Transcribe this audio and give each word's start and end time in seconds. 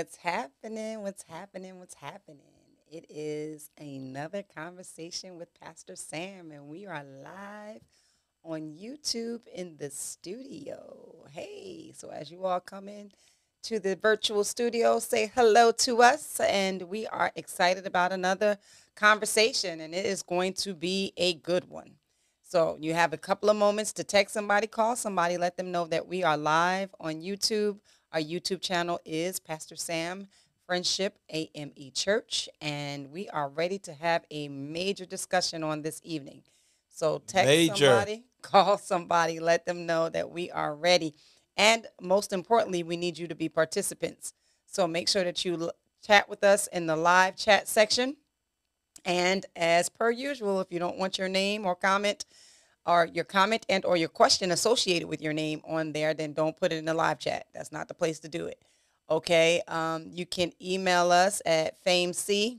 What's 0.00 0.16
happening? 0.16 1.02
What's 1.02 1.24
happening? 1.24 1.78
What's 1.78 1.92
happening? 1.92 2.40
It 2.90 3.04
is 3.10 3.68
another 3.76 4.42
conversation 4.42 5.36
with 5.36 5.52
Pastor 5.60 5.94
Sam, 5.94 6.52
and 6.52 6.68
we 6.68 6.86
are 6.86 7.04
live 7.04 7.82
on 8.42 8.78
YouTube 8.82 9.40
in 9.54 9.76
the 9.76 9.90
studio. 9.90 11.26
Hey, 11.30 11.92
so 11.94 12.08
as 12.08 12.30
you 12.30 12.46
all 12.46 12.60
come 12.60 12.88
in 12.88 13.12
to 13.64 13.78
the 13.78 13.94
virtual 13.94 14.42
studio, 14.42 15.00
say 15.00 15.30
hello 15.34 15.70
to 15.72 16.00
us, 16.00 16.40
and 16.40 16.80
we 16.84 17.06
are 17.08 17.30
excited 17.36 17.86
about 17.86 18.10
another 18.10 18.56
conversation, 18.96 19.82
and 19.82 19.94
it 19.94 20.06
is 20.06 20.22
going 20.22 20.54
to 20.54 20.72
be 20.72 21.12
a 21.18 21.34
good 21.34 21.68
one. 21.68 21.90
So 22.42 22.78
you 22.80 22.94
have 22.94 23.12
a 23.12 23.18
couple 23.18 23.50
of 23.50 23.56
moments 23.58 23.92
to 23.92 24.04
text 24.04 24.32
somebody, 24.32 24.66
call 24.66 24.96
somebody, 24.96 25.36
let 25.36 25.58
them 25.58 25.70
know 25.70 25.86
that 25.88 26.08
we 26.08 26.24
are 26.24 26.38
live 26.38 26.88
on 26.98 27.16
YouTube. 27.16 27.80
Our 28.12 28.20
YouTube 28.20 28.60
channel 28.60 29.00
is 29.04 29.38
Pastor 29.38 29.76
Sam 29.76 30.26
Friendship 30.66 31.16
AME 31.32 31.92
Church, 31.94 32.48
and 32.60 33.12
we 33.12 33.28
are 33.28 33.48
ready 33.48 33.78
to 33.78 33.92
have 33.92 34.24
a 34.32 34.48
major 34.48 35.06
discussion 35.06 35.62
on 35.62 35.82
this 35.82 36.00
evening. 36.02 36.42
So 36.88 37.22
text 37.24 37.46
Major. 37.46 37.86
somebody, 37.86 38.24
call 38.42 38.78
somebody, 38.78 39.38
let 39.38 39.64
them 39.64 39.86
know 39.86 40.08
that 40.08 40.28
we 40.28 40.50
are 40.50 40.74
ready. 40.74 41.14
And 41.56 41.86
most 42.00 42.32
importantly, 42.32 42.82
we 42.82 42.96
need 42.96 43.16
you 43.16 43.28
to 43.28 43.36
be 43.36 43.48
participants. 43.48 44.32
So 44.66 44.88
make 44.88 45.08
sure 45.08 45.22
that 45.22 45.44
you 45.44 45.70
chat 46.04 46.28
with 46.28 46.42
us 46.42 46.66
in 46.66 46.86
the 46.86 46.96
live 46.96 47.36
chat 47.36 47.68
section. 47.68 48.16
And 49.04 49.46
as 49.54 49.88
per 49.88 50.10
usual, 50.10 50.60
if 50.60 50.72
you 50.72 50.80
don't 50.80 50.98
want 50.98 51.16
your 51.16 51.28
name 51.28 51.64
or 51.64 51.76
comment 51.76 52.24
or 52.90 53.06
your 53.06 53.24
comment 53.24 53.64
and 53.68 53.84
or 53.84 53.96
your 53.96 54.08
question 54.08 54.50
associated 54.50 55.08
with 55.08 55.22
your 55.22 55.32
name 55.32 55.62
on 55.66 55.92
there, 55.92 56.12
then 56.12 56.32
don't 56.32 56.56
put 56.56 56.72
it 56.72 56.76
in 56.76 56.84
the 56.84 56.94
live 56.94 57.18
chat. 57.18 57.46
That's 57.54 57.70
not 57.70 57.88
the 57.88 57.94
place 57.94 58.18
to 58.20 58.28
do 58.28 58.46
it. 58.46 58.60
Okay. 59.08 59.62
Um, 59.68 60.10
you 60.12 60.26
can 60.26 60.52
email 60.60 61.12
us 61.12 61.40
at 61.46 61.82
famec 61.84 62.58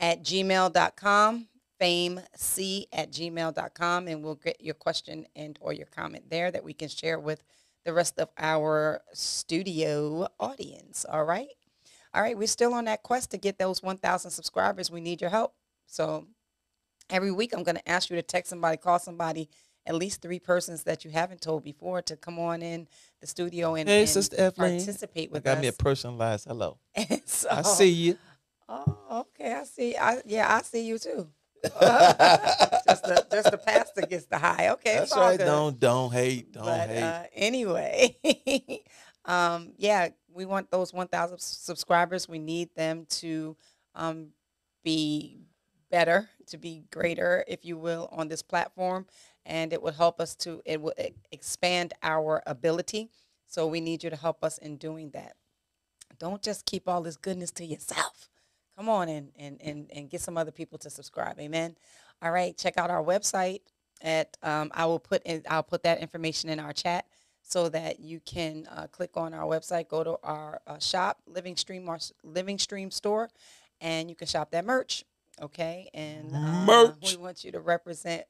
at 0.00 0.22
gmail.com, 0.22 1.48
famec 1.80 2.86
at 2.92 3.10
gmail.com, 3.12 4.08
and 4.08 4.24
we'll 4.24 4.34
get 4.36 4.60
your 4.60 4.74
question 4.74 5.26
and 5.36 5.58
or 5.60 5.72
your 5.74 5.86
comment 5.86 6.24
there 6.30 6.50
that 6.50 6.64
we 6.64 6.72
can 6.72 6.88
share 6.88 7.18
with 7.18 7.42
the 7.84 7.92
rest 7.92 8.18
of 8.18 8.30
our 8.38 9.02
studio 9.12 10.28
audience. 10.38 11.04
All 11.10 11.24
right. 11.24 11.48
All 12.12 12.22
right, 12.22 12.36
we're 12.36 12.48
still 12.48 12.74
on 12.74 12.86
that 12.86 13.04
quest 13.04 13.30
to 13.30 13.38
get 13.38 13.58
those 13.58 13.84
1,000 13.84 14.32
subscribers. 14.32 14.90
We 14.90 15.00
need 15.00 15.20
your 15.20 15.30
help. 15.30 15.54
So 15.86 16.26
every 17.10 17.30
week, 17.32 17.52
I'm 17.54 17.62
going 17.62 17.76
to 17.76 17.88
ask 17.88 18.10
you 18.10 18.16
to 18.16 18.22
text 18.22 18.50
somebody, 18.50 18.76
call 18.76 18.98
somebody, 18.98 19.48
at 19.86 19.94
least 19.94 20.22
three 20.22 20.38
persons 20.38 20.82
that 20.84 21.04
you 21.04 21.10
haven't 21.10 21.40
told 21.40 21.64
before 21.64 22.02
to 22.02 22.16
come 22.16 22.38
on 22.38 22.62
in 22.62 22.86
the 23.20 23.26
studio 23.26 23.74
and, 23.74 23.88
Hey, 23.88 24.00
and 24.00 24.08
Sister 24.08 24.36
Evelyn. 24.36 24.78
participate 24.78 25.30
I 25.30 25.32
with 25.32 25.44
got 25.44 25.58
us. 25.58 25.62
me 25.62 25.68
a 25.68 25.72
personalized 25.72 26.46
hello. 26.46 26.78
So- 27.26 27.48
I 27.50 27.62
see 27.62 27.88
you. 27.90 28.18
Oh, 28.68 29.26
okay. 29.36 29.52
I 29.52 29.64
see. 29.64 29.96
I 29.96 30.22
yeah, 30.24 30.54
I 30.54 30.62
see 30.62 30.86
you 30.86 30.96
too. 30.98 31.28
just 31.64 33.02
the 33.04 33.26
just 33.32 33.50
the 33.50 33.58
pastor 33.58 34.02
gets 34.02 34.26
the 34.26 34.38
high. 34.38 34.68
Okay, 34.70 34.92
That's 34.94 35.02
it's 35.04 35.12
all 35.12 35.22
right. 35.28 35.38
good. 35.38 35.44
Don't 35.44 35.80
don't 35.80 36.12
hate. 36.12 36.52
Don't 36.52 36.64
but 36.64 36.88
hate. 36.88 37.02
uh, 37.02 37.22
anyway, 37.34 38.16
um, 39.24 39.72
yeah, 39.76 40.08
we 40.32 40.44
want 40.46 40.70
those 40.70 40.92
1,000 40.92 41.38
subscribers. 41.40 42.28
We 42.28 42.38
need 42.38 42.70
them 42.76 43.06
to 43.10 43.56
um, 43.94 44.28
be 44.84 45.40
better, 45.90 46.28
to 46.50 46.58
be 46.58 46.84
greater, 46.90 47.44
if 47.48 47.64
you 47.64 47.76
will, 47.76 48.08
on 48.12 48.28
this 48.28 48.42
platform, 48.42 49.06
and 49.44 49.72
it 49.72 49.82
would 49.82 49.94
help 49.94 50.20
us 50.20 50.34
to 50.36 50.62
it 50.64 50.80
will 50.80 50.94
expand 51.32 51.94
our 52.02 52.42
ability. 52.46 53.10
So 53.46 53.66
we 53.66 53.80
need 53.80 54.04
you 54.04 54.10
to 54.10 54.16
help 54.16 54.44
us 54.44 54.58
in 54.58 54.76
doing 54.76 55.10
that. 55.10 55.34
Don't 56.18 56.42
just 56.42 56.66
keep 56.66 56.88
all 56.88 57.02
this 57.02 57.16
goodness 57.16 57.50
to 57.52 57.64
yourself. 57.64 58.28
Come 58.76 58.88
on 58.88 59.08
and 59.08 59.32
and 59.38 59.60
and, 59.62 59.90
and 59.94 60.10
get 60.10 60.20
some 60.20 60.38
other 60.38 60.52
people 60.52 60.78
to 60.78 60.90
subscribe. 60.90 61.38
Amen. 61.40 61.76
All 62.22 62.30
right, 62.30 62.56
check 62.56 62.76
out 62.76 62.90
our 62.90 63.02
website 63.02 63.60
at 64.02 64.36
um, 64.42 64.70
I 64.74 64.86
will 64.86 64.98
put 64.98 65.22
in, 65.24 65.42
I'll 65.48 65.62
put 65.62 65.82
that 65.82 66.00
information 66.00 66.50
in 66.50 66.60
our 66.60 66.72
chat 66.72 67.06
so 67.42 67.68
that 67.70 68.00
you 68.00 68.20
can 68.20 68.66
uh, 68.70 68.86
click 68.88 69.16
on 69.16 69.34
our 69.34 69.44
website, 69.44 69.88
go 69.88 70.04
to 70.04 70.16
our 70.22 70.60
uh, 70.66 70.78
shop, 70.78 71.18
Living 71.26 71.56
Stream, 71.56 71.88
our 71.88 71.98
Living 72.22 72.58
Stream 72.58 72.90
store, 72.90 73.30
and 73.80 74.08
you 74.08 74.16
can 74.16 74.26
shop 74.26 74.50
that 74.52 74.64
merch. 74.64 75.04
Okay, 75.40 75.88
and 75.94 76.36
uh, 76.44 76.94
we 77.00 77.16
want 77.16 77.44
you 77.44 77.52
to 77.52 77.60
represent 77.60 78.24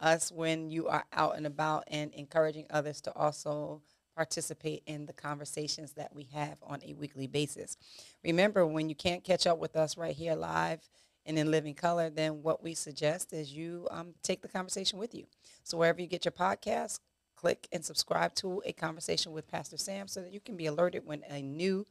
us 0.00 0.30
when 0.32 0.70
you 0.70 0.88
are 0.88 1.04
out 1.12 1.36
and 1.36 1.46
about 1.46 1.84
and 1.88 2.12
encouraging 2.14 2.66
others 2.70 3.00
to 3.02 3.12
also 3.14 3.82
participate 4.14 4.82
in 4.86 5.06
the 5.06 5.12
conversations 5.12 5.92
that 5.92 6.14
we 6.14 6.24
have 6.32 6.56
on 6.62 6.80
a 6.84 6.94
weekly 6.94 7.26
basis. 7.26 7.76
Remember, 8.24 8.66
when 8.66 8.88
you 8.88 8.94
can't 8.94 9.24
catch 9.24 9.46
up 9.46 9.58
with 9.58 9.76
us 9.76 9.96
right 9.96 10.14
here 10.14 10.34
live 10.34 10.80
and 11.26 11.38
in 11.38 11.50
living 11.50 11.74
color, 11.74 12.10
then 12.10 12.42
what 12.42 12.62
we 12.62 12.74
suggest 12.74 13.32
is 13.32 13.52
you 13.52 13.86
um, 13.90 14.14
take 14.22 14.42
the 14.42 14.48
conversation 14.48 14.98
with 14.98 15.14
you. 15.14 15.24
So 15.64 15.76
wherever 15.78 16.00
you 16.00 16.06
get 16.06 16.24
your 16.24 16.32
podcast, 16.32 17.00
click 17.36 17.68
and 17.72 17.84
subscribe 17.84 18.34
to 18.36 18.62
a 18.64 18.72
conversation 18.72 19.32
with 19.32 19.48
Pastor 19.48 19.76
Sam 19.76 20.08
so 20.08 20.20
that 20.22 20.32
you 20.32 20.40
can 20.40 20.56
be 20.56 20.66
alerted 20.66 21.04
when 21.06 21.22
a 21.28 21.42
new 21.42 21.86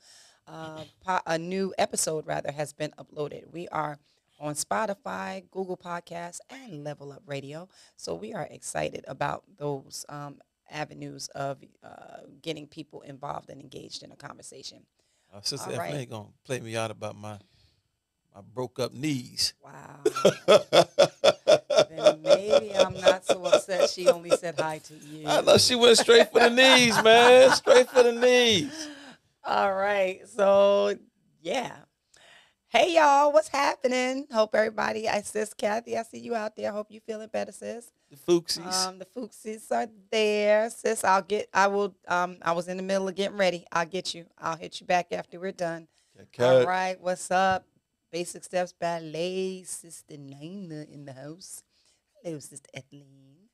uh, 0.47 0.85
po- 1.05 1.21
a 1.25 1.37
new 1.37 1.73
episode 1.77 2.25
rather 2.27 2.51
has 2.51 2.73
been 2.73 2.91
uploaded. 2.99 3.51
We 3.51 3.67
are 3.69 3.97
on 4.39 4.53
Spotify, 4.55 5.43
Google 5.51 5.77
Podcasts, 5.77 6.39
and 6.49 6.83
Level 6.83 7.11
Up 7.11 7.23
Radio. 7.25 7.67
So 7.95 8.15
we 8.15 8.33
are 8.33 8.47
excited 8.49 9.05
about 9.07 9.43
those 9.57 10.05
um, 10.09 10.39
avenues 10.69 11.27
of 11.29 11.63
uh, 11.83 12.21
getting 12.41 12.67
people 12.67 13.01
involved 13.01 13.49
and 13.49 13.61
engaged 13.61 14.03
in 14.03 14.11
a 14.11 14.15
conversation. 14.15 14.83
Uh, 15.33 15.41
Sister 15.41 15.71
all 15.71 15.77
right. 15.77 16.09
gonna 16.09 16.29
play 16.45 16.59
me 16.59 16.75
out 16.77 16.91
about 16.91 17.15
my 17.15 17.37
my 18.33 18.41
broke 18.53 18.79
up 18.79 18.93
knees. 18.93 19.53
Wow. 19.63 20.01
then 21.89 22.21
maybe 22.21 22.75
I'm 22.75 22.93
not 22.93 23.25
so 23.25 23.43
upset. 23.45 23.89
She 23.89 24.07
only 24.09 24.31
said 24.31 24.59
hi 24.59 24.79
to 24.79 24.93
you. 24.93 25.27
I 25.27 25.41
know 25.41 25.57
she 25.57 25.75
went 25.75 25.97
straight 25.97 26.31
for 26.31 26.39
the 26.41 26.49
knees, 26.49 27.01
man. 27.01 27.51
Straight 27.51 27.89
for 27.89 28.03
the 28.03 28.11
knees. 28.11 28.89
All 29.45 29.73
right. 29.73 30.21
So, 30.27 30.95
yeah. 31.41 31.77
Hey, 32.77 32.95
y'all. 32.95 33.31
What's 33.31 33.47
happening? 33.47 34.27
Hope 34.33 34.53
everybody, 34.53 35.07
I 35.07 35.21
sis 35.21 35.53
Kathy, 35.53 35.97
I 35.97 36.03
see 36.03 36.19
you 36.19 36.35
out 36.35 36.57
there. 36.57 36.73
Hope 36.73 36.91
you 36.91 36.99
feeling 36.99 37.29
better, 37.31 37.53
sis. 37.53 37.89
The 38.11 38.17
Fuchsies. 38.17 38.85
Um, 38.85 38.99
the 38.99 39.05
Fuchsies 39.05 39.71
are 39.71 39.87
there, 40.11 40.69
sis. 40.69 41.05
I'll 41.05 41.21
get. 41.21 41.47
I 41.53 41.67
will. 41.67 41.95
Um, 42.05 42.35
I 42.41 42.51
was 42.51 42.67
in 42.67 42.75
the 42.75 42.83
middle 42.83 43.07
of 43.07 43.15
getting 43.15 43.37
ready. 43.37 43.65
I'll 43.71 43.85
get 43.85 44.13
you. 44.13 44.25
I'll 44.37 44.57
hit 44.57 44.81
you 44.81 44.85
back 44.85 45.13
after 45.13 45.39
we're 45.39 45.53
done. 45.53 45.87
Okay. 46.19 46.43
All 46.43 46.67
right. 46.67 46.99
What's 46.99 47.31
up? 47.31 47.65
Basic 48.11 48.43
Steps 48.43 48.73
Ballet, 48.73 49.63
Sister 49.63 50.17
Nina 50.17 50.85
in 50.91 51.05
the 51.05 51.13
house. 51.13 51.63
Hello, 52.21 52.39
Sister 52.39 52.69
Ethelene. 52.75 53.47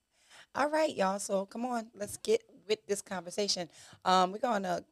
All 0.56 0.72
right, 0.72 0.96
y'all. 0.96 1.20
So 1.20 1.46
come 1.46 1.64
on, 1.68 1.92
let's 1.94 2.18
get 2.18 2.42
with 2.68 2.80
this 2.88 3.04
conversation. 3.04 3.70
Um, 4.04 4.32
we're 4.32 4.40
gonna 4.40 4.84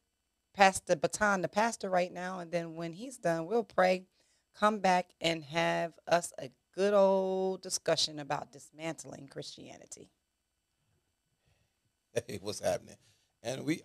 pass 0.53 0.79
the 0.81 0.95
baton 0.95 1.41
to 1.41 1.47
Pastor 1.47 1.89
right 1.89 2.13
now, 2.13 2.41
and 2.41 2.51
then 2.51 2.75
when 2.75 2.93
he's 2.93 3.17
done, 3.17 3.47
we'll 3.47 3.63
pray, 3.63 4.03
come 4.59 4.79
back, 4.79 5.09
and 5.21 5.43
have 5.45 5.93
us 6.07 6.33
a 6.39 6.49
good 6.75 6.93
old 6.93 7.61
discussion 7.61 8.19
about 8.19 8.51
dismantling 8.51 9.27
Christianity. 9.27 10.09
hey, 12.27 12.39
what's 12.41 12.59
happening? 12.59 12.95
And 13.41 13.65
we 13.65 13.83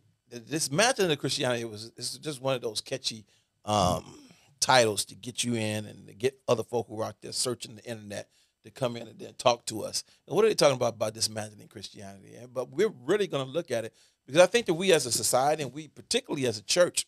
dismantling 0.48 1.10
of 1.10 1.18
Christianity 1.18 1.64
was 1.64 1.92
it's 1.96 2.18
just 2.18 2.40
one 2.42 2.54
of 2.54 2.62
those 2.62 2.80
catchy 2.80 3.24
um, 3.64 4.18
titles 4.60 5.04
to 5.06 5.14
get 5.14 5.44
you 5.44 5.54
in 5.54 5.86
and 5.86 6.06
to 6.08 6.14
get 6.14 6.38
other 6.48 6.64
folk 6.64 6.88
who 6.88 7.00
are 7.00 7.06
out 7.06 7.20
there 7.20 7.32
searching 7.32 7.76
the 7.76 7.84
internet 7.84 8.28
to 8.64 8.70
come 8.70 8.96
in 8.96 9.06
and 9.06 9.18
then 9.18 9.34
talk 9.34 9.66
to 9.66 9.82
us. 9.82 10.02
And 10.26 10.34
what 10.34 10.44
are 10.44 10.48
they 10.48 10.54
talking 10.54 10.76
about 10.76 10.94
about 10.94 11.14
dismantling 11.14 11.68
Christianity? 11.68 12.34
And- 12.34 12.52
But 12.52 12.70
we're 12.70 12.92
really 13.04 13.26
going 13.26 13.44
to 13.44 13.50
look 13.50 13.70
at 13.70 13.84
it 13.84 13.94
because 14.26 14.40
I 14.40 14.46
think 14.46 14.66
that 14.66 14.74
we 14.74 14.92
as 14.92 15.06
a 15.06 15.12
society 15.12 15.62
and 15.62 15.72
we 15.72 15.88
particularly 15.88 16.46
as 16.46 16.58
a 16.58 16.62
church, 16.62 17.06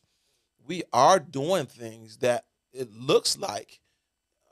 we 0.66 0.82
are 0.92 1.18
doing 1.18 1.66
things 1.66 2.18
that 2.18 2.44
it 2.76 2.92
looks 2.92 3.38
like, 3.38 3.80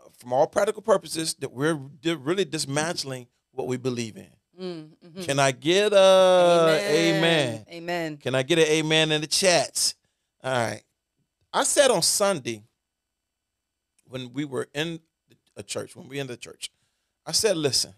uh, 0.00 0.08
from 0.18 0.32
all 0.32 0.46
practical 0.46 0.82
purposes, 0.82 1.34
that 1.34 1.52
we're 1.52 1.74
di- 1.74 2.14
really 2.14 2.44
dismantling 2.44 3.26
what 3.52 3.66
we 3.66 3.76
believe 3.76 4.16
in. 4.16 4.30
Mm, 4.60 4.90
mhm. 5.04 5.24
Can 5.24 5.38
I 5.40 5.50
get 5.50 5.92
a 5.92 6.80
amen? 6.88 7.66
Amen. 7.70 8.16
Can 8.18 8.34
I 8.34 8.42
get 8.42 8.58
an 8.58 8.66
amen 8.66 9.10
in 9.12 9.20
the 9.20 9.26
chats? 9.26 9.94
All 10.42 10.52
right. 10.52 10.82
I 11.52 11.64
said 11.64 11.90
on 11.90 12.02
Sunday 12.02 12.62
when 14.06 14.32
we 14.32 14.44
were 14.44 14.68
in 14.74 15.00
a 15.56 15.62
church, 15.62 15.96
when 15.96 16.08
we 16.08 16.18
in 16.18 16.26
the 16.26 16.36
church, 16.36 16.70
I 17.26 17.32
said, 17.32 17.56
listen, 17.56 17.94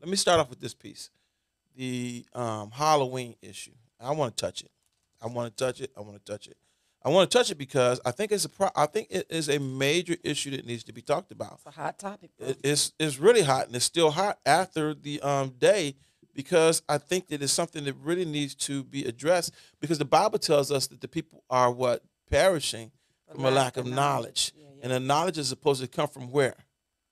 let 0.00 0.08
me 0.08 0.16
start 0.16 0.40
off 0.40 0.50
with 0.50 0.60
this 0.60 0.74
piece. 0.74 1.10
The 1.76 2.24
um, 2.34 2.70
Halloween 2.70 3.36
issue. 3.40 3.72
I 4.00 4.10
want 4.12 4.36
to 4.36 4.40
touch 4.44 4.62
it. 4.62 4.70
I 5.22 5.26
want 5.26 5.54
to 5.56 5.64
touch 5.64 5.80
it. 5.80 5.90
I 5.96 6.00
want 6.00 6.16
to 6.24 6.32
touch 6.32 6.46
it. 6.46 6.56
I 7.02 7.08
want 7.08 7.30
to 7.30 7.38
touch 7.38 7.50
it 7.50 7.56
because 7.56 8.00
I 8.04 8.10
think 8.10 8.30
it's 8.32 8.44
a 8.44 8.48
pro- 8.48 8.70
I 8.76 8.86
think 8.86 9.08
it 9.10 9.26
is 9.30 9.48
a 9.48 9.58
major 9.58 10.16
issue 10.22 10.50
that 10.52 10.66
needs 10.66 10.84
to 10.84 10.92
be 10.92 11.00
talked 11.02 11.32
about 11.32 11.54
It's 11.54 11.66
a 11.66 11.80
hot 11.80 11.98
topic. 11.98 12.30
bro. 12.38 12.52
it's 12.62 12.92
it's 12.98 13.18
really 13.18 13.42
hot 13.42 13.66
and 13.66 13.76
it's 13.76 13.84
still 13.84 14.10
hot 14.10 14.38
after 14.44 14.94
the 14.94 15.20
um 15.22 15.50
day 15.58 15.94
because 16.34 16.82
I 16.88 16.98
think 16.98 17.28
that 17.28 17.42
it's 17.42 17.52
something 17.52 17.84
that 17.84 17.94
really 17.96 18.24
needs 18.24 18.54
to 18.56 18.84
be 18.84 19.04
addressed 19.04 19.52
because 19.80 19.98
the 19.98 20.04
Bible 20.04 20.38
tells 20.38 20.70
us 20.70 20.86
that 20.88 21.00
the 21.00 21.08
people 21.08 21.42
are 21.50 21.70
what 21.72 22.02
perishing 22.30 22.92
For 23.28 23.34
from 23.34 23.44
a 23.46 23.50
lack 23.50 23.76
of 23.76 23.86
knowledge. 23.86 24.52
Yeah, 24.56 24.64
yeah. 24.76 24.80
And 24.82 24.92
the 24.92 25.00
knowledge 25.00 25.38
is 25.38 25.48
supposed 25.48 25.80
to 25.82 25.88
come 25.88 26.08
from 26.08 26.30
where? 26.30 26.54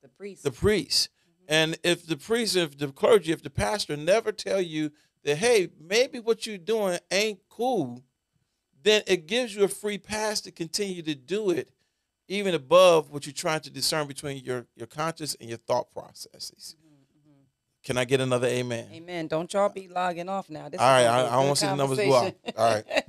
the 0.01 0.07
priest. 0.07 0.43
The 0.43 0.51
priest. 0.51 1.09
Mm-hmm. 1.09 1.45
And 1.53 1.77
if 1.83 2.05
the 2.07 2.15
priest, 2.15 2.55
if 2.55 2.77
the 2.77 2.87
clergy, 2.89 3.31
if 3.31 3.41
the 3.43 3.49
pastor 3.49 3.97
never 3.97 4.31
tell 4.31 4.61
you 4.61 4.91
that, 5.23 5.35
hey, 5.37 5.69
maybe 5.79 6.19
what 6.19 6.47
you're 6.47 6.57
doing 6.57 6.97
ain't 7.11 7.39
cool, 7.49 8.01
then 8.83 9.03
it 9.07 9.27
gives 9.27 9.55
you 9.55 9.63
a 9.63 9.67
free 9.67 9.97
pass 9.97 10.41
to 10.41 10.51
continue 10.51 11.01
to 11.01 11.15
do 11.15 11.49
it, 11.49 11.69
even 12.27 12.53
above 12.53 13.11
what 13.11 13.25
you're 13.25 13.33
trying 13.33 13.61
to 13.61 13.69
discern 13.69 14.07
between 14.07 14.43
your, 14.43 14.65
your 14.75 14.87
conscience 14.87 15.35
and 15.39 15.49
your 15.49 15.57
thought 15.57 15.91
processes. 15.91 16.75
Can 17.83 17.97
I 17.97 18.05
get 18.05 18.19
another 18.19 18.47
amen? 18.47 18.85
Mm-hmm. 18.85 18.93
Amen. 18.95 19.27
Don't 19.27 19.51
y'all 19.53 19.69
be 19.69 19.87
logging 19.87 20.29
off 20.29 20.49
now. 20.49 20.69
This 20.69 20.79
All 20.81 20.87
right, 20.87 21.05
I, 21.05 21.05
gonna 21.05 21.23
be 21.23 21.27
a 21.27 21.31
I 21.31 21.37
want 21.37 21.49
to 21.49 21.55
see 21.55 21.67
the 21.67 21.75
numbers 21.75 21.97
go 21.97 22.13
up. 22.13 22.35
All 22.57 22.73
right. 22.73 23.05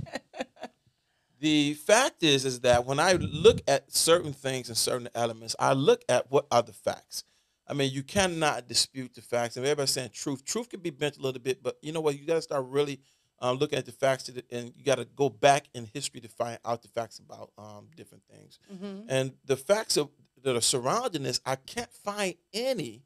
the 1.41 1.75
fact 1.75 2.23
is, 2.23 2.45
is 2.45 2.61
that 2.61 2.87
when 2.87 3.01
I 3.01 3.13
look 3.15 3.61
at 3.67 3.93
certain 3.93 4.33
things 4.33 4.69
and 4.69 4.77
certain 4.77 5.09
elements, 5.15 5.57
I 5.59 5.73
look 5.73 6.05
at 6.09 6.31
what 6.31 6.47
are 6.51 6.63
the 6.63 6.73
facts. 6.73 7.25
I 7.67 7.73
mean, 7.73 7.93
you 7.93 8.03
cannot 8.03 8.69
dispute 8.69 9.15
the 9.15 9.23
facts. 9.23 9.57
And 9.57 9.65
everybody's 9.65 9.91
saying 9.91 10.11
truth. 10.13 10.45
Truth 10.45 10.71
can 10.71 10.81
be 10.81 10.91
bent 10.91 11.19
a 11.19 11.21
little 11.21 11.41
bit, 11.41 11.63
but 11.63 11.77
you 11.83 11.93
know 11.93 12.01
what? 12.01 12.19
You 12.19 12.27
got 12.27 12.35
to 12.35 12.43
start 12.43 12.65
really 12.67 13.01
um, 13.41 13.57
looking 13.59 13.79
at 13.79 13.87
the 13.87 13.93
facts, 13.93 14.25
to 14.25 14.33
the, 14.33 14.45
and 14.51 14.73
you 14.77 14.85
got 14.85 14.97
to 14.97 15.05
go 15.17 15.29
back 15.29 15.65
in 15.75 15.87
history 15.93 16.21
to 16.21 16.29
find 16.29 16.59
out 16.65 16.83
the 16.83 16.89
facts 16.89 17.19
about 17.19 17.51
um, 17.59 17.89
different 17.97 18.23
things. 18.31 18.59
Mhm. 18.73 19.07
And 19.09 19.33
the 19.45 19.57
facts 19.57 19.97
of, 19.97 20.11
that 20.43 20.57
are 20.57 20.61
surrounding 20.61 21.23
this, 21.23 21.41
I 21.45 21.57
can't 21.57 21.93
find 21.93 22.35
any 22.53 23.03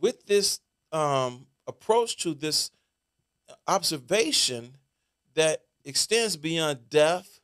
with 0.00 0.26
this 0.26 0.60
um, 0.92 1.46
approach 1.66 2.16
to 2.18 2.34
this 2.34 2.70
observation 3.66 4.76
that 5.34 5.62
extends 5.84 6.36
beyond 6.36 6.88
death, 6.90 7.40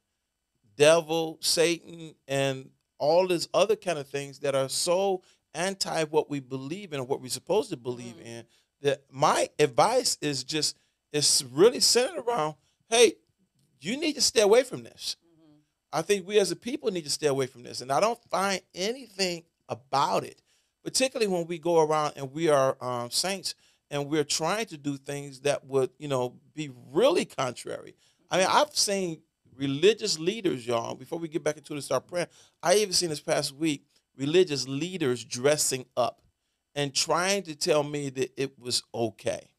devil, 0.76 1.38
Satan, 1.40 2.14
and 2.26 2.70
all 2.98 3.26
these 3.28 3.48
other 3.54 3.76
kind 3.76 3.98
of 3.98 4.08
things 4.08 4.38
that 4.40 4.54
are 4.54 4.68
so 4.68 5.22
anti 5.54 6.04
what 6.04 6.28
we 6.30 6.40
believe 6.40 6.92
in 6.92 7.00
or 7.00 7.04
what 7.04 7.20
we're 7.20 7.28
supposed 7.28 7.70
to 7.70 7.76
believe 7.76 8.16
Mm. 8.16 8.24
in. 8.26 8.46
That 8.80 9.02
my 9.10 9.48
advice 9.58 10.18
is 10.20 10.44
just 10.44 10.76
it's 11.14 11.42
really 11.44 11.80
centered 11.80 12.20
around, 12.20 12.56
hey, 12.90 13.14
you 13.80 13.96
need 13.96 14.14
to 14.14 14.20
stay 14.20 14.40
away 14.40 14.64
from 14.64 14.82
this. 14.82 15.16
Mhm. 15.24 15.60
I 15.92 16.02
think 16.02 16.26
we 16.26 16.38
as 16.40 16.50
a 16.50 16.56
people 16.56 16.90
need 16.90 17.04
to 17.04 17.10
stay 17.10 17.28
away 17.28 17.46
from 17.46 17.62
this. 17.62 17.80
And 17.80 17.92
I 17.92 18.00
don't 18.00 18.22
find 18.30 18.60
anything 18.74 19.44
about 19.68 20.24
it, 20.24 20.42
particularly 20.82 21.32
when 21.32 21.46
we 21.46 21.58
go 21.58 21.80
around 21.80 22.14
and 22.16 22.32
we 22.32 22.48
are 22.48 22.76
um, 22.84 23.10
saints 23.10 23.54
and 23.90 24.08
we're 24.08 24.24
trying 24.24 24.66
to 24.66 24.76
do 24.76 24.96
things 24.96 25.40
that 25.40 25.64
would, 25.66 25.90
you 25.98 26.08
know, 26.08 26.34
be 26.52 26.70
really 26.90 27.24
contrary. 27.24 27.94
I 28.28 28.38
mean, 28.38 28.48
I've 28.50 28.76
seen 28.76 29.22
religious 29.54 30.18
leaders, 30.18 30.66
y'all, 30.66 30.96
before 30.96 31.20
we 31.20 31.28
get 31.28 31.44
back 31.44 31.56
into 31.56 31.74
the 31.74 31.82
start 31.82 32.08
prayer, 32.08 32.26
I 32.60 32.76
even 32.76 32.92
seen 32.92 33.10
this 33.10 33.20
past 33.20 33.52
week 33.52 33.86
religious 34.16 34.66
leaders 34.66 35.24
dressing 35.24 35.86
up 35.96 36.22
and 36.74 36.92
trying 36.92 37.44
to 37.44 37.54
tell 37.54 37.84
me 37.84 38.10
that 38.10 38.32
it 38.36 38.58
was 38.58 38.82
okay. 38.92 39.53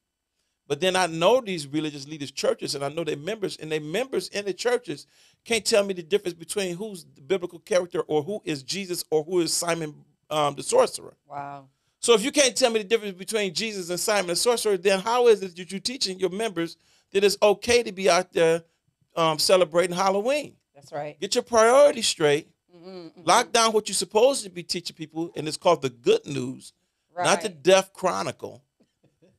But 0.68 0.80
then 0.82 0.96
I 0.96 1.06
know 1.08 1.42
these 1.42 1.68
religious 1.68 2.08
leaders' 2.08 2.32
churches, 2.32 2.74
and 2.74 2.84
I 2.84 2.90
know 2.90 3.04
their 3.04 3.18
members, 3.18 3.56
and 3.58 3.72
their 3.72 3.80
members 3.82 4.30
in 4.30 4.46
the 4.46 4.54
churches 4.54 5.06
can't 5.44 5.64
tell 5.64 5.84
me 5.84 5.94
the 5.94 6.02
difference 6.02 6.34
between 6.34 6.76
who's 6.76 7.06
the 7.16 7.22
biblical 7.22 7.60
character 7.60 8.02
or 8.02 8.24
who 8.24 8.42
is 8.46 8.64
Jesus 8.64 9.04
or 9.12 9.24
who 9.24 9.42
is 9.42 9.54
Simon 9.54 9.94
um, 10.32 10.56
the 10.56 10.64
sorcerer. 10.64 11.14
Wow. 11.30 11.68
So 12.00 12.14
if 12.14 12.24
you 12.24 12.32
can't 12.32 12.56
tell 12.56 12.72
me 12.72 12.80
the 12.80 12.88
difference 12.88 13.16
between 13.18 13.54
Jesus 13.54 13.90
and 13.92 14.00
Simon 14.00 14.28
the 14.28 14.36
sorcerer, 14.36 14.78
then 14.78 15.00
how 15.02 15.28
is 15.28 15.44
it 15.44 15.56
that 15.56 15.72
you're 15.72 15.80
teaching 15.80 16.20
your 16.20 16.30
members 16.32 16.78
that 17.12 17.24
it's 17.24 17.38
okay 17.42 17.84
to 17.84 17.92
be 17.92 18.10
out 18.10 18.34
there 18.34 18.64
um, 19.16 19.38
celebrating 19.38 19.96
Halloween? 19.96 20.56
That's 20.74 20.92
right. 20.92 21.20
Get 21.20 21.36
your 21.36 21.44
priorities 21.44 22.08
straight. 22.08 22.50
Mhm, 22.76 23.12
mhm. 23.14 23.26
Lock 23.28 23.52
down 23.52 23.72
what 23.72 23.88
you're 23.88 23.94
supposed 23.96 24.44
to 24.44 24.50
be 24.50 24.64
teaching 24.64 24.96
people, 24.96 25.32
and 25.36 25.48
it's 25.48 25.58
called 25.58 25.82
the 25.84 25.90
good 25.90 26.26
news, 26.26 26.74
not 27.16 27.42
the 27.42 27.50
Right. 27.50 27.64
death 27.64 27.94
chronicle. 27.94 28.64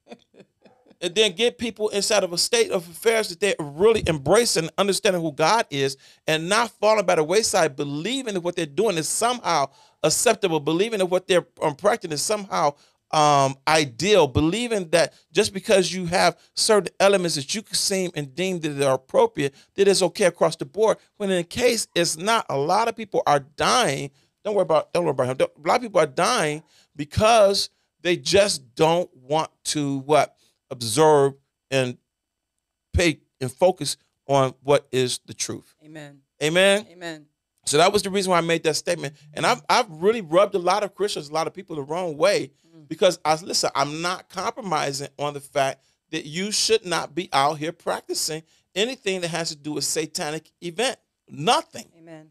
and 1.00 1.14
then 1.14 1.32
get 1.32 1.58
people 1.58 1.88
inside 1.90 2.24
of 2.24 2.32
a 2.32 2.38
state 2.38 2.70
of 2.70 2.88
affairs 2.88 3.28
that 3.28 3.40
they're 3.40 3.54
really 3.58 4.02
embracing, 4.06 4.68
understanding 4.78 5.22
who 5.22 5.32
God 5.32 5.66
is, 5.70 5.96
and 6.26 6.48
not 6.48 6.70
falling 6.70 7.06
by 7.06 7.16
the 7.16 7.24
wayside, 7.24 7.76
believing 7.76 8.34
that 8.34 8.40
what 8.40 8.56
they're 8.56 8.66
doing 8.66 8.96
is 8.96 9.08
somehow 9.08 9.66
acceptable, 10.02 10.60
believing 10.60 10.98
that 10.98 11.06
what 11.06 11.26
they're 11.26 11.46
um, 11.62 11.74
practicing 11.74 12.12
is 12.12 12.22
somehow 12.22 12.72
um, 13.12 13.56
ideal, 13.68 14.26
believing 14.26 14.88
that 14.90 15.14
just 15.32 15.52
because 15.52 15.92
you 15.92 16.06
have 16.06 16.36
certain 16.54 16.92
elements 16.98 17.36
that 17.36 17.54
you 17.54 17.62
can 17.62 17.74
seem 17.74 18.10
and 18.14 18.34
deem 18.34 18.60
that 18.60 18.86
are 18.86 18.94
appropriate, 18.94 19.54
that 19.74 19.88
it's 19.88 20.02
okay 20.02 20.24
across 20.24 20.56
the 20.56 20.64
board. 20.64 20.98
When 21.16 21.30
in 21.30 21.36
the 21.36 21.44
case 21.44 21.86
it's 21.94 22.16
not, 22.16 22.46
a 22.48 22.56
lot 22.56 22.88
of 22.88 22.96
people 22.96 23.22
are 23.26 23.40
dying. 23.40 24.10
Don't 24.44 24.54
worry 24.54 24.62
about 24.62 24.92
don't 24.92 25.04
worry 25.04 25.12
about 25.12 25.40
him. 25.40 25.48
A 25.64 25.68
lot 25.68 25.76
of 25.76 25.82
people 25.82 26.00
are 26.00 26.06
dying 26.06 26.62
because 26.94 27.70
they 28.02 28.16
just 28.16 28.74
don't 28.74 29.10
want 29.16 29.50
to 29.64 29.98
what 30.00 30.35
observe 30.70 31.34
and 31.70 31.96
pay 32.92 33.20
and 33.40 33.50
focus 33.50 33.96
on 34.26 34.54
what 34.62 34.86
is 34.92 35.20
the 35.26 35.34
truth. 35.34 35.74
Amen. 35.84 36.20
Amen. 36.42 36.86
Amen. 36.90 37.26
So 37.64 37.78
that 37.78 37.92
was 37.92 38.02
the 38.02 38.10
reason 38.10 38.30
why 38.30 38.38
I 38.38 38.42
made 38.42 38.62
that 38.64 38.74
statement. 38.74 39.14
And 39.34 39.44
I've 39.44 39.62
I've 39.68 39.90
really 39.90 40.20
rubbed 40.20 40.54
a 40.54 40.58
lot 40.58 40.84
of 40.84 40.94
Christians, 40.94 41.28
a 41.28 41.32
lot 41.32 41.46
of 41.46 41.54
people 41.54 41.76
the 41.76 41.82
wrong 41.82 42.16
way 42.16 42.50
Mm. 42.76 42.88
because 42.88 43.18
I 43.24 43.34
listen, 43.42 43.70
I'm 43.74 44.02
not 44.02 44.28
compromising 44.28 45.08
on 45.18 45.34
the 45.34 45.40
fact 45.40 45.82
that 46.10 46.26
you 46.26 46.52
should 46.52 46.84
not 46.84 47.14
be 47.14 47.28
out 47.32 47.58
here 47.58 47.72
practicing 47.72 48.42
anything 48.74 49.20
that 49.22 49.28
has 49.28 49.48
to 49.50 49.56
do 49.56 49.72
with 49.72 49.84
satanic 49.84 50.50
event. 50.60 50.98
Nothing. 51.28 51.86
Amen. 51.98 52.30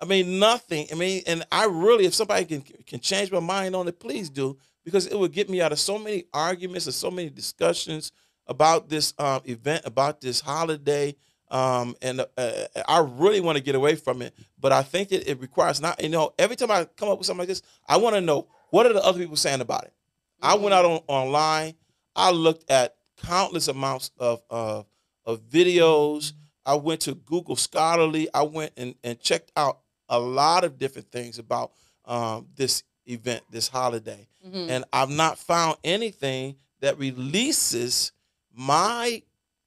I 0.00 0.06
mean, 0.06 0.38
nothing. 0.38 0.86
I 0.90 0.94
mean, 0.94 1.22
and 1.26 1.44
I 1.52 1.66
really, 1.66 2.06
if 2.06 2.14
somebody 2.14 2.44
can 2.46 2.62
can 2.62 3.00
change 3.00 3.30
my 3.30 3.40
mind 3.40 3.74
on 3.76 3.86
it, 3.88 3.98
please 4.00 4.30
do, 4.30 4.56
because 4.84 5.06
it 5.06 5.18
would 5.18 5.32
get 5.32 5.50
me 5.50 5.60
out 5.60 5.72
of 5.72 5.78
so 5.78 5.98
many 5.98 6.24
arguments 6.32 6.86
and 6.86 6.94
so 6.94 7.10
many 7.10 7.30
discussions 7.30 8.12
about 8.46 8.88
this 8.88 9.14
um, 9.18 9.40
event, 9.44 9.82
about 9.84 10.20
this 10.20 10.40
holiday. 10.40 11.14
Um, 11.50 11.96
and 12.00 12.20
uh, 12.36 12.52
I 12.86 13.00
really 13.00 13.40
want 13.40 13.58
to 13.58 13.62
get 13.64 13.74
away 13.74 13.96
from 13.96 14.22
it, 14.22 14.34
but 14.58 14.72
I 14.72 14.82
think 14.82 15.08
that 15.08 15.28
it 15.28 15.40
requires 15.40 15.80
not. 15.80 16.02
You 16.02 16.08
know, 16.08 16.32
every 16.38 16.56
time 16.56 16.70
I 16.70 16.84
come 16.84 17.08
up 17.08 17.18
with 17.18 17.26
something 17.26 17.40
like 17.40 17.48
this, 17.48 17.62
I 17.88 17.96
want 17.96 18.14
to 18.14 18.20
know 18.20 18.46
what 18.70 18.86
are 18.86 18.92
the 18.92 19.04
other 19.04 19.18
people 19.18 19.36
saying 19.36 19.60
about 19.60 19.84
it. 19.84 19.92
I 20.40 20.54
went 20.54 20.74
out 20.74 20.84
on 20.84 21.00
online. 21.08 21.74
I 22.14 22.30
looked 22.30 22.70
at 22.70 22.94
countless 23.22 23.68
amounts 23.68 24.12
of 24.18 24.42
of, 24.48 24.86
of 25.24 25.40
videos. 25.42 26.32
I 26.64 26.74
went 26.74 27.00
to 27.02 27.14
Google 27.14 27.56
Scholarly. 27.56 28.28
I 28.32 28.42
went 28.42 28.72
and, 28.76 28.94
and 29.02 29.18
checked 29.18 29.50
out 29.56 29.80
a 30.08 30.18
lot 30.18 30.64
of 30.64 30.78
different 30.78 31.10
things 31.10 31.38
about 31.38 31.72
um, 32.04 32.48
this 32.54 32.82
event, 33.06 33.42
this 33.50 33.68
holiday, 33.68 34.28
Mhm. 34.46 34.70
and 34.70 34.84
I've 34.92 35.10
not 35.10 35.38
found 35.38 35.76
anything 35.84 36.56
that 36.80 36.98
releases 36.98 38.12
my 38.52 39.22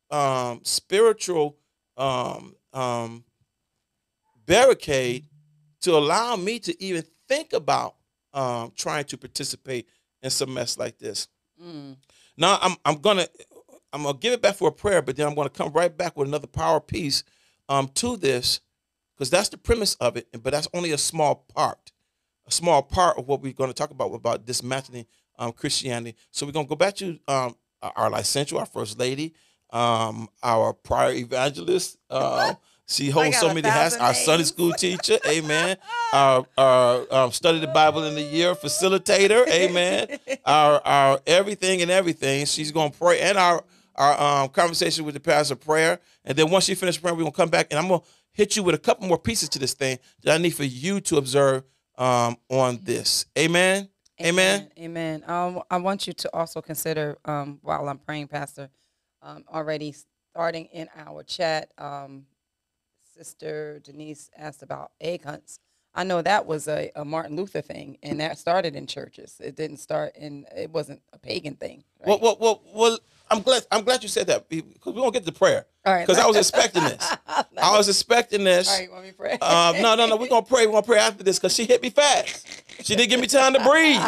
um, 0.09 0.61
spiritual 0.63 1.57
um, 1.97 2.55
um, 2.73 3.23
barricade 4.45 5.25
to 5.81 5.95
allow 5.95 6.35
me 6.35 6.59
to 6.59 6.83
even 6.83 7.03
think 7.27 7.53
about 7.53 7.95
um, 8.33 8.71
trying 8.75 9.05
to 9.05 9.17
participate 9.17 9.87
in 10.21 10.29
some 10.29 10.53
mess 10.53 10.77
like 10.77 10.97
this. 10.97 11.27
Mm. 11.61 11.97
Now 12.37 12.57
I'm 12.61 12.75
I'm 12.83 12.97
gonna 12.99 13.27
I'm 13.93 14.03
gonna 14.03 14.17
give 14.17 14.33
it 14.33 14.41
back 14.41 14.55
for 14.55 14.69
a 14.69 14.71
prayer, 14.71 15.01
but 15.01 15.15
then 15.15 15.27
I'm 15.27 15.35
gonna 15.35 15.49
come 15.49 15.71
right 15.71 15.95
back 15.95 16.17
with 16.17 16.27
another 16.27 16.47
power 16.47 16.79
piece 16.79 17.23
um, 17.69 17.87
to 17.95 18.17
this, 18.17 18.59
because 19.15 19.29
that's 19.29 19.49
the 19.49 19.57
premise 19.57 19.95
of 19.95 20.17
it. 20.17 20.27
But 20.31 20.51
that's 20.51 20.67
only 20.73 20.91
a 20.91 20.97
small 20.97 21.35
part, 21.55 21.91
a 22.47 22.51
small 22.51 22.81
part 22.81 23.17
of 23.17 23.27
what 23.27 23.41
we're 23.41 23.53
gonna 23.53 23.73
talk 23.73 23.91
about 23.91 24.13
about 24.13 24.45
dismantling 24.45 25.05
um, 25.39 25.51
Christianity. 25.51 26.15
So 26.31 26.45
we're 26.45 26.51
gonna 26.51 26.67
go 26.67 26.75
back 26.75 26.95
to 26.97 27.19
um, 27.27 27.55
our 27.81 28.09
licentiate, 28.09 28.59
our 28.59 28.65
first 28.65 28.99
lady, 28.99 29.33
um, 29.71 30.29
our 30.41 30.73
prior 30.73 31.11
evangelist. 31.13 31.97
Uh, 32.09 32.53
she 32.87 33.09
holds 33.09 33.37
so 33.39 33.53
many 33.53 33.67
hats. 33.67 33.95
Our 33.97 34.13
Sunday 34.13 34.43
school 34.45 34.71
teacher, 34.73 35.17
Amen. 35.27 35.77
Our, 36.13 36.45
our 36.59 37.07
um, 37.11 37.31
study 37.31 37.59
the 37.59 37.65
Bible 37.65 38.03
in 38.03 38.13
the 38.13 38.21
year 38.21 38.53
facilitator, 38.53 39.47
Amen 39.47 40.19
our 40.45 40.81
our 40.85 41.19
everything 41.25 41.81
and 41.81 41.91
everything. 41.91 42.45
She's 42.45 42.71
gonna 42.71 42.91
pray 42.91 43.19
and 43.21 43.37
our 43.37 43.63
our 43.95 44.43
um, 44.43 44.49
conversation 44.49 45.05
with 45.05 45.13
the 45.13 45.19
pastor 45.19 45.55
prayer. 45.55 45.99
And 46.25 46.37
then 46.37 46.49
once 46.49 46.65
she 46.65 46.75
finishes 46.75 47.01
praying, 47.01 47.17
we're 47.17 47.23
gonna 47.23 47.35
come 47.35 47.49
back 47.49 47.67
and 47.71 47.79
I'm 47.79 47.87
gonna 47.87 48.01
hit 48.31 48.55
you 48.55 48.63
with 48.63 48.75
a 48.75 48.79
couple 48.79 49.07
more 49.07 49.19
pieces 49.19 49.49
to 49.49 49.59
this 49.59 49.73
thing 49.73 49.99
that 50.23 50.33
I 50.33 50.37
need 50.41 50.51
for 50.51 50.63
you 50.63 50.99
to 51.01 51.17
observe 51.17 51.63
um, 51.97 52.37
on 52.49 52.79
this. 52.83 53.25
Amen. 53.37 53.89
Amen. 54.21 54.69
Amen. 54.79 55.23
Um, 55.27 55.63
I 55.69 55.77
want 55.77 56.07
you 56.07 56.13
to 56.13 56.35
also 56.35 56.61
consider, 56.61 57.17
um, 57.25 57.59
while 57.61 57.89
I'm 57.89 57.97
praying, 57.97 58.27
Pastor, 58.27 58.69
um, 59.21 59.43
already 59.51 59.93
starting 60.31 60.65
in 60.65 60.87
our 60.95 61.23
chat, 61.23 61.71
um, 61.77 62.25
Sister 63.17 63.79
Denise 63.83 64.29
asked 64.37 64.63
about 64.63 64.91
egg 65.01 65.23
hunts. 65.23 65.59
I 65.95 66.03
know 66.03 66.21
that 66.21 66.45
was 66.47 66.67
a, 66.67 66.91
a 66.95 67.05
Martin 67.05 67.35
Luther 67.35 67.61
thing, 67.61 67.97
and 68.01 68.19
that 68.19 68.39
started 68.39 68.75
in 68.75 68.87
churches. 68.87 69.39
It 69.39 69.55
didn't 69.55 69.77
start 69.77 70.15
in, 70.15 70.45
it 70.55 70.71
wasn't 70.71 71.01
a 71.11 71.19
pagan 71.19 71.55
thing. 71.55 71.83
Right? 71.99 72.07
Well, 72.07 72.19
well, 72.19 72.37
well, 72.39 72.61
well. 72.73 72.99
I'm 73.33 73.41
glad. 73.41 73.65
I'm 73.71 73.83
glad 73.83 74.03
you 74.03 74.09
said 74.09 74.27
that 74.27 74.47
because 74.47 74.93
we 74.93 75.01
won't 75.01 75.13
get 75.13 75.25
to 75.25 75.31
prayer. 75.31 75.65
All 75.85 75.93
right. 75.93 76.05
Because 76.05 76.21
I 76.21 76.27
was 76.27 76.37
expecting 76.37 76.83
this. 76.83 77.11
I 77.27 77.77
was 77.77 77.89
expecting 77.89 78.43
this. 78.43 78.69
All 78.69 78.79
right, 78.79 78.91
want 78.91 79.03
me 79.03 79.09
to 79.09 79.17
pray? 79.17 79.33
Um, 79.39 79.81
no, 79.81 79.95
no, 79.95 80.05
no. 80.07 80.15
We're 80.15 80.27
gonna 80.29 80.45
pray. 80.45 80.67
We're 80.67 80.73
gonna 80.73 80.85
pray 80.85 80.99
after 80.99 81.23
this 81.23 81.39
because 81.39 81.53
she 81.53 81.65
hit 81.65 81.81
me 81.81 81.89
fast. 81.89 82.47
She 82.83 82.95
didn't 82.95 83.09
give 83.09 83.19
me 83.19 83.27
time 83.27 83.53
to 83.53 83.63
breathe. 83.63 84.01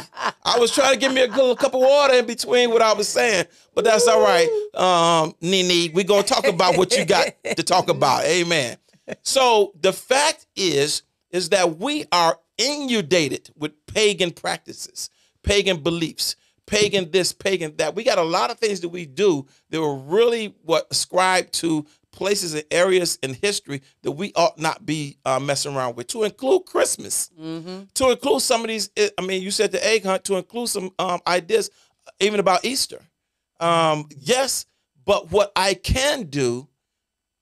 I 0.43 0.59
was 0.59 0.73
trying 0.73 0.93
to 0.93 0.99
give 0.99 1.13
me 1.13 1.21
a 1.21 1.27
good 1.27 1.57
cup 1.57 1.73
of 1.73 1.81
water 1.81 2.13
in 2.13 2.25
between 2.25 2.69
what 2.69 2.81
I 2.81 2.93
was 2.93 3.07
saying, 3.07 3.45
but 3.73 3.83
that's 3.83 4.07
all 4.07 4.21
right. 4.21 4.47
Um, 4.75 5.33
Nene, 5.41 5.91
we're 5.93 6.03
gonna 6.03 6.23
talk 6.23 6.47
about 6.47 6.77
what 6.77 6.95
you 6.95 7.03
got 7.03 7.33
to 7.43 7.63
talk 7.63 7.89
about. 7.89 8.23
Amen. 8.25 8.77
So 9.23 9.73
the 9.81 9.93
fact 9.93 10.45
is, 10.55 11.03
is 11.31 11.49
that 11.49 11.77
we 11.77 12.05
are 12.11 12.39
inundated 12.57 13.49
with 13.57 13.73
pagan 13.87 14.31
practices, 14.31 15.09
pagan 15.43 15.77
beliefs, 15.77 16.35
pagan 16.67 17.11
this, 17.11 17.31
pagan 17.33 17.75
that. 17.77 17.95
We 17.95 18.03
got 18.03 18.17
a 18.17 18.23
lot 18.23 18.51
of 18.51 18.59
things 18.59 18.81
that 18.81 18.89
we 18.89 19.05
do 19.05 19.45
that 19.69 19.79
were 19.81 19.95
really 19.95 20.55
what 20.63 20.87
ascribed 20.91 21.53
to 21.55 21.85
places 22.11 22.53
and 22.53 22.63
areas 22.71 23.19
in 23.21 23.33
history 23.33 23.81
that 24.03 24.11
we 24.11 24.31
ought 24.35 24.57
not 24.57 24.85
be 24.85 25.17
uh, 25.25 25.39
messing 25.39 25.75
around 25.75 25.95
with, 25.97 26.07
to 26.07 26.23
include 26.23 26.65
Christmas, 26.65 27.29
to 27.93 28.09
include 28.11 28.41
some 28.41 28.61
of 28.61 28.67
these. 28.67 28.89
I 29.17 29.21
mean, 29.21 29.41
you 29.41 29.51
said 29.51 29.71
the 29.71 29.85
egg 29.85 30.05
hunt, 30.05 30.23
to 30.25 30.37
include 30.37 30.69
some 30.69 30.91
um, 30.97 31.19
ideas, 31.27 31.69
even 32.19 32.39
about 32.39 32.63
Easter. 32.63 33.01
Um, 33.59 34.07
yes, 34.17 34.65
but 35.05 35.31
what 35.31 35.51
I 35.55 35.73
can 35.73 36.23
do, 36.23 36.67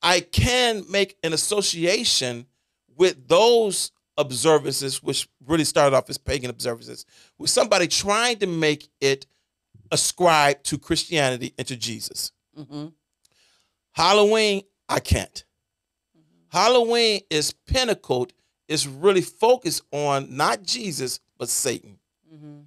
I 0.02 0.20
can 0.22 0.84
make 0.90 1.18
an 1.24 1.34
association 1.34 2.48
with 2.98 3.28
those 3.28 3.92
observances, 4.18 5.02
which 5.02 5.28
really 5.46 5.64
started 5.64 5.96
off 5.96 6.10
as 6.10 6.18
pagan 6.18 6.50
observances, 6.50 7.06
with 7.38 7.50
somebody 7.50 7.88
trying 7.88 8.38
to 8.38 8.48
make 8.48 8.90
it 9.02 9.26
ascribe 9.92 10.64
to 10.64 10.78
Christianity 10.78 11.54
and 11.58 11.68
to 11.68 11.76
Jesus. 11.76 12.32
hmm 12.56 12.88
Halloween, 13.92 14.64
I 14.90 15.00
can't. 15.00 15.44
Halloween 16.50 17.22
is 17.30 17.52
pinnacled, 17.52 18.34
it's 18.68 18.86
really 18.86 19.22
focused 19.22 19.84
on 19.92 20.36
not 20.36 20.64
Jesus, 20.64 21.20
but 21.38 21.50
Satan. 21.50 21.98
hmm 22.30 22.60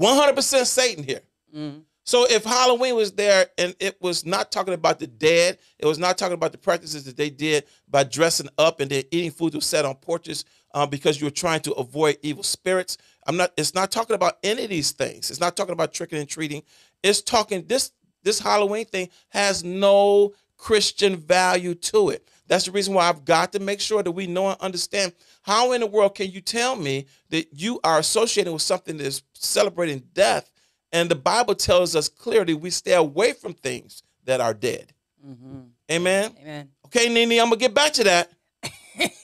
100% 0.00 0.66
Satan 0.66 1.04
here. 1.04 1.20
hmm 1.52 1.78
So 2.04 2.26
if 2.28 2.44
Halloween 2.44 2.96
was 2.96 3.12
there 3.12 3.46
and 3.58 3.74
it 3.78 4.00
was 4.00 4.24
not 4.26 4.50
talking 4.50 4.74
about 4.74 4.98
the 4.98 5.06
dead, 5.06 5.58
it 5.78 5.86
was 5.86 5.98
not 5.98 6.18
talking 6.18 6.34
about 6.34 6.52
the 6.52 6.58
practices 6.58 7.04
that 7.04 7.16
they 7.16 7.30
did 7.30 7.64
by 7.88 8.04
dressing 8.04 8.48
up 8.58 8.80
and 8.80 8.90
then 8.90 9.04
eating 9.10 9.30
food 9.30 9.52
that 9.52 9.58
was 9.58 9.66
set 9.66 9.84
on 9.84 9.94
porches 9.96 10.44
uh, 10.74 10.86
because 10.86 11.20
you're 11.20 11.30
trying 11.30 11.60
to 11.60 11.72
avoid 11.72 12.18
evil 12.22 12.42
spirits. 12.42 12.98
I'm 13.26 13.36
not. 13.36 13.52
It's 13.56 13.74
not 13.74 13.90
talking 13.90 14.14
about 14.14 14.38
any 14.42 14.64
of 14.64 14.70
these 14.70 14.92
things. 14.92 15.30
It's 15.30 15.40
not 15.40 15.56
talking 15.56 15.72
about 15.72 15.94
tricking 15.94 16.18
and 16.18 16.28
treating. 16.28 16.62
It's 17.02 17.22
talking 17.22 17.64
this. 17.66 17.92
This 18.22 18.40
Halloween 18.40 18.86
thing 18.86 19.10
has 19.30 19.64
no 19.64 20.32
Christian 20.56 21.16
value 21.16 21.74
to 21.74 22.08
it. 22.10 22.26
That's 22.46 22.64
the 22.64 22.72
reason 22.72 22.94
why 22.94 23.08
I've 23.08 23.24
got 23.24 23.52
to 23.52 23.58
make 23.60 23.80
sure 23.80 24.02
that 24.02 24.12
we 24.12 24.26
know 24.26 24.48
and 24.48 24.60
understand 24.60 25.12
how 25.42 25.72
in 25.72 25.80
the 25.80 25.86
world 25.86 26.14
can 26.14 26.30
you 26.30 26.40
tell 26.40 26.74
me 26.76 27.06
that 27.30 27.48
you 27.52 27.80
are 27.84 27.98
associating 27.98 28.52
with 28.52 28.62
something 28.62 28.96
that 28.96 29.06
is 29.06 29.22
celebrating 29.34 30.02
death 30.14 30.50
and 30.94 31.10
the 31.10 31.16
Bible 31.16 31.56
tells 31.56 31.96
us 31.96 32.08
clearly 32.08 32.54
we 32.54 32.70
stay 32.70 32.92
away 32.94 33.32
from 33.32 33.52
things 33.52 34.04
that 34.24 34.40
are 34.40 34.54
dead. 34.54 34.92
hmm 35.22 35.62
Amen. 35.90 36.34
Amen. 36.40 36.70
Okay, 36.86 37.08
Nini, 37.12 37.38
I'm 37.38 37.48
gonna 37.48 37.56
get 37.56 37.74
back 37.74 37.92
to 37.94 38.04
that. 38.04 38.30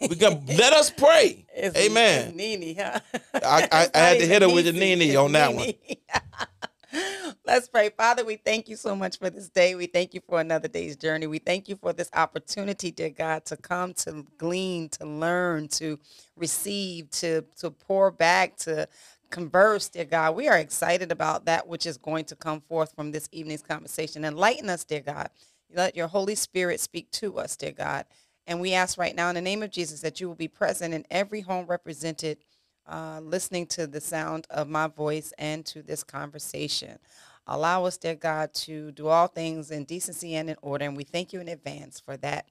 We 0.09 0.17
gonna 0.17 0.41
let 0.49 0.73
us 0.75 0.91
pray. 0.91 1.47
It's, 1.55 1.77
Amen. 1.77 2.37
Nini, 2.37 2.75
huh? 2.75 3.01
I- 3.35 3.69
I- 3.73 3.91
I 3.95 3.99
had 3.99 4.19
to 4.21 4.27
hit 4.27 4.43
her 4.43 4.49
with 4.49 4.75
Nene 4.75 5.03
it's 5.03 5.17
on 5.17 5.33
that 5.33 5.55
one. 5.55 5.73
Let's 7.47 7.69
pray. 7.69 7.91
Father, 7.91 8.25
we 8.25 8.37
thank 8.37 8.69
you 8.69 8.77
so 8.77 8.97
much 8.97 9.19
for 9.19 9.31
this 9.31 9.49
day. 9.49 9.75
We 9.77 9.87
thank 9.87 10.15
you 10.15 10.21
for 10.29 10.41
another 10.41 10.69
day's 10.69 10.97
journey. 10.97 11.27
We 11.27 11.39
thank 11.39 11.69
you 11.69 11.77
for 11.77 11.93
this 11.93 12.11
opportunity, 12.15 12.91
dear 12.91 13.11
God, 13.11 13.45
to 13.47 13.57
come, 13.57 13.95
to 13.95 14.27
glean, 14.39 14.89
to 14.91 15.07
learn, 15.07 15.69
to 15.69 15.99
receive, 16.37 17.11
to, 17.13 17.45
to 17.61 17.71
pour 17.71 18.11
back, 18.11 18.57
to 18.59 18.89
converse, 19.31 19.89
dear 19.89 20.05
God. 20.07 20.37
We 20.37 20.49
are 20.49 20.59
excited 20.59 21.13
about 21.13 21.47
that 21.47 21.69
which 21.69 21.87
is 21.87 21.97
going 21.99 22.25
to 22.27 22.37
come 22.37 22.61
forth 22.63 22.95
from 22.95 23.13
this 23.13 23.29
evening's 23.33 23.63
conversation. 23.63 24.25
Enlighten 24.25 24.71
us, 24.71 24.85
dear 24.85 25.01
God. 25.01 25.31
Let 25.75 25.97
your 25.97 26.09
Holy 26.09 26.35
Spirit 26.37 26.81
speak 26.81 27.11
to 27.13 27.39
us, 27.39 27.57
dear 27.57 27.73
God. 27.73 28.07
And 28.51 28.61
we 28.61 28.75
ask 28.75 28.99
right 28.99 29.15
now 29.15 29.29
in 29.29 29.37
the 29.37 29.41
name 29.41 29.63
of 29.63 29.71
Jesus 29.71 30.01
that 30.01 30.21
you 30.21 30.27
will 30.27 30.35
be 30.35 30.49
present 30.49 30.93
in 30.93 31.07
every 31.09 31.41
home 31.41 31.67
represented, 31.67 32.39
uh, 32.85 33.21
listening 33.23 33.65
to 33.69 33.87
the 33.87 34.01
sound 34.01 34.49
of 34.51 34.69
my 34.69 34.89
voice 34.89 35.33
and 35.39 35.65
to 35.67 35.83
this 35.83 36.03
conversation. 36.03 36.99
Allow 37.47 37.85
us, 37.85 37.97
dear 37.97 38.17
God, 38.17 38.53
to 38.55 38.91
do 38.91 39.07
all 39.07 39.29
things 39.29 39.71
in 39.71 39.85
decency 39.85 40.35
and 40.35 40.51
in 40.51 40.57
order. 40.63 40.85
And 40.85 40.97
we 40.97 41.05
thank 41.05 41.33
you 41.33 41.41
in 41.41 41.47
advance 41.47 42.01
for 42.01 42.17
that. 42.17 42.47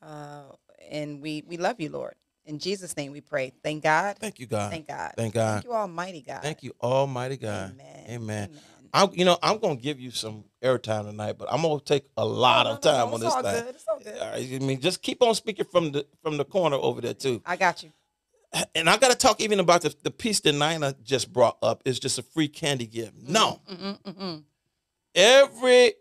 Uh, 0.00 0.44
and 0.90 1.20
we, 1.20 1.44
we 1.46 1.58
love 1.58 1.78
you, 1.78 1.90
Lord. 1.90 2.14
In 2.46 2.58
Jesus' 2.58 2.96
name 2.96 3.12
we 3.12 3.20
pray. 3.20 3.52
Thank 3.62 3.82
God. 3.82 4.16
Thank 4.18 4.40
you, 4.40 4.46
God. 4.46 4.70
Thank 4.70 4.88
God. 4.88 5.12
Thank 5.14 5.34
God. 5.34 5.52
Thank 5.56 5.64
you, 5.66 5.72
Almighty 5.74 6.22
God. 6.22 6.40
Thank 6.42 6.62
you, 6.62 6.72
Almighty 6.82 7.36
God. 7.36 7.72
Amen. 7.72 8.04
Amen. 8.08 8.48
Amen. 8.48 8.60
I'm, 8.94 9.10
you 9.12 9.24
know, 9.24 9.36
I'm 9.42 9.58
gonna 9.58 9.76
give 9.76 9.98
you 10.00 10.10
some 10.12 10.44
airtime 10.62 11.04
tonight, 11.06 11.36
but 11.36 11.48
I'm 11.52 11.62
gonna 11.62 11.80
take 11.80 12.06
a 12.16 12.24
lot 12.24 12.66
Oh, 12.66 12.70
of 12.74 12.84
no, 12.84 12.90
no, 12.92 12.96
time 12.96 13.08
no, 13.08 13.14
on 13.14 13.14
it's 13.14 13.22
this 13.24 13.34
all 13.34 13.42
thing. 13.42 13.64
good. 13.64 13.74
It's 13.74 13.84
all 13.88 13.98
good. 13.98 14.18
All 14.22 14.30
right, 14.30 14.52
I 14.54 14.58
mean, 14.60 14.80
just 14.80 15.02
keep 15.02 15.20
on 15.22 15.34
speaking 15.34 15.64
from 15.66 15.92
the 15.92 16.06
from 16.22 16.36
the 16.36 16.44
corner 16.44 16.76
over 16.76 17.00
there 17.00 17.12
too. 17.14 17.42
I 17.44 17.56
got 17.56 17.82
you. 17.82 17.92
And 18.76 18.88
I 18.88 18.96
gotta 18.96 19.16
talk 19.16 19.40
even 19.40 19.58
about 19.58 19.82
the, 19.82 19.92
the 20.04 20.12
piece 20.12 20.38
that 20.40 20.52
Nina 20.52 20.94
just 21.02 21.32
brought 21.32 21.58
up. 21.60 21.82
It's 21.84 21.98
just 21.98 22.18
a 22.18 22.22
free 22.22 22.46
candy 22.48 22.86
gift. 22.86 23.14
No, 23.20 23.60
Mm-mm, 23.68 24.00
mm-mm. 24.04 24.42
every 25.14 25.94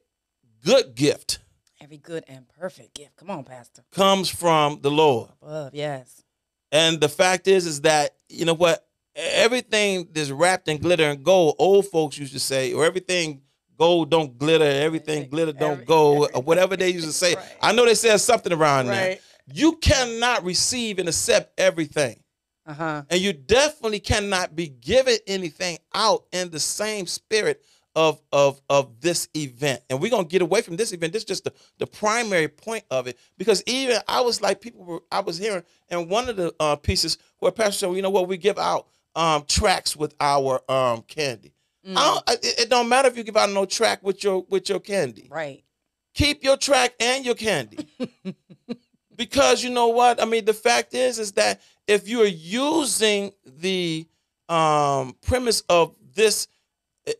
good 0.63 0.95
gift 0.95 1.39
Every 1.81 1.97
good 1.97 2.23
and 2.29 2.45
perfect 2.47 2.93
gift. 2.95 3.17
Come 3.17 3.29
on, 3.29 3.43
Pastor. 3.43 3.83
comes 3.91 4.29
from 4.29 4.79
the 4.81 4.89
Lord. 4.91 5.29
Above, 5.41 5.73
yes. 5.75 6.23
And 6.71 7.01
the 7.01 7.09
fact 7.09 7.47
is, 7.47 7.65
is 7.65 7.81
that 7.81 8.15
you 8.29 8.45
know 8.45 8.53
what? 8.53 8.87
Everything 9.15 10.07
that's 10.11 10.31
wrapped 10.31 10.67
in 10.67 10.77
glitter 10.77 11.03
and 11.03 11.23
gold, 11.23 11.55
old 11.59 11.85
folks 11.87 12.17
used 12.17 12.33
to 12.33 12.39
say, 12.39 12.73
or 12.73 12.83
everything 12.85 13.41
gold 13.77 14.09
don't 14.09 14.37
glitter, 14.37 14.65
everything 14.65 15.29
glitter 15.29 15.53
don't 15.53 15.73
Every- 15.73 15.85
go, 15.85 16.25
or 16.27 16.41
whatever 16.41 16.75
they 16.75 16.89
used 16.89 17.07
to 17.07 17.13
say. 17.13 17.35
Right. 17.43 17.57
I 17.61 17.73
know 17.73 17.85
they 17.85 17.95
said 17.95 18.17
something 18.17 18.51
around. 18.53 18.87
Right. 18.87 19.19
You 19.53 19.73
cannot 19.77 20.43
receive 20.43 20.99
and 20.99 21.09
accept 21.09 21.59
everything. 21.59 22.23
Uh 22.65 22.73
huh. 22.73 23.03
And 23.09 23.19
you 23.19 23.33
definitely 23.33 23.99
cannot 23.99 24.55
be 24.55 24.67
given 24.67 25.17
anything 25.27 25.77
out 25.93 26.25
in 26.31 26.49
the 26.49 26.59
same 26.59 27.07
spirit 27.07 27.61
of 27.95 28.21
of 28.31 28.61
of 28.69 29.01
this 29.01 29.27
event. 29.35 29.81
And 29.89 30.01
we're 30.01 30.09
gonna 30.11 30.23
get 30.23 30.41
away 30.41 30.61
from 30.61 30.77
this 30.77 30.93
event. 30.93 31.13
This 31.13 31.23
is 31.23 31.27
just 31.27 31.43
the, 31.43 31.53
the 31.77 31.85
primary 31.87 32.47
point 32.47 32.85
of 32.89 33.07
it. 33.07 33.19
Because 33.37 33.61
even 33.67 33.97
I 34.07 34.21
was 34.21 34.41
like 34.41 34.61
people 34.61 34.83
were 34.85 35.01
I 35.11 35.19
was 35.19 35.37
hearing 35.37 35.63
and 35.89 36.09
one 36.09 36.29
of 36.29 36.37
the 36.37 36.53
uh, 36.59 36.77
pieces 36.77 37.17
where 37.39 37.51
Pastor 37.51 37.73
said, 37.79 37.85
well, 37.87 37.95
you 37.97 38.01
know 38.01 38.09
what, 38.09 38.27
we 38.27 38.37
give 38.37 38.57
out 38.57 38.87
um 39.15 39.43
tracks 39.47 39.95
with 39.95 40.13
our 40.19 40.59
um 40.69 41.01
candy. 41.03 41.53
Mm. 41.87 41.97
I 41.97 42.05
don't, 42.27 42.29
it, 42.45 42.59
it 42.61 42.69
don't 42.69 42.87
matter 42.89 43.07
if 43.09 43.17
you 43.17 43.23
give 43.23 43.37
out 43.37 43.49
no 43.51 43.65
track 43.65 44.01
with 44.03 44.23
your 44.23 44.45
with 44.49 44.69
your 44.69 44.79
candy 44.79 45.27
Right. 45.29 45.63
keep 46.13 46.43
your 46.43 46.57
track 46.57 46.93
and 46.99 47.25
your 47.25 47.35
candy. 47.35 47.87
because 49.15 49.63
you 49.63 49.69
know 49.69 49.87
what? 49.89 50.21
I 50.21 50.25
mean, 50.25 50.45
the 50.45 50.53
fact 50.53 50.93
is, 50.93 51.19
is 51.19 51.33
that 51.33 51.61
if 51.87 52.07
you're 52.07 52.25
using 52.25 53.31
the 53.45 54.07
um, 54.49 55.15
premise 55.21 55.61
of 55.69 55.95
this 56.15 56.47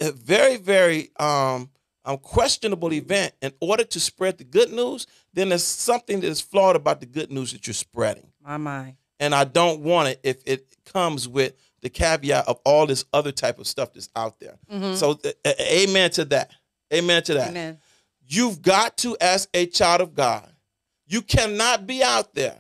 very, 0.02 0.58
very 0.58 1.10
um, 1.20 1.70
um, 2.06 2.18
questionable 2.18 2.94
event 2.94 3.34
in 3.42 3.52
order 3.60 3.84
to 3.84 4.00
spread 4.00 4.38
the 4.38 4.44
good 4.44 4.72
news, 4.72 5.08
then 5.34 5.50
there's 5.50 5.64
something 5.64 6.20
that 6.22 6.28
is 6.28 6.42
flawed 6.42 6.76
about 6.76 7.00
the 7.00 7.06
good 7.06 7.32
news 7.32 7.52
that 7.54 7.68
you're 7.68 7.74
spreading. 7.74 8.28
My 8.44 8.58
mind. 8.58 8.96
And 9.20 9.34
I 9.36 9.44
don't 9.44 9.82
want 9.82 10.10
it 10.10 10.20
if 10.24 10.38
it 10.46 10.76
comes 10.86 11.28
with 11.28 11.54
the 11.84 11.90
caveat 11.90 12.48
of 12.48 12.60
all 12.66 12.88
this 12.88 13.06
other 13.14 13.32
type 13.32 13.60
of 13.60 13.68
stuff 13.68 13.94
that's 13.94 14.10
out 14.16 14.40
there. 14.40 14.58
Mhm. 14.72 14.98
So, 14.98 15.20
uh, 15.46 15.52
amen 15.62 16.10
to 16.12 16.26
that. 16.26 16.50
Amen 16.92 17.22
to 17.24 17.34
that. 17.36 17.50
Amen. 17.50 17.80
You've 18.28 18.62
got 18.62 18.98
to, 19.00 19.16
as 19.22 19.48
a 19.54 19.66
child 19.68 20.02
of 20.02 20.16
God, 20.16 20.50
you 21.06 21.22
cannot 21.22 21.86
be 21.86 22.02
out 22.02 22.34
there 22.34 22.58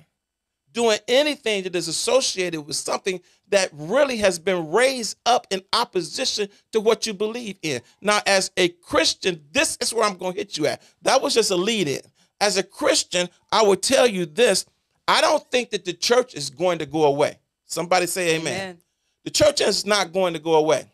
doing 0.71 0.99
anything 1.07 1.63
that 1.63 1.75
is 1.75 1.87
associated 1.87 2.61
with 2.61 2.75
something 2.75 3.21
that 3.49 3.69
really 3.73 4.17
has 4.17 4.39
been 4.39 4.71
raised 4.71 5.17
up 5.25 5.45
in 5.51 5.61
opposition 5.71 6.49
to 6.71 6.79
what 6.81 7.05
you 7.05 7.13
believe 7.13 7.57
in. 7.61 7.81
Now, 8.01 8.21
as 8.25 8.51
a 8.57 8.69
Christian, 8.69 9.43
this 9.51 9.77
is 9.79 9.93
where 9.93 10.03
I'm 10.03 10.17
going 10.17 10.33
to 10.33 10.39
hit 10.39 10.57
you 10.57 10.65
at. 10.67 10.81
That 11.03 11.21
was 11.21 11.33
just 11.35 11.51
a 11.51 11.55
lead 11.55 11.87
in. 11.87 12.01
As 12.41 12.57
a 12.57 12.63
Christian, 12.63 13.29
I 13.51 13.61
will 13.61 13.75
tell 13.77 14.07
you 14.07 14.25
this 14.25 14.65
I 15.07 15.21
don't 15.21 15.49
think 15.51 15.69
that 15.71 15.85
the 15.85 15.93
church 15.93 16.33
is 16.33 16.49
going 16.49 16.79
to 16.79 16.85
go 16.85 17.03
away. 17.03 17.37
Somebody 17.65 18.07
say 18.07 18.35
amen. 18.35 18.53
Amen. 18.53 18.77
The 19.23 19.31
church 19.31 19.61
is 19.61 19.85
not 19.85 20.11
going 20.13 20.33
to 20.33 20.39
go 20.39 20.55
away. 20.55 20.89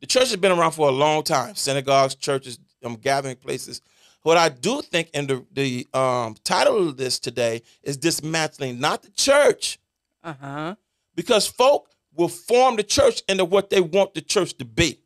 The 0.00 0.06
church 0.06 0.28
has 0.30 0.36
been 0.36 0.52
around 0.52 0.72
for 0.72 0.88
a 0.88 0.92
long 0.92 1.22
time. 1.22 1.54
Synagogues, 1.54 2.14
churches, 2.14 2.58
um, 2.84 2.96
gathering 2.96 3.36
places. 3.36 3.80
What 4.22 4.36
I 4.36 4.48
do 4.48 4.82
think, 4.82 5.10
in 5.14 5.26
the 5.26 5.44
the 5.52 5.86
um, 5.94 6.34
title 6.44 6.88
of 6.88 6.96
this 6.96 7.18
today 7.18 7.62
is 7.82 7.96
dismantling 7.96 8.80
not 8.80 9.02
the 9.02 9.10
church, 9.10 9.78
Uh 10.24 10.34
huh. 10.40 10.74
because 11.14 11.46
folk 11.46 11.90
will 12.14 12.28
form 12.28 12.76
the 12.76 12.82
church 12.82 13.22
into 13.28 13.44
what 13.44 13.70
they 13.70 13.80
want 13.80 14.14
the 14.14 14.20
church 14.22 14.54
to 14.58 14.64
be. 14.64 14.98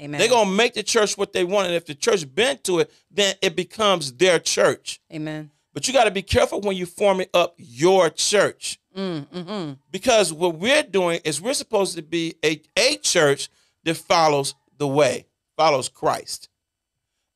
Amen. 0.00 0.18
They're 0.18 0.28
gonna 0.28 0.50
make 0.50 0.74
the 0.74 0.82
church 0.82 1.16
what 1.16 1.32
they 1.32 1.44
want, 1.44 1.68
and 1.68 1.76
if 1.76 1.86
the 1.86 1.94
church 1.94 2.26
bend 2.34 2.62
to 2.64 2.80
it, 2.80 2.90
then 3.10 3.34
it 3.40 3.56
becomes 3.56 4.12
their 4.12 4.38
church. 4.38 5.00
Amen. 5.12 5.50
But 5.72 5.86
you 5.88 5.94
got 5.94 6.04
to 6.04 6.10
be 6.10 6.22
careful 6.22 6.60
when 6.60 6.76
you 6.76 6.84
forming 6.84 7.28
up 7.32 7.54
your 7.56 8.10
church. 8.10 8.78
Mm, 8.96 9.26
mm-hmm. 9.26 9.72
Because 9.90 10.32
what 10.32 10.56
we're 10.56 10.82
doing 10.82 11.20
is 11.24 11.40
we're 11.40 11.54
supposed 11.54 11.96
to 11.96 12.02
be 12.02 12.34
a, 12.44 12.60
a 12.76 12.96
church 12.96 13.48
that 13.84 13.96
follows 13.96 14.54
the 14.78 14.86
way, 14.86 15.26
follows 15.56 15.88
Christ. 15.88 16.48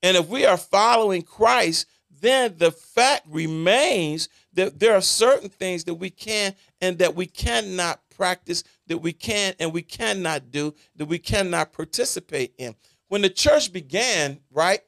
And 0.02 0.16
if 0.16 0.28
we 0.28 0.44
are 0.44 0.56
following 0.56 1.22
Christ, 1.22 1.86
then 2.20 2.54
the 2.58 2.70
fact 2.70 3.26
remains 3.28 4.28
that 4.52 4.78
there 4.78 4.94
are 4.94 5.00
certain 5.00 5.48
things 5.48 5.84
that 5.84 5.94
we 5.94 6.10
can 6.10 6.54
and 6.80 6.98
that 6.98 7.14
we 7.14 7.26
cannot 7.26 8.00
practice, 8.10 8.64
that 8.86 8.98
we 8.98 9.12
can 9.12 9.54
and 9.60 9.72
we 9.72 9.82
cannot 9.82 10.50
do, 10.50 10.74
that 10.96 11.06
we 11.06 11.18
cannot 11.18 11.72
participate 11.72 12.54
in. 12.58 12.74
When 13.08 13.22
the 13.22 13.28
church 13.30 13.72
began, 13.72 14.40
right, 14.50 14.80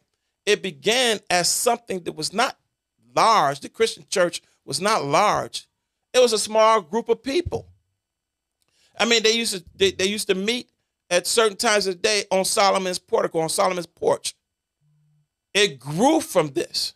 it 0.46 0.62
began 0.62 1.20
as 1.30 1.48
something 1.48 2.00
that 2.00 2.16
was 2.16 2.32
not 2.32 2.58
large. 3.14 3.60
The 3.60 3.68
Christian 3.68 4.04
church 4.08 4.42
was 4.64 4.80
not 4.80 5.04
large. 5.04 5.67
It 6.12 6.20
was 6.20 6.32
a 6.32 6.38
small 6.38 6.80
group 6.80 7.08
of 7.08 7.22
people. 7.22 7.68
I 8.98 9.04
mean, 9.04 9.22
they 9.22 9.32
used 9.32 9.54
to 9.54 9.64
they, 9.76 9.92
they 9.92 10.06
used 10.06 10.28
to 10.28 10.34
meet 10.34 10.70
at 11.10 11.26
certain 11.26 11.56
times 11.56 11.86
of 11.86 11.94
the 11.94 12.00
day 12.00 12.24
on 12.30 12.44
Solomon's 12.44 12.98
portico, 12.98 13.40
on 13.40 13.48
Solomon's 13.48 13.86
porch. 13.86 14.34
It 15.54 15.78
grew 15.78 16.20
from 16.20 16.48
this. 16.48 16.94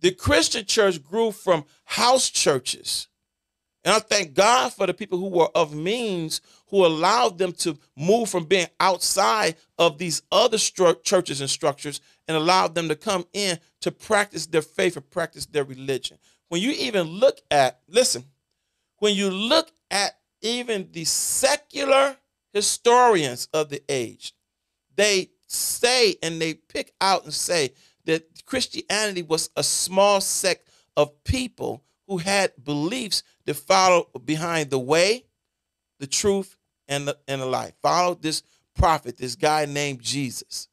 The 0.00 0.12
Christian 0.12 0.64
church 0.64 1.02
grew 1.02 1.32
from 1.32 1.64
house 1.84 2.30
churches. 2.30 3.08
And 3.84 3.94
I 3.94 4.00
thank 4.00 4.34
God 4.34 4.72
for 4.72 4.86
the 4.86 4.94
people 4.94 5.18
who 5.18 5.28
were 5.28 5.48
of 5.54 5.72
means 5.74 6.40
who 6.68 6.84
allowed 6.84 7.38
them 7.38 7.52
to 7.52 7.78
move 7.96 8.28
from 8.28 8.44
being 8.44 8.66
outside 8.80 9.56
of 9.78 9.96
these 9.98 10.22
other 10.32 10.56
stru- 10.56 11.02
churches 11.04 11.40
and 11.40 11.48
structures 11.48 12.00
and 12.26 12.36
allowed 12.36 12.74
them 12.74 12.88
to 12.88 12.96
come 12.96 13.24
in 13.32 13.58
to 13.82 13.92
practice 13.92 14.46
their 14.46 14.62
faith 14.62 14.96
and 14.96 15.08
practice 15.10 15.46
their 15.46 15.62
religion. 15.62 16.18
When 16.48 16.62
you 16.62 16.70
even 16.72 17.06
look 17.06 17.40
at, 17.50 17.80
listen, 17.88 18.24
when 18.98 19.14
you 19.14 19.30
look 19.30 19.70
at 19.90 20.18
even 20.40 20.88
the 20.92 21.04
secular 21.04 22.16
historians 22.52 23.48
of 23.52 23.68
the 23.68 23.82
age, 23.88 24.34
they 24.94 25.30
say 25.46 26.16
and 26.22 26.40
they 26.40 26.54
pick 26.54 26.92
out 27.00 27.24
and 27.24 27.34
say 27.34 27.72
that 28.04 28.44
Christianity 28.46 29.22
was 29.22 29.50
a 29.56 29.62
small 29.62 30.20
sect 30.20 30.68
of 30.96 31.24
people 31.24 31.82
who 32.06 32.18
had 32.18 32.52
beliefs 32.62 33.22
that 33.44 33.54
followed 33.54 34.06
behind 34.24 34.70
the 34.70 34.78
way, 34.78 35.24
the 35.98 36.06
truth, 36.06 36.56
and 36.88 37.08
the 37.08 37.18
and 37.26 37.42
the 37.42 37.46
life. 37.46 37.72
Followed 37.82 38.22
this 38.22 38.42
prophet, 38.74 39.16
this 39.16 39.34
guy 39.34 39.66
named 39.66 40.00
Jesus. 40.00 40.68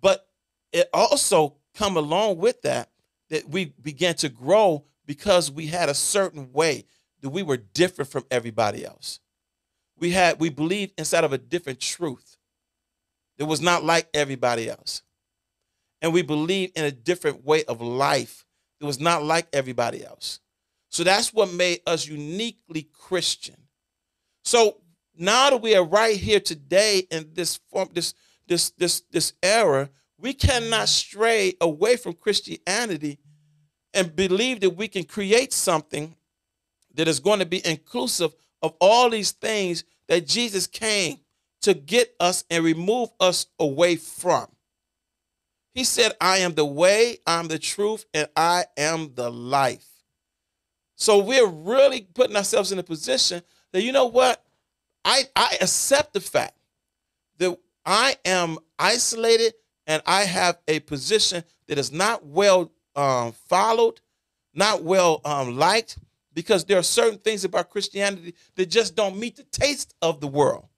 But 0.00 0.26
it 0.72 0.88
also 0.92 1.56
come 1.74 1.96
along 1.96 2.38
with 2.38 2.62
that 2.62 2.89
that 3.30 3.48
we 3.48 3.72
began 3.80 4.14
to 4.16 4.28
grow 4.28 4.84
because 5.06 5.50
we 5.50 5.66
had 5.66 5.88
a 5.88 5.94
certain 5.94 6.52
way 6.52 6.84
that 7.22 7.30
we 7.30 7.42
were 7.42 7.56
different 7.56 8.10
from 8.10 8.24
everybody 8.30 8.84
else. 8.84 9.20
We 9.98 10.10
had 10.10 10.40
we 10.40 10.50
believed 10.50 10.92
inside 10.98 11.24
of 11.24 11.32
a 11.32 11.38
different 11.38 11.80
truth. 11.80 12.36
It 13.38 13.44
was 13.44 13.60
not 13.60 13.84
like 13.84 14.08
everybody 14.12 14.68
else. 14.68 15.02
And 16.02 16.12
we 16.12 16.22
believed 16.22 16.78
in 16.78 16.84
a 16.84 16.90
different 16.90 17.44
way 17.44 17.64
of 17.64 17.80
life. 17.80 18.46
It 18.80 18.84
was 18.84 19.00
not 19.00 19.22
like 19.22 19.48
everybody 19.52 20.04
else. 20.04 20.40
So 20.88 21.04
that's 21.04 21.32
what 21.32 21.52
made 21.52 21.80
us 21.86 22.06
uniquely 22.06 22.88
Christian. 22.92 23.56
So 24.42 24.78
now 25.16 25.50
that 25.50 25.62
we 25.62 25.74
are 25.76 25.84
right 25.84 26.16
here 26.16 26.40
today 26.40 27.06
in 27.10 27.30
this 27.34 27.60
form, 27.70 27.90
this 27.92 28.14
this 28.48 28.70
this 28.70 29.02
this 29.10 29.34
era, 29.42 29.90
we 30.20 30.32
cannot 30.32 30.88
stray 30.88 31.54
away 31.60 31.96
from 31.96 32.14
Christianity 32.14 33.18
and 33.94 34.14
believe 34.14 34.60
that 34.60 34.70
we 34.70 34.88
can 34.88 35.04
create 35.04 35.52
something 35.52 36.14
that 36.94 37.08
is 37.08 37.20
going 37.20 37.38
to 37.38 37.46
be 37.46 37.64
inclusive 37.66 38.34
of 38.62 38.74
all 38.80 39.10
these 39.10 39.32
things 39.32 39.84
that 40.08 40.26
Jesus 40.26 40.66
came 40.66 41.18
to 41.62 41.74
get 41.74 42.14
us 42.20 42.44
and 42.50 42.64
remove 42.64 43.10
us 43.20 43.46
away 43.58 43.96
from. 43.96 44.46
He 45.72 45.84
said, 45.84 46.12
I 46.20 46.38
am 46.38 46.54
the 46.54 46.64
way, 46.64 47.18
I'm 47.26 47.48
the 47.48 47.58
truth, 47.58 48.04
and 48.12 48.28
I 48.36 48.64
am 48.76 49.14
the 49.14 49.30
life. 49.30 49.86
So 50.96 51.18
we're 51.18 51.46
really 51.46 52.02
putting 52.02 52.36
ourselves 52.36 52.72
in 52.72 52.78
a 52.78 52.82
position 52.82 53.42
that, 53.72 53.82
you 53.82 53.92
know 53.92 54.06
what? 54.06 54.44
I, 55.04 55.22
I 55.34 55.56
accept 55.60 56.12
the 56.12 56.20
fact 56.20 56.54
that 57.38 57.56
I 57.86 58.16
am 58.24 58.58
isolated 58.78 59.54
and 59.90 60.00
I 60.06 60.22
have 60.22 60.56
a 60.68 60.78
position 60.78 61.42
that 61.66 61.76
is 61.76 61.90
not 61.90 62.24
well 62.24 62.70
um, 62.94 63.32
followed, 63.48 64.00
not 64.54 64.84
well 64.84 65.20
um, 65.24 65.56
liked, 65.56 65.98
because 66.32 66.64
there 66.64 66.78
are 66.78 66.82
certain 66.84 67.18
things 67.18 67.42
about 67.42 67.70
Christianity 67.70 68.34
that 68.54 68.70
just 68.70 68.94
don't 68.94 69.18
meet 69.18 69.34
the 69.34 69.42
taste 69.42 69.96
of 70.00 70.20
the 70.20 70.28
world. 70.28 70.68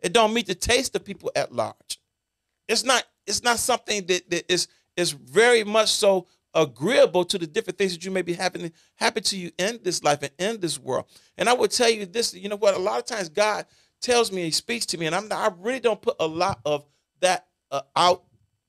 It 0.00 0.12
don't 0.12 0.34
meet 0.34 0.46
the 0.46 0.54
taste 0.54 0.94
of 0.94 1.06
people 1.06 1.32
at 1.34 1.54
large. 1.54 1.98
It's 2.68 2.84
not. 2.84 3.04
It's 3.26 3.42
not 3.42 3.58
something 3.58 4.04
that, 4.08 4.28
that 4.28 4.52
is 4.52 4.68
is 4.94 5.12
very 5.12 5.64
much 5.64 5.88
so 5.88 6.26
agreeable 6.52 7.24
to 7.24 7.38
the 7.38 7.46
different 7.46 7.78
things 7.78 7.94
that 7.94 8.04
you 8.04 8.10
may 8.10 8.22
be 8.22 8.34
happening 8.34 8.72
happen 8.96 9.22
to 9.22 9.38
you 9.38 9.52
in 9.56 9.78
this 9.82 10.04
life 10.04 10.22
and 10.22 10.32
in 10.38 10.60
this 10.60 10.78
world. 10.78 11.06
And 11.38 11.48
I 11.48 11.54
will 11.54 11.68
tell 11.68 11.88
you 11.88 12.04
this. 12.04 12.34
You 12.34 12.50
know 12.50 12.56
what? 12.56 12.74
A 12.74 12.78
lot 12.78 12.98
of 12.98 13.06
times 13.06 13.30
God 13.30 13.64
tells 14.02 14.30
me, 14.30 14.42
He 14.44 14.50
speaks 14.50 14.84
to 14.86 14.98
me, 14.98 15.06
and 15.06 15.14
I'm 15.14 15.28
not, 15.28 15.50
I 15.50 15.54
really 15.58 15.80
don't 15.80 16.02
put 16.02 16.16
a 16.20 16.26
lot 16.26 16.60
of 16.66 16.84
that 17.20 17.46
uh, 17.70 17.82
out 17.96 18.24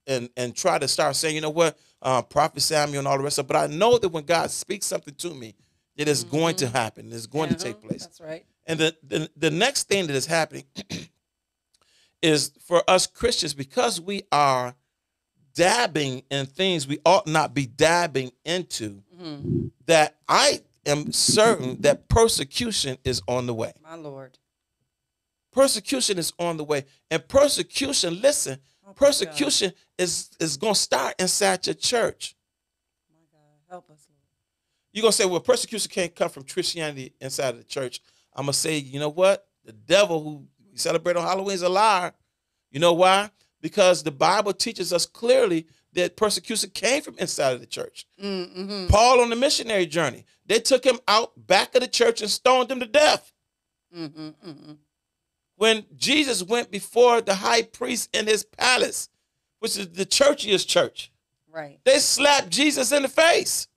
and 0.07 0.29
and 0.37 0.55
try 0.55 0.77
to 0.79 0.87
start 0.87 1.15
saying, 1.15 1.35
you 1.35 1.41
know 1.41 1.49
what, 1.49 1.77
uh, 2.01 2.21
Prophet 2.21 2.61
Samuel 2.61 2.99
and 2.99 3.07
all 3.07 3.17
the 3.17 3.23
rest 3.23 3.37
of. 3.37 3.45
it. 3.45 3.47
But 3.47 3.57
I 3.57 3.67
know 3.67 3.97
that 3.97 4.09
when 4.09 4.23
God 4.23 4.51
speaks 4.51 4.85
something 4.85 5.13
to 5.15 5.33
me, 5.33 5.55
it 5.95 6.07
is 6.07 6.23
going 6.23 6.55
to 6.57 6.67
happen. 6.67 7.11
It's 7.11 7.27
going 7.27 7.49
to 7.49 7.55
take 7.55 7.81
place. 7.81 8.01
That's 8.01 8.21
right. 8.21 8.45
And 8.67 8.79
the, 8.79 8.95
the, 9.03 9.29
the 9.35 9.51
next 9.51 9.87
thing 9.87 10.07
that 10.07 10.15
is 10.15 10.25
happening 10.25 10.65
is 12.21 12.51
for 12.65 12.83
us 12.89 13.07
Christians, 13.07 13.53
because 13.53 13.99
we 13.99 14.23
are 14.31 14.75
dabbing 15.53 16.23
in 16.29 16.45
things 16.45 16.87
we 16.87 16.99
ought 17.05 17.27
not 17.27 17.53
be 17.53 17.65
dabbing 17.65 18.31
into, 18.45 19.01
hmm 19.17 19.67
that 19.87 20.15
I 20.29 20.61
am 20.85 21.11
certain 21.11 21.81
that 21.81 22.07
persecution 22.07 22.97
is 23.03 23.21
on 23.27 23.45
the 23.45 23.53
way. 23.53 23.73
My 23.83 23.95
Lord. 23.95 24.37
Persecution 25.51 26.17
is 26.17 26.31
on 26.39 26.55
the 26.55 26.63
way. 26.63 26.85
And 27.09 27.27
persecution, 27.27 28.21
listen, 28.21 28.59
Oh, 28.83 28.87
God. 28.87 28.95
persecution 28.95 29.73
is, 29.97 30.29
is 30.39 30.57
going 30.57 30.73
to 30.73 30.79
start 30.79 31.15
inside 31.19 31.65
your 31.67 31.75
church. 31.75 32.35
My 33.09 33.21
God. 33.31 33.69
Help 33.69 33.89
us, 33.89 34.07
Lord. 34.09 34.19
You're 34.93 35.01
going 35.01 35.11
to 35.11 35.17
say, 35.17 35.25
well, 35.25 35.39
persecution 35.39 35.89
can't 35.91 36.15
come 36.15 36.29
from 36.29 36.43
Christianity 36.43 37.13
inside 37.21 37.49
of 37.49 37.57
the 37.57 37.63
church. 37.63 38.01
I'm 38.35 38.45
going 38.45 38.53
to 38.53 38.59
say, 38.59 38.77
you 38.77 38.99
know 38.99 39.09
what? 39.09 39.45
The 39.65 39.73
devil 39.73 40.23
who 40.23 40.47
we 40.71 40.77
celebrate 40.77 41.15
on 41.15 41.23
Halloween 41.23 41.55
is 41.55 41.61
a 41.61 41.69
liar. 41.69 42.13
You 42.71 42.79
know 42.79 42.93
why? 42.93 43.29
Because 43.61 44.03
the 44.03 44.11
Bible 44.11 44.53
teaches 44.53 44.91
us 44.91 45.05
clearly 45.05 45.67
that 45.93 46.15
persecution 46.15 46.69
came 46.69 47.01
from 47.01 47.17
inside 47.17 47.53
of 47.53 47.59
the 47.59 47.65
church. 47.65 48.07
Mm-hmm. 48.21 48.87
Paul 48.87 49.21
on 49.21 49.29
the 49.29 49.35
missionary 49.35 49.85
journey, 49.85 50.25
they 50.45 50.59
took 50.59 50.83
him 50.83 50.99
out 51.07 51.33
back 51.35 51.75
of 51.75 51.81
the 51.81 51.87
church 51.87 52.21
and 52.21 52.29
stoned 52.29 52.71
him 52.71 52.79
to 52.79 52.85
death. 52.85 53.31
Mm-hmm. 53.95 54.29
Mm-hmm. 54.47 54.71
When 55.61 55.85
Jesus 55.95 56.41
went 56.41 56.71
before 56.71 57.21
the 57.21 57.35
high 57.35 57.61
priest 57.61 58.09
in 58.15 58.25
his 58.25 58.43
palace, 58.43 59.09
which 59.59 59.77
is 59.77 59.89
the 59.89 60.07
churchiest 60.07 60.67
church, 60.67 61.11
Right. 61.53 61.79
they 61.83 61.99
slapped 61.99 62.49
Jesus 62.49 62.91
in 62.91 63.03
the 63.03 63.07
face. 63.07 63.67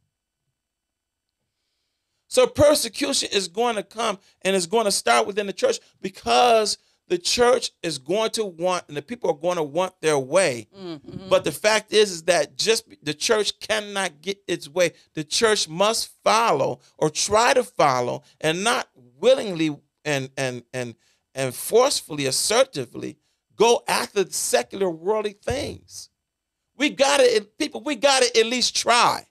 So 2.26 2.46
persecution 2.46 3.28
is 3.34 3.48
going 3.48 3.76
to 3.76 3.82
come 3.82 4.18
and 4.40 4.56
it's 4.56 4.64
going 4.64 4.86
to 4.86 4.90
start 4.90 5.26
within 5.26 5.46
the 5.46 5.52
church 5.52 5.78
because 6.00 6.78
the 7.08 7.18
church 7.18 7.70
is 7.82 7.98
going 7.98 8.30
to 8.30 8.46
want 8.46 8.84
and 8.88 8.96
the 8.96 9.02
people 9.02 9.28
are 9.28 9.36
going 9.36 9.58
to 9.58 9.62
want 9.62 9.92
their 10.00 10.18
way. 10.18 10.68
Mm-hmm. 10.74 11.28
But 11.28 11.44
the 11.44 11.52
fact 11.52 11.92
is 11.92 12.10
is 12.10 12.22
that 12.22 12.56
just 12.56 12.86
the 13.04 13.12
church 13.12 13.60
cannot 13.60 14.22
get 14.22 14.38
its 14.48 14.70
way. 14.70 14.92
The 15.12 15.22
church 15.22 15.68
must 15.68 16.08
follow 16.24 16.80
or 16.96 17.10
try 17.10 17.52
to 17.52 17.62
follow 17.62 18.22
and 18.40 18.64
not 18.64 18.88
willingly 19.20 19.76
and 20.06 20.30
and 20.38 20.62
and 20.72 20.94
and 21.34 21.54
forcefully 21.54 22.26
assertively 22.26 23.16
go 23.56 23.82
after 23.88 24.24
the 24.24 24.32
secular 24.32 24.90
worldly 24.90 25.32
things. 25.32 26.10
We 26.76 26.90
got 26.90 27.18
to 27.18 27.46
people 27.58 27.82
we 27.82 27.96
got 27.96 28.22
to 28.22 28.38
at 28.38 28.46
least 28.46 28.76
try. 28.76 29.26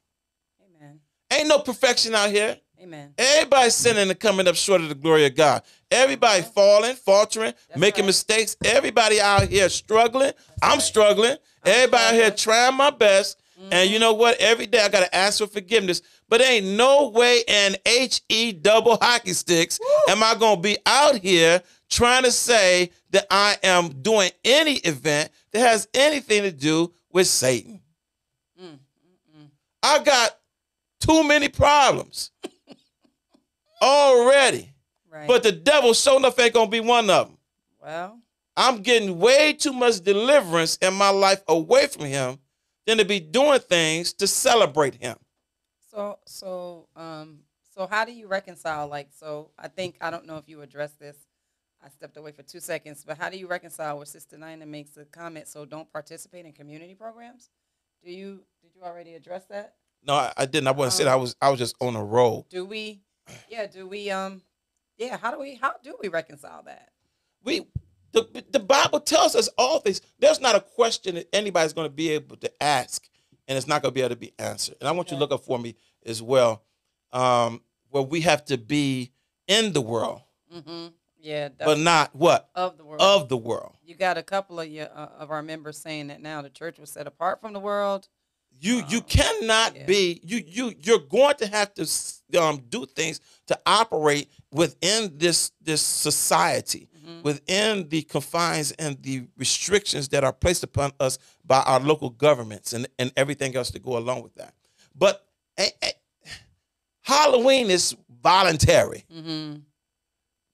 Amen. 0.62 1.00
Ain't 1.32 1.48
no 1.48 1.60
perfection 1.60 2.16
out 2.16 2.30
here. 2.30 2.58
Amen. 2.82 3.14
Everybody 3.18 3.70
sinning 3.70 4.10
and 4.10 4.20
coming 4.20 4.48
up 4.48 4.56
short 4.56 4.82
of 4.82 4.90
the 4.90 4.96
glory 4.96 5.26
of 5.26 5.36
God. 5.36 5.64
Everybody 5.90 6.42
falling, 6.42 6.96
faltering, 6.96 7.54
That's 7.70 7.80
making 7.80 8.04
right. 8.04 8.08
mistakes. 8.08 8.58
Everybody 8.66 9.22
out 9.22 9.44
here 9.44 9.70
struggling. 9.70 10.34
I'm 10.62 10.74
right. 10.74 10.82
struggling. 10.82 11.38
Everybody 11.66 12.04
out 12.04 12.14
here 12.14 12.32
trying 12.32 12.76
my 12.76 12.90
best. 12.90 13.40
And 13.72 13.90
you 13.90 13.96
mm-hmm. 13.96 14.02
know 14.02 14.14
what? 14.14 14.36
Every 14.40 14.66
day 14.66 14.82
I 14.82 14.90
got 14.90 15.02
to 15.02 15.16
ask 15.16 15.38
for 15.38 15.48
forgiveness. 15.48 16.02
But 16.28 16.42
ain't 16.42 16.66
no 16.66 17.10
way 17.10 17.44
in 17.48 17.78
H 17.86 18.22
E 18.28 18.52
double 18.52 18.98
hockey 19.00 19.32
sticks 19.32 19.80
am 20.10 20.22
I 20.22 20.36
going 20.36 20.58
to 20.58 20.62
be 20.62 20.78
out 20.86 21.16
here 21.16 21.62
trying 21.94 22.24
to 22.24 22.32
say 22.32 22.92
that 23.12 23.28
I 23.30 23.58
am 23.64 24.02
doing 24.02 24.32
any 24.44 24.76
event 24.78 25.32
that 25.52 25.60
has 25.60 25.88
anything 25.94 26.44
to 26.44 26.52
do 26.52 26.94
with 27.12 27.28
Satan. 27.28 27.82
Mm, 28.62 28.78
I 29.84 30.00
got 30.04 30.38
too 31.00 31.24
many 31.24 31.50
problems 31.50 32.32
already. 33.82 34.74
Right. 35.12 35.28
But 35.28 35.44
the 35.44 35.52
devil 35.52 35.94
sure 35.94 36.18
enough 36.18 36.40
ain't 36.40 36.54
gonna 36.54 36.70
be 36.70 36.80
one 36.80 37.10
of 37.10 37.28
them. 37.28 37.38
well, 37.82 38.20
I'm 38.56 38.82
getting 38.82 39.20
way 39.20 39.54
too 39.54 39.74
much 39.74 40.02
deliverance 40.02 40.78
in 40.78 40.94
my 40.94 41.10
life 41.10 41.44
away 41.48 41.88
from 41.88 42.06
him 42.06 42.40
than 42.86 42.98
to 43.00 43.06
be 43.06 43.20
doing 43.20 43.60
things 43.60 44.14
to 44.14 44.28
celebrate 44.28 44.96
him. 44.96 45.18
so 45.92 46.20
so 46.26 46.88
um 46.96 47.40
so 47.76 47.88
how 47.88 48.06
do 48.06 48.12
you 48.12 48.28
reconcile 48.28 48.88
like 48.88 49.10
so 49.12 49.50
I 49.58 49.68
think 49.68 49.98
I 50.02 50.10
don't 50.12 50.26
know 50.26 50.38
if 50.38 50.48
you 50.50 50.62
addressed 50.62 51.00
this. 51.00 51.16
I 51.84 51.90
stepped 51.90 52.16
away 52.18 52.32
for 52.32 52.44
two 52.44 52.60
seconds, 52.60 53.04
but 53.06 53.18
how 53.18 53.30
do 53.30 53.38
you 53.38 53.48
reconcile 53.48 53.98
where 53.98 54.06
Sister 54.06 54.38
Nina 54.38 54.66
makes 54.66 54.96
a 54.96 55.06
comment? 55.06 55.48
So 55.48 55.66
don't 55.66 55.92
participate 55.92 56.46
in 56.46 56.54
community 56.54 56.96
programs. 56.96 57.50
Do 58.04 58.12
you 58.12 58.44
did 58.62 58.72
you 58.76 58.84
already 58.84 59.16
address 59.16 59.46
that? 59.50 59.76
No, 60.06 60.14
I, 60.14 60.34
I 60.38 60.46
didn't. 60.46 60.68
I 60.68 60.72
wasn't 60.72 60.94
saying 60.94 61.10
I 61.10 61.16
was 61.16 61.36
I 61.42 61.50
was 61.50 61.60
just 61.60 61.76
on 61.82 61.96
a 61.96 62.04
roll. 62.04 62.48
Do 62.50 62.66
we? 62.66 63.02
Yeah. 63.50 63.68
Do 63.68 63.88
we? 63.88 64.10
Um. 64.12 64.42
Yeah. 64.98 65.18
How 65.18 65.32
do 65.32 65.40
we? 65.40 65.56
How 65.56 65.74
do 65.84 65.96
we 66.02 66.08
reconcile 66.08 66.64
that? 66.64 66.90
We 67.44 67.66
the 68.14 68.46
the 68.52 68.60
Bible 68.60 69.00
tells 69.00 69.36
us 69.36 69.50
all 69.58 69.80
things. 69.80 70.02
There's 70.20 70.40
not 70.40 70.56
a 70.56 70.62
question 70.62 71.16
that 71.16 71.28
anybody's 71.34 71.74
gonna 71.74 71.90
be 71.90 72.12
able 72.12 72.38
to 72.38 72.64
ask, 72.64 73.10
and 73.48 73.58
it's 73.58 73.68
not 73.68 73.82
gonna 73.82 73.92
be 73.92 74.02
able 74.02 74.12
to 74.12 74.16
be 74.16 74.34
answered. 74.40 74.76
And 74.80 74.88
I 74.88 74.92
want 74.94 75.12
you 75.12 75.18
to 75.18 75.20
look 75.20 75.32
up 75.32 75.44
for 75.44 75.60
me 75.60 75.76
as 76.06 76.22
well. 76.22 76.64
Um, 77.12 77.62
where 77.90 78.04
we 78.04 78.22
have 78.22 78.46
to 78.46 78.58
be 78.58 79.12
in 79.48 79.74
the 79.74 79.82
world, 79.82 80.22
Mm-hmm. 80.54 80.88
Yeah. 81.24 81.50
but 81.58 81.80
not 81.80 82.14
what? 82.14 82.50
of 82.54 82.78
the 82.78 82.84
world. 82.86 83.02
Of 83.02 83.30
the 83.30 83.38
world. 83.38 83.76
you 83.84 83.96
got 83.96 84.18
a 84.18 84.24
couple 84.24 84.60
of 84.60 84.68
your 84.68 84.88
uh, 84.94 85.10
of 85.20 85.32
our 85.32 85.42
members 85.42 85.78
saying 85.78 86.08
that 86.08 86.22
now 86.22 86.42
the 86.42 86.50
church 86.50 86.78
was 86.80 86.90
set 86.92 87.08
apart 87.08 87.40
from 87.42 87.54
the 87.54 87.60
world. 87.60 88.08
You 88.60 88.84
you 88.88 89.00
Oh, 89.00 89.08
cannot 89.08 89.76
yeah. 89.76 89.86
be 89.86 90.20
you 90.24 90.38
you 90.46 90.74
you're 90.86 91.00
going 91.00 91.36
to 91.38 91.48
have 91.48 91.74
to 91.76 91.88
um, 92.40 92.62
do 92.70 92.86
things 92.86 93.20
to 93.48 93.58
operate 93.66 94.30
within 94.52 95.18
this 95.18 95.52
this 95.62 95.82
society, 95.82 96.88
Mhm. 97.04 97.24
within 97.24 97.90
the 97.90 98.04
confines 98.04 98.72
and 98.74 99.02
the 99.02 99.28
restrictions 99.38 100.10
that 100.10 100.24
are 100.24 100.34
placed 100.34 100.64
upon 100.64 100.92
us 101.00 101.18
by 101.44 101.62
our 101.64 101.80
local 101.80 102.10
governments 102.12 102.74
and 102.74 102.88
and 103.00 103.12
everything 103.16 103.56
else 103.56 103.72
to 103.72 103.80
go 103.80 103.98
along 103.98 104.22
with 104.24 104.36
that. 104.36 104.54
But 104.94 105.26
eh, 105.58 105.70
eh, 105.82 105.92
Halloween 107.02 107.70
is 107.72 107.96
voluntary. 108.22 109.04
Mm-hmm. 109.12 109.60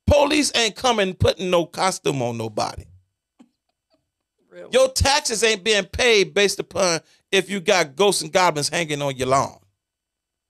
Police 0.09 0.51
ain't 0.55 0.75
coming 0.75 1.13
putting 1.13 1.49
no 1.49 1.65
costume 1.65 2.21
on 2.21 2.37
nobody. 2.37 2.85
Really? 4.49 4.69
Your 4.71 4.89
taxes 4.89 5.43
ain't 5.43 5.63
being 5.63 5.85
paid 5.85 6.33
based 6.33 6.59
upon 6.59 7.01
if 7.31 7.49
you 7.49 7.59
got 7.59 7.95
ghosts 7.95 8.23
and 8.23 8.33
goblins 8.33 8.69
hanging 8.69 9.01
on 9.01 9.15
your 9.15 9.27
lawn. 9.27 9.59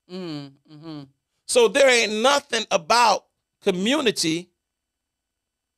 Mm-hmm. 0.10 0.74
Mm-hmm. 0.74 1.02
So 1.46 1.68
there 1.68 1.90
ain't 1.90 2.22
nothing 2.22 2.66
about 2.72 3.26
community 3.62 4.50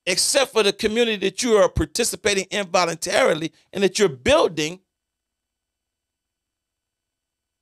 except 0.06 0.52
for 0.52 0.64
the 0.64 0.74
community 0.74 1.18
that 1.18 1.42
you 1.44 1.56
are 1.56 1.70
participating 1.70 2.46
in 2.52 2.68
voluntarily 2.68 3.52
and 3.74 3.84
that 3.84 4.00
you're 4.00 4.10
building 4.10 4.80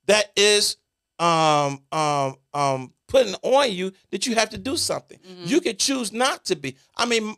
that 0.06 0.32
is 0.36 0.76
um 1.18 1.80
um 1.92 2.36
um 2.54 2.92
putting 3.10 3.34
on 3.42 3.70
you 3.70 3.92
that 4.10 4.26
you 4.26 4.34
have 4.36 4.48
to 4.50 4.58
do 4.58 4.76
something. 4.76 5.18
Mhm. 5.18 5.46
You 5.46 5.60
can 5.60 5.76
choose 5.76 6.12
not 6.12 6.44
to 6.46 6.56
be. 6.56 6.76
I 6.96 7.04
mean 7.04 7.36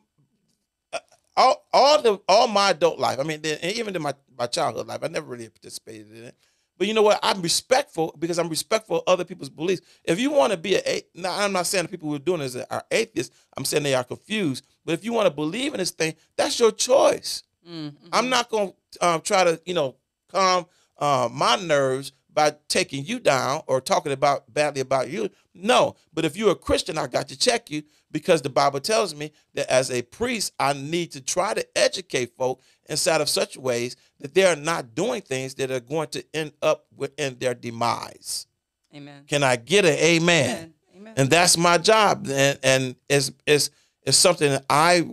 uh, 0.92 0.98
all, 1.36 1.66
all 1.72 2.02
the 2.02 2.20
all 2.28 2.46
my 2.46 2.70
adult 2.70 2.98
life, 2.98 3.18
I 3.18 3.22
mean, 3.24 3.40
even 3.62 3.96
in 3.96 4.02
my, 4.02 4.14
my 4.38 4.46
childhood 4.46 4.86
life, 4.86 5.00
I 5.02 5.08
never 5.08 5.26
really 5.26 5.48
participated 5.48 6.10
in 6.12 6.24
it. 6.24 6.36
But 6.78 6.88
you 6.88 6.94
know 6.94 7.02
what? 7.02 7.20
I'm 7.22 7.40
respectful 7.42 8.14
because 8.18 8.38
I'm 8.38 8.48
respectful 8.48 8.98
of 8.98 9.02
other 9.06 9.24
people's 9.24 9.50
beliefs. 9.50 9.82
If 10.04 10.18
you 10.18 10.30
want 10.30 10.52
to 10.52 10.58
be 10.58 10.76
a, 10.76 11.02
now 11.14 11.38
I'm 11.38 11.52
not 11.52 11.66
saying 11.66 11.84
the 11.84 11.88
people 11.88 12.08
who 12.08 12.16
are 12.16 12.18
doing 12.18 12.40
this 12.40 12.56
are 12.56 12.84
atheists. 12.90 13.34
I'm 13.56 13.64
saying 13.64 13.82
they 13.84 13.94
are 13.94 14.04
confused. 14.04 14.64
But 14.84 14.92
if 14.94 15.04
you 15.04 15.12
want 15.12 15.26
to 15.26 15.30
believe 15.34 15.74
in 15.74 15.78
this 15.78 15.90
thing, 15.92 16.14
that's 16.36 16.58
your 16.58 16.72
choice. 16.72 17.44
Mm-hmm. 17.68 18.08
I'm 18.12 18.28
not 18.28 18.50
going 18.50 18.72
to 18.92 19.06
um, 19.06 19.20
try 19.20 19.44
to, 19.44 19.60
you 19.64 19.74
know, 19.74 19.96
calm 20.28 20.66
uh, 20.98 21.28
my 21.30 21.56
nerves 21.56 22.12
by 22.34 22.54
taking 22.68 23.04
you 23.04 23.20
down 23.20 23.62
or 23.66 23.80
talking 23.80 24.12
about 24.12 24.52
badly 24.52 24.80
about 24.80 25.08
you. 25.10 25.30
No, 25.54 25.96
but 26.14 26.24
if 26.24 26.36
you're 26.36 26.52
a 26.52 26.56
Christian, 26.56 26.96
I 26.98 27.06
got 27.06 27.28
to 27.28 27.38
check 27.38 27.70
you 27.70 27.82
because 28.10 28.40
the 28.42 28.48
Bible 28.50 28.80
tells 28.80 29.14
me 29.14 29.32
that 29.54 29.70
as 29.70 29.90
a 29.90 30.02
priest, 30.02 30.52
I 30.58 30.72
need 30.72 31.12
to 31.12 31.20
try 31.20 31.52
to 31.54 31.66
educate 31.76 32.36
folk 32.36 32.62
inside 32.88 33.20
of 33.20 33.28
such 33.28 33.56
ways 33.56 33.96
that 34.20 34.34
they 34.34 34.44
are 34.44 34.56
not 34.56 34.94
doing 34.94 35.20
things 35.20 35.54
that 35.56 35.70
are 35.70 35.80
going 35.80 36.08
to 36.08 36.24
end 36.34 36.52
up 36.62 36.86
within 36.96 37.36
their 37.38 37.54
demise. 37.54 38.46
Amen. 38.94 39.24
Can 39.26 39.42
I 39.42 39.56
get 39.56 39.84
an 39.84 39.94
amen? 39.98 40.48
Amen. 40.56 40.74
Amen. 40.96 41.14
and 41.16 41.30
that's 41.30 41.56
my 41.56 41.78
job 41.78 42.28
and 42.30 42.58
and 42.62 42.94
it's 43.08 43.32
it's 43.46 43.70
it's 44.06 44.16
something 44.16 44.50
that 44.50 44.64
i 44.70 45.04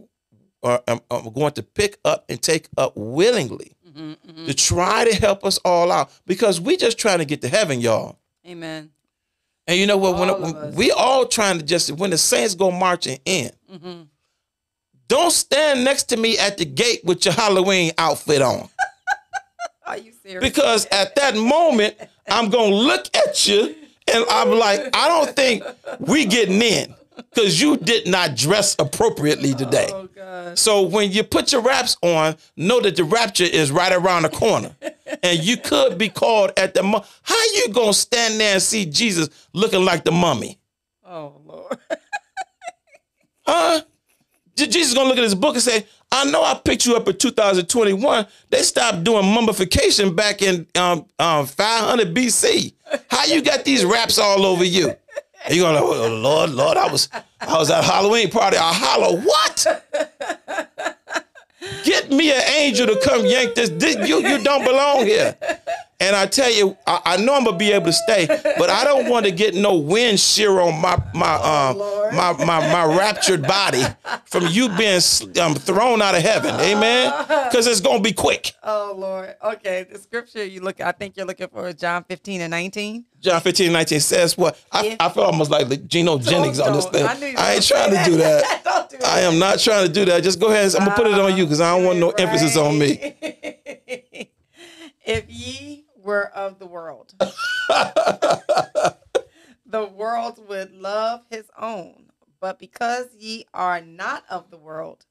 uh, 0.62 0.78
am, 0.88 1.00
am 1.10 1.32
going 1.34 1.54
to 1.54 1.64
pick 1.64 1.98
up 2.06 2.26
and 2.30 2.40
take 2.42 2.68
up 2.78 2.94
willingly 2.96 3.76
Mhm, 3.90 4.18
mhm. 4.28 4.46
to 4.46 4.54
try 4.54 5.06
to 5.10 5.16
help 5.16 5.44
us 5.44 5.58
all 5.66 5.92
out 5.92 6.12
because 6.28 6.62
we 6.62 6.78
just 6.78 7.00
trying 7.00 7.18
to 7.20 7.26
get 7.26 7.42
to 7.42 7.48
heaven 7.48 7.80
y'all 7.82 8.20
Amen. 8.48 8.92
And 9.70 9.80
you 9.80 9.86
know 9.86 9.98
what 9.98 10.16
All 10.16 10.30
of 10.30 10.42
when 10.42 10.74
we 10.76 10.92
all 10.92 11.26
trying 11.26 11.60
to 11.60 11.64
just 11.66 11.92
when 11.94 12.10
the 12.10 12.18
saints 12.18 12.56
go 12.56 12.72
marching 12.72 13.20
in 13.26 13.52
Mm-hmm. 13.72 14.02
don't 15.08 15.32
stand 15.32 15.84
next 15.84 16.04
to 16.10 16.18
me 16.18 16.38
at 16.40 16.58
the 16.58 16.66
gate 16.66 17.02
with 17.06 17.24
your 17.24 17.34
halloween 17.36 17.92
outfit 17.98 18.42
on 18.42 18.68
Are 19.86 19.98
you 19.98 20.12
serious? 20.12 20.42
because 20.44 20.86
at 20.88 21.16
that 21.16 21.36
moment 21.36 21.96
i'm 22.30 22.50
gonna 22.50 22.74
look 22.76 23.06
at 23.16 23.48
you 23.48 23.76
and 24.14 24.26
i'm 24.30 24.50
like 24.52 24.90
i 24.96 25.08
don't 25.08 25.36
think 25.36 25.64
we 26.00 26.26
getting 26.26 26.62
in 26.62 26.96
because 27.34 27.60
you 27.62 27.78
did 27.78 28.08
not 28.08 28.36
dress 28.36 28.76
appropriately 28.80 29.54
today 29.54 29.88
Oh 29.92 30.08
God. 30.16 30.58
So 30.58 30.82
when 30.82 31.12
you 31.12 31.24
put 31.24 31.52
your 31.52 31.62
wraps 31.62 31.96
on, 32.02 32.36
know 32.58 32.80
that 32.82 32.96
the 32.96 33.04
rapture 33.04 33.44
is 33.46 33.72
right 33.72 33.92
around 33.92 34.24
the 34.24 34.30
corner, 34.30 34.76
and 35.24 35.40
you 35.44 35.58
could 35.58 35.98
be 35.98 36.10
called 36.10 36.52
at 36.58 36.74
the. 36.74 36.84
Mu- 36.84 37.00
How 37.24 37.44
you 37.56 37.70
gonna 37.74 37.94
stand 37.94 38.40
there 38.40 38.54
and 38.54 38.62
see 38.62 38.86
Jesus 38.86 39.30
looking 39.54 39.84
like 39.86 40.04
the 40.04 40.12
mummy? 40.12 40.60
Oh 41.06 41.34
Lord. 41.46 41.78
Huh? 43.46 43.82
Je- 44.56 44.68
Jesus 44.68 44.94
gonna 44.94 45.10
look 45.10 45.18
at 45.18 45.24
his 45.24 45.36
book 45.36 45.56
and 45.56 45.64
say, 45.64 45.86
"I 46.12 46.26
know 46.26 46.44
I 46.44 46.54
picked 46.54 46.86
you 46.86 46.96
up 46.96 47.08
in 47.08 47.18
2021. 47.18 48.28
They 48.50 48.62
stopped 48.64 49.04
doing 49.04 49.26
mummification 49.26 50.16
back 50.16 50.42
in 50.42 50.68
um, 50.76 51.06
um 51.18 51.46
500 51.46 52.14
BC. 52.14 52.74
How 53.10 53.26
you 53.26 53.42
got 53.42 53.66
these 53.66 53.84
wraps 53.86 54.18
all 54.20 54.46
over 54.46 54.64
you?" 54.64 54.94
You 55.50 55.64
gonna, 55.64 55.80
oh, 55.82 56.10
Lord, 56.10 56.52
Lord, 56.52 56.78
I 56.78 56.92
was 56.92 57.10
I 57.40 57.58
was 57.58 57.70
at 57.72 57.84
Halloween 57.84 58.30
party. 58.30 58.58
I 58.58 58.74
holler, 58.74 59.20
what? 59.22 59.86
Get 61.84 62.12
me 62.12 62.32
an 62.32 62.42
angel 62.58 62.88
to 62.88 63.00
come 63.04 63.26
yank 63.26 63.56
this. 63.56 63.70
this 63.70 63.96
you 64.08 64.20
you 64.28 64.44
don't 64.44 64.64
belong 64.66 65.06
here. 65.06 65.36
And 66.02 66.16
I 66.16 66.28
tell 66.28 66.50
you, 66.50 66.78
I, 66.88 67.02
I 67.04 67.18
know 67.18 67.36
I'm 67.36 67.44
gonna 67.44 67.58
be 67.58 67.74
able 67.74 67.88
to 67.88 67.94
stay, 67.94 68.26
but 68.58 68.70
I 68.70 68.86
don't 68.86 69.10
want 69.10 69.26
to 69.26 69.32
get 69.34 69.54
no 69.54 69.76
wind 69.76 70.18
shear 70.20 70.62
on 70.62 70.80
my 70.80 70.98
my 71.14 71.34
um 71.36 71.78
my, 72.16 72.34
my 72.46 72.60
my 72.72 72.86
raptured 72.86 73.42
body 73.42 73.84
from 74.24 74.48
you 74.48 74.70
being 74.78 75.02
um, 75.42 75.56
thrown 75.56 76.02
out 76.02 76.16
of 76.16 76.22
heaven. 76.22 76.56
Amen. 76.56 77.14
Because 77.50 77.66
it's 77.66 77.82
gonna 77.82 78.02
be 78.02 78.14
quick. 78.14 78.54
Oh 78.64 78.94
Lord. 78.96 79.36
Okay. 79.44 79.84
The 79.92 79.98
scripture 79.98 80.46
you 80.46 80.62
look. 80.62 80.80
I 80.82 80.92
think 80.92 81.18
you're 81.18 81.26
looking 81.26 81.48
for 81.48 81.68
is 81.68 81.76
John 81.76 82.04
15 82.04 82.42
and 82.42 82.52
19. 82.52 83.06
John 83.20 83.42
15, 83.42 83.66
and 83.66 83.74
19 83.74 84.00
says 84.00 84.38
what? 84.38 84.58
I, 84.72 84.86
If- 84.86 84.98
I 85.00 85.10
feel 85.10 85.24
almost 85.24 85.50
like 85.52 85.88
Gino 85.88 86.20
Jennings 86.20 86.60
on 86.60 86.74
this 86.74 86.86
thing. 86.86 87.06
I 87.06 87.36
I, 87.38 87.54
ain't 87.56 87.68
trying 87.68 87.90
to 87.90 88.04
do 88.06 88.18
that. 88.18 88.62
Don't 88.64 88.90
do 88.90 88.98
that. 88.98 89.08
I 89.08 89.22
am 89.22 89.40
not 89.40 89.60
trying 89.60 89.88
to 89.88 89.92
do 89.92 90.06
that. 90.06 90.24
Just 90.24 90.40
go 90.40 90.48
ahead. 90.50 90.74
I'm 90.76 90.86
gonna 90.86 90.96
put 90.96 91.08
it 91.08 91.14
on 91.14 91.36
you 91.36 91.46
because 91.46 91.60
I 91.60 91.76
don't 91.76 91.86
want 91.86 92.00
no 92.00 92.12
emphasis 92.12 92.56
on 92.56 92.78
me. 92.78 93.16
if 95.06 95.26
ye 95.28 95.86
were 96.04 96.28
of 96.36 96.60
the 96.60 96.66
world, 96.66 97.14
the 97.20 98.96
world 99.94 100.40
would 100.48 100.72
love 100.74 101.22
his 101.30 101.46
own. 101.60 102.06
But 102.42 102.58
because 102.58 103.08
ye 103.18 103.46
are 103.54 103.82
not 103.82 104.24
of 104.30 104.50
the 104.50 104.58
world, 104.58 105.06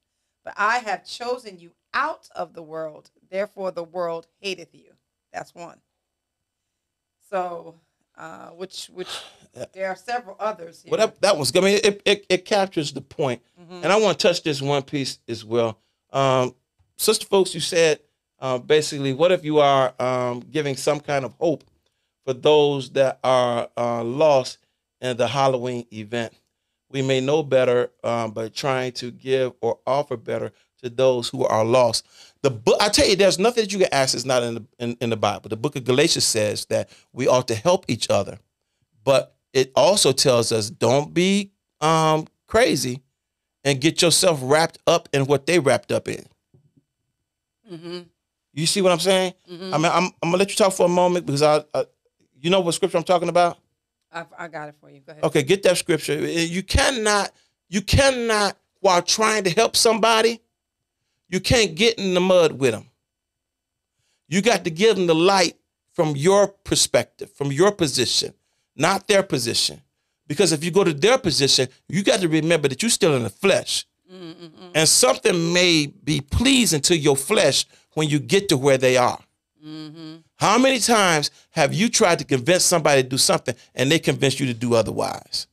but 0.44 0.54
I 0.56 0.78
have 0.78 1.04
chosen 1.04 1.58
you 1.58 1.72
out 1.92 2.28
of 2.34 2.54
the 2.54 2.62
world, 2.62 3.10
therefore 3.30 3.70
the 3.70 3.84
world 3.84 4.26
hateth 4.40 4.74
you. 4.74 4.92
That's 5.32 5.54
one. 5.54 5.78
So, 7.30 7.74
uh, 8.16 8.48
which 8.48 8.86
which 8.86 9.08
there 9.74 9.88
are 9.88 9.96
several 9.96 10.36
others 10.40 10.82
here. 10.82 10.90
Well, 10.90 11.06
that, 11.06 11.20
that 11.20 11.36
was. 11.36 11.54
I 11.54 11.60
mean, 11.60 11.80
it, 11.84 12.00
it 12.06 12.26
it 12.30 12.44
captures 12.46 12.92
the 12.92 13.02
point. 13.02 13.42
Mhm. 13.60 13.82
And 13.84 13.92
I 13.92 13.96
want 14.00 14.18
to 14.18 14.26
touch 14.28 14.42
this 14.42 14.62
one 14.62 14.82
piece 14.82 15.18
as 15.28 15.44
well. 15.44 15.78
Um, 16.10 16.54
Sister 16.96 17.26
folks, 17.26 17.54
you 17.54 17.60
said 17.60 18.00
uh, 18.40 18.58
basically, 18.58 19.12
what 19.12 19.32
if 19.32 19.44
you 19.44 19.58
are 19.58 19.94
um, 20.00 20.40
giving 20.50 20.76
some 20.76 21.00
kind 21.00 21.24
of 21.24 21.34
hope 21.34 21.64
for 22.24 22.32
those 22.32 22.90
that 22.90 23.18
are 23.24 23.68
uh, 23.76 24.02
lost 24.04 24.58
in 25.00 25.16
the 25.16 25.28
Halloween 25.28 25.86
event? 25.92 26.34
we 26.90 27.02
may 27.02 27.20
know 27.20 27.42
better, 27.42 27.90
um, 28.02 28.32
but 28.32 28.54
trying 28.54 28.92
to 28.92 29.10
give 29.10 29.52
or 29.60 29.78
offer 29.86 30.16
better 30.16 30.52
to 30.82 30.88
those 30.88 31.28
who 31.28 31.44
are 31.44 31.64
lost. 31.64 32.06
The 32.42 32.50
book, 32.50 32.76
I 32.80 32.88
tell 32.88 33.06
you, 33.06 33.16
there's 33.16 33.38
nothing 33.38 33.64
that 33.64 33.72
you 33.72 33.80
can 33.80 33.92
ask 33.92 34.12
that's 34.12 34.24
not 34.24 34.42
in 34.42 34.54
the 34.54 34.64
in, 34.78 34.96
in 35.00 35.10
the 35.10 35.16
Bible. 35.16 35.48
The 35.48 35.56
book 35.56 35.76
of 35.76 35.84
Galatians 35.84 36.24
says 36.24 36.66
that 36.66 36.88
we 37.12 37.26
ought 37.26 37.48
to 37.48 37.54
help 37.54 37.84
each 37.88 38.08
other, 38.10 38.38
but 39.04 39.34
it 39.52 39.72
also 39.74 40.12
tells 40.12 40.52
us 40.52 40.70
don't 40.70 41.12
be 41.12 41.50
um, 41.80 42.26
crazy 42.46 43.02
and 43.64 43.80
get 43.80 44.00
yourself 44.00 44.40
wrapped 44.42 44.78
up 44.86 45.08
in 45.12 45.26
what 45.26 45.46
they 45.46 45.58
wrapped 45.58 45.90
up 45.90 46.08
in. 46.08 46.24
Mm-hmm. 47.70 47.98
You 48.52 48.66
see 48.66 48.82
what 48.82 48.92
I'm 48.92 49.00
saying? 49.00 49.34
Mm-hmm. 49.50 49.74
I 49.74 49.78
mean, 49.78 49.92
I'm, 49.92 50.04
I'm 50.04 50.30
gonna 50.30 50.36
let 50.36 50.50
you 50.50 50.56
talk 50.56 50.72
for 50.72 50.86
a 50.86 50.88
moment 50.88 51.26
because 51.26 51.42
I, 51.42 51.62
I 51.74 51.84
you 52.40 52.50
know 52.50 52.60
what 52.60 52.74
scripture 52.74 52.98
I'm 52.98 53.04
talking 53.04 53.28
about. 53.28 53.58
I, 54.12 54.24
I 54.38 54.48
got 54.48 54.68
it 54.68 54.74
for 54.80 54.90
you. 54.90 55.00
Go 55.00 55.12
ahead. 55.12 55.24
Okay, 55.24 55.42
get 55.42 55.62
that 55.64 55.76
scripture. 55.76 56.14
You 56.26 56.62
cannot, 56.62 57.30
you 57.68 57.82
cannot, 57.82 58.56
while 58.80 59.02
trying 59.02 59.44
to 59.44 59.50
help 59.50 59.76
somebody, 59.76 60.40
you 61.28 61.40
can't 61.40 61.74
get 61.74 61.98
in 61.98 62.14
the 62.14 62.20
mud 62.20 62.52
with 62.52 62.72
them. 62.72 62.86
You 64.28 64.40
got 64.42 64.64
to 64.64 64.70
give 64.70 64.96
them 64.96 65.06
the 65.06 65.14
light 65.14 65.56
from 65.92 66.16
your 66.16 66.48
perspective, 66.48 67.30
from 67.32 67.52
your 67.52 67.72
position, 67.72 68.32
not 68.76 69.08
their 69.08 69.22
position. 69.22 69.82
Because 70.26 70.52
if 70.52 70.62
you 70.62 70.70
go 70.70 70.84
to 70.84 70.92
their 70.92 71.18
position, 71.18 71.68
you 71.88 72.02
got 72.02 72.20
to 72.20 72.28
remember 72.28 72.68
that 72.68 72.82
you're 72.82 72.90
still 72.90 73.16
in 73.16 73.24
the 73.24 73.30
flesh. 73.30 73.86
Mm-mm-mm. 74.10 74.70
And 74.74 74.88
something 74.88 75.52
may 75.52 75.86
be 75.86 76.20
pleasing 76.20 76.80
to 76.82 76.96
your 76.96 77.16
flesh 77.16 77.66
when 77.98 78.08
you 78.08 78.20
get 78.20 78.48
to 78.48 78.56
where 78.56 78.78
they 78.78 78.96
are. 78.96 79.18
Mm-hmm. 79.66 80.18
How 80.36 80.56
many 80.56 80.78
times 80.78 81.32
have 81.50 81.74
you 81.74 81.88
tried 81.88 82.20
to 82.20 82.24
convince 82.24 82.62
somebody 82.64 83.02
to 83.02 83.08
do 83.08 83.18
something 83.18 83.56
and 83.74 83.90
they 83.90 83.98
convinced 83.98 84.38
you 84.38 84.46
to 84.46 84.54
do 84.54 84.74
otherwise? 84.76 85.48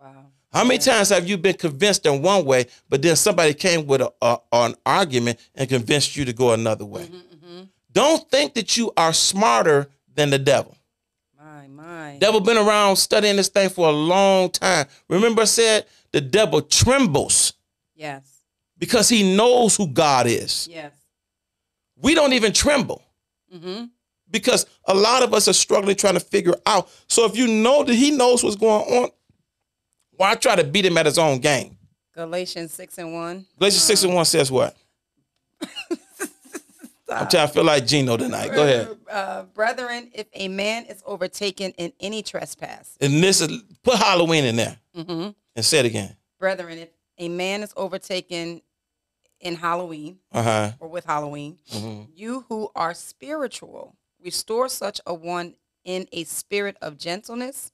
Wow. 0.00 0.24
How 0.50 0.64
many 0.64 0.76
Yeah. 0.82 0.94
times 0.94 1.10
have 1.10 1.28
you 1.28 1.36
been 1.36 1.54
convinced 1.54 2.06
in 2.06 2.22
one 2.22 2.46
way, 2.46 2.66
but 2.88 3.02
then 3.02 3.14
somebody 3.14 3.52
came 3.52 3.86
with 3.86 4.00
a, 4.00 4.10
a- 4.22 4.40
an 4.52 4.74
argument 4.86 5.38
and 5.54 5.68
convinced 5.68 6.16
you 6.16 6.24
to 6.24 6.32
go 6.32 6.52
another 6.54 6.86
way? 6.86 7.04
Mm-hmm. 7.04 7.62
Don't 7.92 8.28
think 8.30 8.54
that 8.54 8.74
you 8.78 8.90
are 8.96 9.12
smarter 9.12 9.88
than 10.14 10.30
the 10.30 10.38
devil. 10.38 10.74
My, 11.38 11.68
my. 11.68 12.16
Devil 12.18 12.40
been 12.40 12.56
around 12.56 12.96
studying 12.96 13.36
this 13.36 13.48
thing 13.50 13.68
for 13.68 13.86
a 13.86 13.92
long 13.92 14.48
time. 14.48 14.86
Remember 15.10 15.42
I 15.42 15.44
said 15.44 15.84
the 16.10 16.22
devil 16.22 16.62
trembles 16.62 17.52
yes. 17.94 18.22
because 18.78 19.10
he 19.10 19.36
knows 19.36 19.76
who 19.76 19.86
God 19.88 20.26
is. 20.26 20.66
Yes. 20.70 20.92
We 22.02 22.14
don't 22.14 22.34
even 22.34 22.52
tremble. 22.52 23.02
Mm-hmm. 23.54 23.84
because 24.30 24.64
a 24.86 24.94
lot 24.94 25.22
of 25.22 25.34
us 25.34 25.46
are 25.46 25.52
struggling 25.52 25.94
trying 25.94 26.14
to 26.14 26.20
figure 26.20 26.54
out. 26.64 26.88
So 27.06 27.26
if 27.26 27.36
you 27.36 27.46
know 27.46 27.84
that 27.84 27.94
he 27.94 28.10
knows 28.10 28.42
what's 28.42 28.56
going 28.56 28.82
on, 28.82 29.10
why 30.12 30.34
try 30.36 30.56
to 30.56 30.64
beat 30.64 30.86
him 30.86 30.96
at 30.96 31.04
his 31.04 31.18
own 31.18 31.38
game? 31.38 31.76
Galatians 32.14 32.72
6 32.72 32.96
and 32.98 33.12
1. 33.12 33.46
Galatians 33.58 33.82
6 33.82 34.04
and 34.04 34.14
1 34.14 34.24
says 34.24 34.50
what? 34.50 34.74
I'm 37.10 37.28
trying 37.28 37.46
to 37.46 37.48
feel 37.48 37.64
like 37.64 37.86
Gino 37.86 38.16
tonight. 38.16 38.52
Go 38.52 38.62
ahead. 38.62 38.96
Uh, 39.10 39.42
brethren, 39.54 40.10
if 40.14 40.28
a 40.32 40.48
man 40.48 40.86
is 40.86 41.02
overtaken 41.04 41.72
in 41.72 41.92
any 42.00 42.22
trespass, 42.22 42.96
And 43.02 43.22
this 43.22 43.42
is 43.42 43.62
put 43.82 43.96
Halloween 43.96 44.44
in 44.44 44.56
there 44.56 44.78
mm-hmm. 44.96 45.30
and 45.54 45.64
say 45.64 45.80
it 45.80 45.84
again. 45.84 46.16
brethren, 46.38 46.78
if 46.78 46.88
a 47.18 47.28
man 47.28 47.62
is 47.62 47.74
overtaken 47.76 48.62
in 49.42 49.56
Halloween 49.56 50.20
Uh-huh. 50.32 50.72
or 50.80 50.88
with 50.88 51.04
Halloween, 51.04 51.58
hmm 51.70 52.02
you 52.14 52.44
who 52.48 52.70
are 52.76 52.94
spiritual, 52.94 53.96
restore 54.22 54.68
such 54.68 55.00
a 55.06 55.14
one 55.14 55.54
in 55.84 56.06
a 56.12 56.24
spirit 56.24 56.76
of 56.82 56.98
gentleness, 56.98 57.72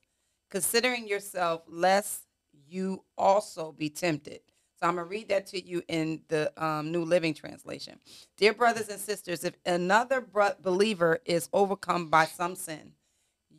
considering 0.51 1.09
yourself, 1.09 1.63
lest 1.69 2.23
you 2.69 3.05
also 3.17 3.73
be 3.73 3.91
tempted. 3.91 4.41
So 4.81 4.87
I'm 4.87 4.95
going 4.95 5.07
to 5.07 5.11
read 5.11 5.29
that 5.31 5.47
to 5.49 5.61
you 5.67 5.83
in 5.89 6.23
the 6.29 6.53
um, 6.63 6.93
New 6.93 7.05
Living 7.05 7.35
Translation. 7.35 7.99
Dear 8.37 8.55
brothers 8.55 8.89
and 8.89 9.01
sisters, 9.01 9.43
if 9.45 9.55
another 9.67 10.21
bro- 10.21 10.55
believer 10.63 11.19
is 11.25 11.49
overcome 11.53 12.09
by 12.11 12.27
some 12.27 12.55
sin, 12.55 12.93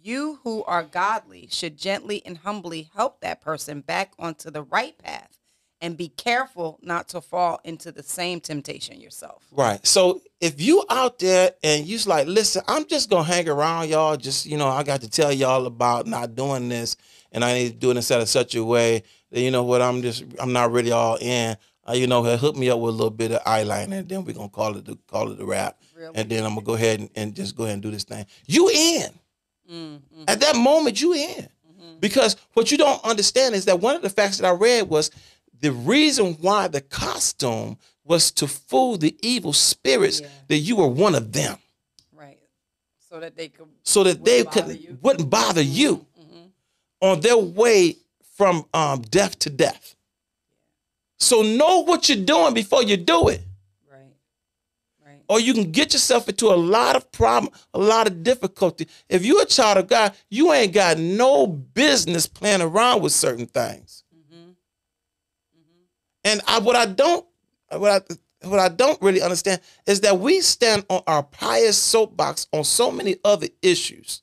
you 0.02 0.40
who 0.46 0.64
are 0.64 0.84
godly 0.84 1.48
should 1.52 1.78
gently 1.78 2.26
and 2.26 2.38
humbly 2.38 2.90
help 2.96 3.20
that 3.20 3.42
person 3.42 3.82
back 3.82 4.14
onto 4.18 4.50
the 4.50 4.64
right 4.64 4.98
path 4.98 5.39
and 5.82 5.96
be 5.96 6.10
careful 6.10 6.78
not 6.82 7.08
to 7.10 7.22
fall 7.22 7.62
into 7.64 7.92
the 7.92 8.04
same 8.04 8.40
temptation 8.42 9.00
yourself. 9.00 9.44
Right. 9.52 9.86
So 9.86 10.22
if 10.42 10.60
you 10.62 10.84
out 10.90 11.20
there 11.20 11.52
and 11.64 11.86
you's 11.86 12.06
like, 12.08 12.28
listen, 12.28 12.62
I'm 12.68 12.86
just 12.86 13.10
gonna 13.10 13.24
hang 13.24 13.48
around 13.48 13.90
y'all. 13.90 14.18
Just 14.18 14.46
you 14.46 14.58
know, 14.58 14.68
I 14.68 14.84
got 14.84 15.02
to 15.02 15.10
tell 15.10 15.32
y'all 15.32 15.66
about 15.66 16.08
not 16.08 16.36
doing 16.36 16.70
this, 16.70 16.96
and 17.32 17.44
I 17.44 17.54
need 17.54 17.70
to 17.70 17.76
do 17.76 17.94
this 17.94 18.12
in 18.12 18.26
such 18.26 18.56
a 18.56 18.64
way 18.64 19.04
that 19.32 19.40
you 19.42 19.52
know 19.52 19.64
what 19.64 19.82
I'm 19.82 20.02
just 20.02 20.24
I'm 20.40 20.54
not 20.54 20.72
really 20.72 20.92
all 20.92 21.18
in. 21.20 21.56
Uh, 21.88 21.94
you 21.94 22.06
know, 22.08 22.22
hook 22.24 22.56
me 22.56 22.70
up 22.70 22.80
with 22.80 22.94
a 22.94 22.98
little 22.98 23.10
bit 23.10 23.32
of 23.32 23.42
eyeliner, 23.46 24.00
and 24.00 24.10
then 24.10 24.24
we're 24.24 24.34
gonna 24.34 24.50
call 24.50 24.76
it 24.78 24.86
the 24.86 24.98
call 25.08 25.32
it 25.32 25.38
the 25.40 25.46
wrap, 25.46 25.80
Really? 25.96 26.12
and 26.16 26.30
then 26.30 26.44
I'm 26.44 26.54
gonna 26.54 26.66
go 26.66 26.74
ahead 26.76 27.00
and, 27.00 27.10
and 27.16 27.36
just 27.36 27.56
go 27.56 27.64
ahead 27.64 27.74
and 27.76 27.82
do 27.82 27.90
this 27.90 28.04
thing. 28.04 28.26
You 28.46 28.70
in 28.70 29.10
Mm, 29.72 30.00
mm, 30.00 30.26
at 30.28 30.40
that 30.42 30.56
moment? 30.56 31.00
You 31.00 31.14
in 31.14 31.48
mhm. 31.80 32.00
because 32.00 32.36
what 32.54 32.72
you 32.72 32.78
don't 32.78 33.04
understand 33.06 33.54
is 33.56 33.66
that 33.66 33.80
one 33.80 33.96
of 33.96 34.02
the 34.02 34.10
facts 34.10 34.38
that 34.40 34.48
I 34.48 34.52
read 34.52 34.90
was 34.90 35.12
the 35.62 35.72
reason 35.72 36.34
why 36.42 36.68
the 36.68 36.82
costume 36.82 37.78
was 38.04 38.32
to 38.32 38.48
fool 38.48 38.98
the 38.98 39.16
evil 39.22 39.54
spirits 39.54 40.22
Yeah. 40.22 40.28
that 40.48 40.58
you 40.58 40.76
were 40.78 40.88
one 40.88 41.16
of 41.16 41.32
them, 41.34 41.58
Right. 42.14 42.40
So 43.10 43.20
that 43.20 43.36
they 43.36 43.50
could. 43.50 43.68
so 43.84 44.04
that 44.04 44.24
they 44.24 44.44
could 44.44 44.80
you. 44.80 44.98
wouldn't 45.02 45.30
bother 45.30 45.62
you 45.62 46.06
hmm 46.18 46.46
on 47.02 47.22
their 47.22 47.38
way 47.38 47.96
from 48.36 48.66
um, 48.74 49.02
death 49.02 49.40
to 49.40 49.50
death. 49.50 49.96
So 51.18 51.42
know 51.42 51.80
what 51.84 52.08
you're 52.10 52.26
doing 52.26 52.54
before 52.54 52.84
you 52.84 52.98
do 52.98 53.28
it, 53.30 53.42
Right. 53.90 54.00
Right. 55.06 55.22
or 55.28 55.40
you 55.40 55.54
can 55.54 55.72
get 55.72 55.94
yourself 55.94 56.28
into 56.30 56.48
a 56.48 56.56
lot 56.56 56.96
of 56.96 57.12
problem, 57.12 57.54
a 57.74 57.80
lot 57.80 58.08
of 58.08 58.24
difficulty. 58.24 58.88
If 59.10 59.26
you're 59.26 59.42
a 59.44 59.46
child 59.46 59.78
of 59.78 59.88
God, 59.88 60.14
you 60.30 60.52
ain't 60.54 60.74
got 60.74 60.98
no 60.98 61.46
business 61.48 62.28
playing 62.28 62.62
around 62.62 63.02
with 63.02 63.12
certain 63.14 63.46
things. 63.48 64.04
And 66.24 66.42
I, 66.48 66.60
what 66.60 66.76
I 66.76 66.86
don't, 66.86 67.26
what 67.72 67.92
I, 68.10 68.48
what 68.48 68.60
I 68.60 68.70
don't 68.70 69.02
really 69.02 69.22
understand 69.22 69.62
is 69.86 70.02
that 70.02 70.18
we 70.20 70.42
stand 70.42 70.86
on 70.90 71.02
our 71.08 71.24
pious 71.24 71.78
soapbox 71.78 72.48
on 72.54 72.64
so 72.64 72.92
many 72.92 73.18
other 73.24 73.48
issues. 73.62 74.22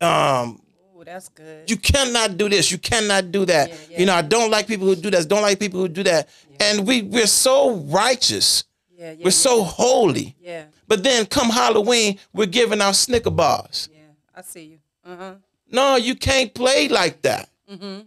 Um, 0.00 0.62
Oh, 0.96 1.04
that's 1.04 1.28
good. 1.30 1.68
you 1.70 1.78
cannot 1.78 2.36
do 2.36 2.48
this. 2.50 2.70
You 2.70 2.76
cannot 2.76 3.32
do 3.32 3.46
that. 3.46 3.70
Yeah, 3.70 3.74
yeah. 3.90 4.00
You 4.00 4.06
know, 4.06 4.14
I 4.14 4.20
don't 4.22 4.50
like 4.50 4.66
people 4.66 4.86
who 4.86 4.94
do 4.94 5.10
this. 5.10 5.24
Don't 5.24 5.40
like 5.40 5.58
people 5.58 5.80
who 5.80 5.88
do 5.88 6.02
that. 6.02 6.28
Yeah. 6.50 6.56
And 6.66 6.86
we 6.86 7.00
we're 7.02 7.26
so 7.26 7.76
righteous. 7.76 8.64
yeah, 8.94 9.12
yeah. 9.12 9.24
We're 9.24 9.30
so 9.30 9.62
holy. 9.62 10.36
Yeah. 10.40 10.64
But 10.86 11.02
then 11.02 11.24
come 11.24 11.48
Halloween, 11.48 12.18
we're 12.34 12.46
giving 12.46 12.82
out 12.82 12.96
Snicker 12.96 13.30
bars. 13.30 13.88
Yeah. 13.92 13.98
I 14.34 14.42
see 14.42 14.64
you. 14.64 14.78
Uh 15.02 15.16
huh. 15.16 15.34
No, 15.70 15.96
you 15.96 16.14
can't 16.16 16.52
play 16.52 16.88
like 16.88 17.22
that. 17.22 17.48
Mm-hmm. 17.70 18.00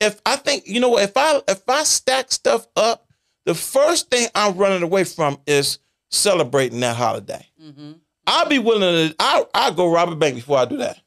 If 0.00 0.20
I 0.24 0.36
think 0.36 0.66
you 0.66 0.80
know 0.80 0.90
what 0.90 1.02
if 1.04 1.16
I 1.16 1.40
if 1.48 1.68
I 1.68 1.84
stack 1.84 2.32
stuff 2.32 2.66
up, 2.76 3.06
the 3.44 3.54
first 3.54 4.10
thing 4.10 4.28
I'm 4.34 4.56
running 4.56 4.82
away 4.82 5.04
from 5.04 5.38
is 5.46 5.78
celebrating 6.10 6.80
that 6.80 6.96
holiday. 6.96 7.46
Mm-hmm. 7.62 7.92
I'll 8.26 8.48
be 8.48 8.58
willing 8.58 9.10
to 9.10 9.14
I 9.18 9.44
I'll 9.54 9.72
go 9.74 9.92
rob 9.92 10.10
a 10.10 10.16
bank 10.16 10.34
before 10.36 10.58
I 10.58 10.64
do 10.64 10.78
that. 10.78 10.98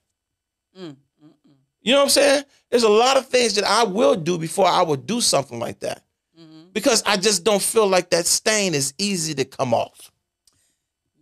Mm, 0.78 0.90
mm, 0.90 0.96
mm. 1.26 1.34
You 1.82 1.94
know 1.94 2.00
what 2.00 2.04
I'm 2.06 2.10
saying? 2.10 2.44
There's 2.70 2.84
a 2.84 2.90
lot 2.90 3.18
of 3.18 3.28
things 3.28 3.56
that 3.56 3.64
I 3.66 3.84
will 3.84 4.16
do 4.16 4.38
before 4.38 4.68
I 4.68 4.82
would 4.82 5.06
do 5.06 5.22
something 5.22 5.60
like 5.60 5.80
that 5.82 6.04
Mm-hmm. 6.40 6.70
because 6.74 7.04
I 7.06 7.18
just 7.18 7.44
don't 7.44 7.62
feel 7.62 7.88
like 7.88 8.10
that 8.10 8.26
stain 8.26 8.74
is 8.74 8.94
easy 8.98 9.36
to 9.36 9.46
come 9.46 9.72
off. 9.74 10.12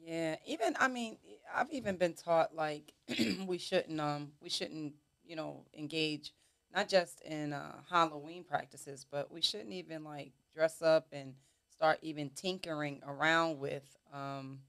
Yeah. 0.06 0.38
Even 0.46 0.76
I 0.80 0.88
mean, 0.88 1.18
I've 1.54 1.72
even 1.72 1.98
been 1.98 2.14
taught 2.14 2.56
like 2.56 2.94
we 3.46 3.58
shouldn't 3.58 4.00
um 4.00 4.32
we 4.42 4.50
shouldn't 4.50 4.94
you 5.26 5.36
know 5.36 5.66
engage 5.78 6.34
not 6.74 6.90
just 6.90 7.22
in 7.22 7.54
uh, 7.54 7.78
Halloween 7.90 8.44
practices, 8.44 9.06
but 9.10 9.32
we 9.32 9.42
shouldn't 9.42 9.74
even 9.74 10.04
like 10.04 10.32
dress 10.54 10.82
up 10.82 11.08
and 11.12 11.34
start 11.70 12.00
even 12.02 12.30
tinkering 12.32 13.02
around 13.06 13.60
with 13.60 13.84
um 14.14 14.60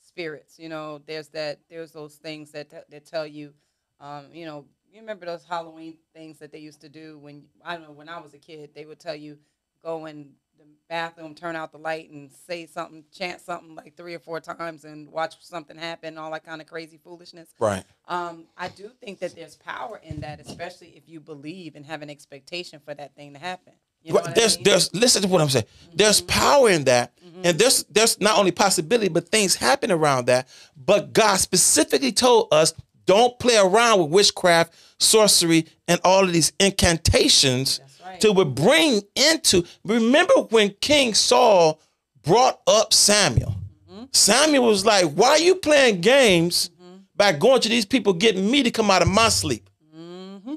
spirits. 0.00 0.58
You 0.58 0.68
know, 0.68 1.00
there's 1.06 1.28
that 1.28 1.60
there's 1.68 1.92
those 1.92 2.16
things 2.16 2.50
that 2.52 2.70
t- 2.70 2.76
that 2.88 3.06
tell 3.06 3.26
you, 3.26 3.52
um, 4.00 4.26
you 4.32 4.46
know, 4.46 4.66
you 4.92 5.00
remember 5.00 5.26
those 5.26 5.44
Halloween 5.44 5.96
things 6.14 6.38
that 6.38 6.52
they 6.52 6.58
used 6.58 6.80
to 6.82 6.88
do 6.88 7.18
when 7.18 7.44
I 7.64 7.76
don't 7.76 7.84
know 7.84 7.92
when 7.92 8.08
I 8.08 8.20
was 8.20 8.34
a 8.34 8.38
kid. 8.38 8.70
They 8.74 8.86
would 8.86 9.00
tell 9.00 9.14
you 9.16 9.38
go 9.82 10.06
in 10.06 10.30
the 10.72 10.78
bathroom, 10.88 11.34
turn 11.34 11.56
out 11.56 11.72
the 11.72 11.78
light, 11.78 12.10
and 12.10 12.30
say 12.46 12.66
something, 12.66 13.04
chant 13.12 13.40
something 13.40 13.74
like 13.74 13.96
three 13.96 14.14
or 14.14 14.18
four 14.18 14.40
times, 14.40 14.84
and 14.84 15.10
watch 15.10 15.36
something 15.40 15.76
happen, 15.76 16.18
all 16.18 16.30
that 16.32 16.44
kind 16.44 16.60
of 16.60 16.66
crazy 16.66 16.98
foolishness. 17.02 17.48
Right. 17.58 17.84
Um, 18.08 18.46
I 18.56 18.68
do 18.68 18.90
think 19.00 19.18
that 19.20 19.34
there's 19.34 19.56
power 19.56 20.00
in 20.02 20.20
that, 20.20 20.40
especially 20.40 20.88
if 20.96 21.08
you 21.08 21.20
believe 21.20 21.76
and 21.76 21.84
have 21.86 22.02
an 22.02 22.10
expectation 22.10 22.80
for 22.84 22.94
that 22.94 23.14
thing 23.14 23.32
to 23.34 23.38
happen. 23.38 23.74
You 24.02 24.12
know 24.12 24.20
there's 24.34 24.54
I 24.54 24.58
mean? 24.58 24.64
there's 24.64 24.94
listen 24.94 25.22
to 25.22 25.28
what 25.28 25.40
I'm 25.40 25.48
saying. 25.48 25.64
There's 25.94 26.20
power 26.20 26.68
in 26.68 26.84
that, 26.84 27.16
Mhm. 27.16 27.40
and 27.46 27.58
there's 27.58 27.84
there's 27.84 28.20
not 28.20 28.38
only 28.38 28.50
possibility, 28.52 29.08
but 29.08 29.30
things 29.30 29.54
happen 29.54 29.90
around 29.90 30.26
that. 30.26 30.46
But 30.76 31.14
God 31.14 31.36
specifically 31.36 32.12
told 32.12 32.48
us 32.52 32.74
don't 33.06 33.38
play 33.38 33.56
around 33.56 34.00
with 34.00 34.10
witchcraft, 34.10 34.74
sorcery, 34.98 35.66
and 35.88 36.00
all 36.04 36.22
of 36.24 36.32
these 36.34 36.52
incantations 36.60 37.80
right. 38.14 38.20
to 38.22 38.32
would 38.32 38.54
bring 38.54 39.02
into. 39.14 39.64
Remember 39.84 40.34
when 40.50 40.70
King 40.80 41.14
Saul 41.14 41.80
brought 42.22 42.60
up 42.66 42.92
Samuel? 42.92 43.54
Mm-hmm. 43.90 44.04
Samuel 44.12 44.66
was 44.66 44.84
like, 44.84 45.12
"Why 45.12 45.30
are 45.30 45.38
you 45.38 45.56
playing 45.56 46.00
games 46.00 46.70
by 47.16 47.32
going 47.32 47.60
to 47.60 47.68
these 47.68 47.86
people, 47.86 48.12
getting 48.12 48.50
me 48.50 48.62
to 48.62 48.70
come 48.70 48.90
out 48.90 49.02
of 49.02 49.08
my 49.08 49.28
sleep?" 49.28 49.68
hmm 49.92 50.54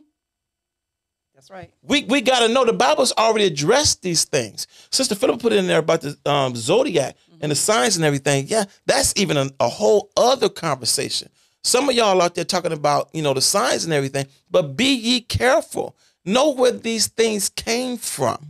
That's 1.33 1.49
right. 1.49 1.71
We 1.81 2.03
we 2.05 2.21
got 2.21 2.39
to 2.39 2.47
know 2.47 2.65
the 2.65 2.73
Bible's 2.73 3.13
already 3.17 3.45
addressed 3.45 4.01
these 4.01 4.23
things. 4.23 4.67
Sister 4.91 5.15
Philip 5.15 5.39
put 5.41 5.53
in 5.53 5.67
there 5.67 5.79
about 5.79 6.01
the 6.01 6.17
um, 6.25 6.55
zodiac 6.55 7.15
and 7.41 7.51
the 7.51 7.55
signs 7.55 7.95
and 7.95 8.05
everything. 8.05 8.45
Yeah, 8.47 8.65
that's 8.85 9.13
even 9.15 9.37
a, 9.37 9.49
a 9.59 9.69
whole 9.69 10.11
other 10.17 10.49
conversation. 10.49 11.29
Some 11.63 11.89
of 11.89 11.95
y'all 11.95 12.21
out 12.21 12.33
there 12.35 12.45
talking 12.45 12.71
about 12.71 13.09
you 13.13 13.21
know 13.21 13.33
the 13.33 13.41
signs 13.41 13.83
and 13.83 13.93
everything, 13.93 14.27
but 14.49 14.77
be 14.77 14.93
ye 14.95 15.21
careful. 15.21 15.95
Know 16.27 16.51
where 16.51 16.73
these 16.73 17.07
things 17.07 17.47
came 17.47 17.97
from, 17.97 18.45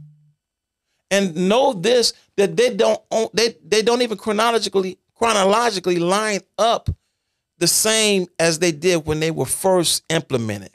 and 1.11 1.35
know 1.47 1.73
this 1.73 2.13
that 2.35 2.57
they 2.57 2.75
don't 2.75 2.99
they 3.33 3.55
they 3.63 3.83
don't 3.83 4.01
even 4.01 4.17
chronologically 4.17 4.97
chronologically 5.15 5.97
line 5.97 6.39
up 6.57 6.89
the 7.59 7.67
same 7.67 8.25
as 8.39 8.57
they 8.57 8.71
did 8.71 9.05
when 9.05 9.19
they 9.19 9.29
were 9.29 9.45
first 9.45 10.03
implemented. 10.09 10.71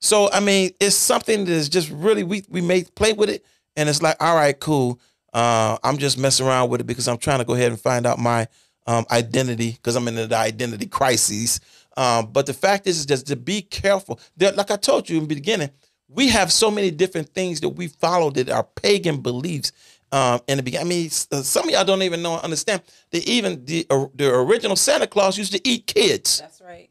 So 0.00 0.30
I 0.32 0.40
mean, 0.40 0.70
it's 0.80 0.96
something 0.96 1.44
that 1.44 1.52
is 1.52 1.68
just 1.68 1.90
really 1.90 2.22
we 2.22 2.44
we 2.48 2.62
may 2.62 2.84
play 2.84 3.12
with 3.12 3.28
it, 3.28 3.44
and 3.76 3.86
it's 3.86 4.00
like, 4.00 4.16
all 4.18 4.34
right, 4.34 4.58
cool. 4.58 4.98
Uh, 5.34 5.76
I'm 5.84 5.98
just 5.98 6.16
messing 6.16 6.46
around 6.46 6.70
with 6.70 6.80
it 6.80 6.84
because 6.84 7.08
I'm 7.08 7.18
trying 7.18 7.40
to 7.40 7.44
go 7.44 7.52
ahead 7.52 7.70
and 7.70 7.78
find 7.78 8.06
out 8.06 8.18
my 8.18 8.48
um, 8.86 9.04
identity 9.10 9.72
because 9.72 9.96
I'm 9.96 10.08
in 10.08 10.14
the 10.14 10.34
identity 10.34 10.86
crises. 10.86 11.60
Um, 11.96 12.26
but 12.32 12.46
the 12.46 12.54
fact 12.54 12.86
is, 12.86 12.98
is 13.00 13.06
just 13.06 13.26
to 13.28 13.36
be 13.36 13.62
careful. 13.62 14.18
Like 14.38 14.70
I 14.70 14.76
told 14.76 15.08
you 15.08 15.16
in 15.16 15.28
the 15.28 15.34
beginning, 15.34 15.70
we 16.08 16.28
have 16.28 16.52
so 16.52 16.70
many 16.70 16.90
different 16.90 17.30
things 17.30 17.60
that 17.60 17.70
we 17.70 17.88
follow 17.88 18.30
that 18.30 18.48
are 18.48 18.64
pagan 18.64 19.20
beliefs. 19.20 19.72
Um, 20.12 20.40
in 20.46 20.56
the 20.56 20.62
beginning, 20.62 20.86
I 20.86 20.88
mean, 20.88 21.06
uh, 21.32 21.42
some 21.42 21.64
of 21.64 21.70
y'all 21.70 21.84
don't 21.84 22.02
even 22.02 22.22
know 22.22 22.34
and 22.34 22.44
understand 22.44 22.80
that 23.10 23.26
even 23.28 23.64
the 23.64 23.84
the 24.14 24.32
original 24.32 24.76
Santa 24.76 25.06
Claus 25.06 25.36
used 25.36 25.52
to 25.52 25.68
eat 25.68 25.88
kids. 25.88 26.38
That's 26.38 26.60
right. 26.60 26.90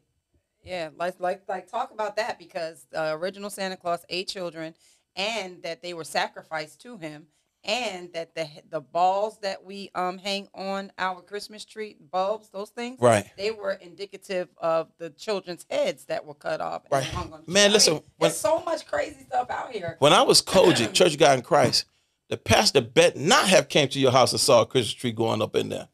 Yeah, 0.62 0.90
like 0.98 1.18
like 1.18 1.42
like 1.48 1.70
talk 1.70 1.92
about 1.92 2.16
that 2.16 2.38
because 2.38 2.86
the 2.90 3.14
original 3.14 3.48
Santa 3.48 3.76
Claus 3.76 4.04
ate 4.10 4.28
children, 4.28 4.74
and 5.16 5.62
that 5.62 5.80
they 5.80 5.94
were 5.94 6.04
sacrificed 6.04 6.82
to 6.82 6.98
him, 6.98 7.26
and 7.66 8.12
that 8.12 8.34
the 8.34 8.46
the 8.70 8.80
balls 8.80 9.38
that 9.40 9.64
we 9.64 9.90
um 9.94 10.18
hang 10.18 10.48
on 10.54 10.92
our 10.98 11.20
Christmas 11.20 11.64
tree 11.64 11.96
bulbs, 12.12 12.48
those 12.50 12.70
things, 12.70 12.98
Right. 13.00 13.26
They 13.36 13.50
were 13.50 13.72
indicative 13.72 14.48
of 14.58 14.88
the 14.98 15.10
children's 15.10 15.66
heads 15.68 16.04
that 16.06 16.24
were 16.24 16.34
cut 16.34 16.60
off. 16.60 16.82
And 16.84 16.92
Right. 16.92 17.04
hung 17.04 17.32
on 17.32 17.42
Man, 17.46 17.72
listen, 17.72 17.94
when- 17.94 18.02
there's 18.30 18.36
so 18.38 18.60
much 18.60 18.86
crazy 18.86 19.24
stuff 19.28 19.50
out 19.50 19.72
here. 19.72 19.96
When 19.98 20.12
I 20.12 20.22
was 20.22 20.40
COGIC, 20.40 20.92
Church 20.94 21.14
of 21.14 21.18
God 21.18 21.38
in 21.38 21.44
Christ, 21.44 21.86
the 22.28 22.36
pastor 22.36 22.80
bet 22.80 23.16
not 23.16 23.48
have 23.48 23.68
came 23.68 23.88
to 23.88 23.98
your 24.00 24.12
house 24.12 24.32
and 24.32 24.40
saw 24.40 24.62
a 24.62 24.66
Christmas 24.66 24.94
tree 24.94 25.12
going 25.12 25.42
up 25.42 25.56
in 25.56 25.68
there. 25.68 25.88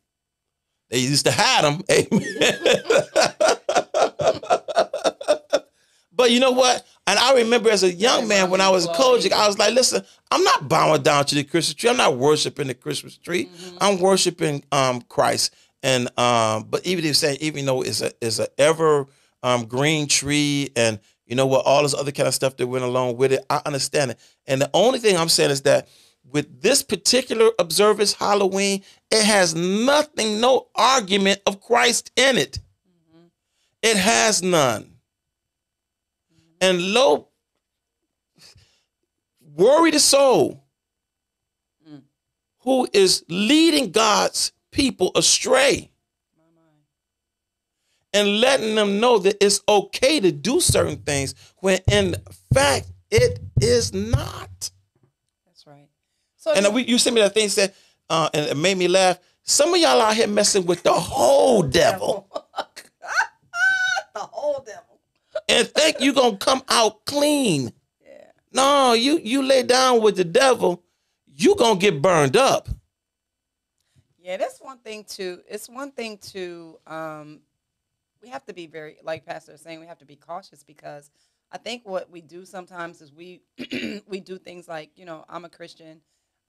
They 0.91 0.99
used 0.99 1.25
to 1.27 1.33
hide 1.33 1.65
them. 1.65 1.83
Amen. 1.91 2.23
but 6.13 6.31
you 6.31 6.41
know 6.41 6.53
what? 6.53 6.87
And 7.07 7.19
I 7.19 7.35
remember 7.35 7.69
as 7.71 7.83
a 7.83 7.93
young 7.93 8.29
man 8.29 8.49
when 8.49 8.61
I 8.61 8.69
was 8.69 8.87
COGIC, 8.87 9.33
I 9.33 9.47
was 9.49 9.59
like, 9.59 9.75
listen, 9.75 10.05
I'm 10.31 10.45
not 10.45 10.69
bowing 10.69 11.03
down 11.03 11.25
to 11.27 11.35
the 11.35 11.43
Christmas 11.43 11.75
tree. 11.75 11.91
I'm 11.91 11.97
not 11.97 12.17
worshiping 12.17 12.69
the 12.69 12.75
Christmas 12.75 13.17
tree. 13.17 13.51
I'm 13.81 13.99
worshiping 13.99 14.65
um, 14.71 15.03
Christ. 15.03 15.55
And 15.83 16.17
um, 16.19 16.65
but 16.71 16.87
even 16.87 17.05
if 17.05 17.17
say, 17.17 17.37
even 17.41 17.67
though 17.67 17.83
it's 17.83 18.01
a 18.03 18.13
it's 18.21 18.39
a 18.39 18.49
ever 18.59 19.09
um, 19.43 19.67
green 19.67 20.07
tree 20.07 20.71
and 20.77 21.01
you 21.27 21.35
know 21.35 21.47
what, 21.47 21.67
all 21.67 21.83
this 21.83 21.95
other 21.95 22.13
kind 22.13 22.29
of 22.29 22.35
stuff 22.35 22.57
that 22.59 22.67
went 22.67 22.85
along 22.85 23.17
with 23.17 23.33
it, 23.33 23.45
I 23.51 23.61
understand 23.67 24.13
it. 24.13 24.19
And 24.47 24.61
the 24.61 24.71
only 24.73 25.01
thing 25.01 25.17
I'm 25.17 25.29
saying 25.29 25.51
is 25.51 25.63
that 25.63 25.89
with 26.31 26.63
this 26.63 26.83
particular 26.83 27.51
observance, 27.59 28.13
Halloween, 28.13 28.83
it 29.11 29.25
has 29.25 29.55
nothing, 29.55 30.41
no 30.41 30.69
argument 30.75 31.41
of 31.47 31.61
Christ 31.61 32.13
in 32.17 32.39
it. 32.39 32.61
It 33.83 33.97
has 33.97 34.43
none. 34.43 34.92
And 36.63 36.81
lo, 36.95 37.29
worry 39.41 39.91
the 39.91 40.01
soul 40.01 40.61
Mm. 41.87 42.03
who 42.61 42.89
is 42.93 43.25
leading 43.29 43.91
God's 43.91 44.53
people 44.71 45.11
astray 45.17 45.91
and 48.15 48.41
letting 48.41 48.75
them 48.77 49.01
know 49.01 49.19
that 49.19 49.43
it's 49.45 49.61
okay 49.69 50.21
to 50.21 50.31
do 50.31 50.61
certain 50.61 50.99
things 50.99 51.35
when 51.57 51.81
in 51.91 52.15
fact 52.55 52.93
it 53.11 53.41
is 53.61 53.93
not. 53.93 54.71
That's 55.47 55.67
right. 55.67 55.89
So 56.37 56.53
And 56.53 56.73
we, 56.75 56.85
you 56.85 56.99
sent 56.99 57.15
me 57.15 57.23
that 57.23 57.35
thing 57.35 57.49
said, 57.49 57.75
uh, 58.09 58.29
and 58.33 58.47
it 58.47 58.57
made 58.57 58.79
me 58.79 58.87
laugh. 58.89 59.19
Some 59.43 59.75
of 59.75 59.81
y'all 59.81 60.01
out 60.01 60.15
here 60.15 60.29
messing 60.29 60.67
with 60.67 60.83
the 60.85 60.93
whole 60.93 61.63
devil 61.63 62.29
the 64.15 64.21
whole 64.21 64.63
devil. 64.65 64.92
And 65.49 65.69
think 65.69 66.01
you 66.01 66.13
gonna 66.13 66.37
come 66.37 66.63
out 66.69 67.05
clean. 67.05 67.73
Yeah. 68.05 68.25
No, 68.53 68.93
you 68.93 69.19
you 69.19 69.43
lay 69.43 69.63
down 69.63 70.03
with 70.03 70.17
the 70.17 70.25
devil, 70.25 70.83
you 71.27 71.55
gonna 71.57 71.79
get 71.79 72.03
burned 72.03 72.37
up. 72.37 72.69
Yeah, 74.19 74.37
that's 74.37 74.61
one 74.61 74.79
thing 74.79 75.05
to. 75.11 75.41
It's 75.49 75.69
one 75.69 75.91
thing 75.91 76.19
to. 76.33 76.79
Um, 76.87 77.41
we 78.23 78.29
have 78.29 78.45
to 78.47 78.55
be 78.55 78.69
very, 78.69 78.99
like 79.03 79.27
Pastor 79.27 79.57
saying, 79.57 79.81
we 79.81 79.87
have 79.87 79.99
to 79.99 80.05
be 80.07 80.15
cautious 80.15 80.63
because 80.63 81.11
I 81.51 81.59
think 81.59 81.83
what 81.85 82.09
we 82.09 82.21
do 82.21 82.45
sometimes 82.45 83.03
is 83.03 83.13
we 83.13 83.43
we 84.07 84.21
do 84.21 84.39
things 84.39 84.69
like 84.69 84.91
you 84.97 85.05
know 85.05 85.25
I'm 85.29 85.45
a 85.45 85.49
Christian. 85.49 86.01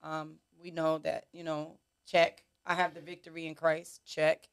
Um, 0.03 0.35
we 0.61 0.71
know 0.71 0.99
that 0.99 1.25
you 1.33 1.43
know 1.43 1.77
check 2.05 2.43
I 2.65 2.75
have 2.75 2.93
the 2.93 3.01
victory 3.01 3.47
in 3.47 3.55
Christ 3.55 4.01
check. 4.05 4.47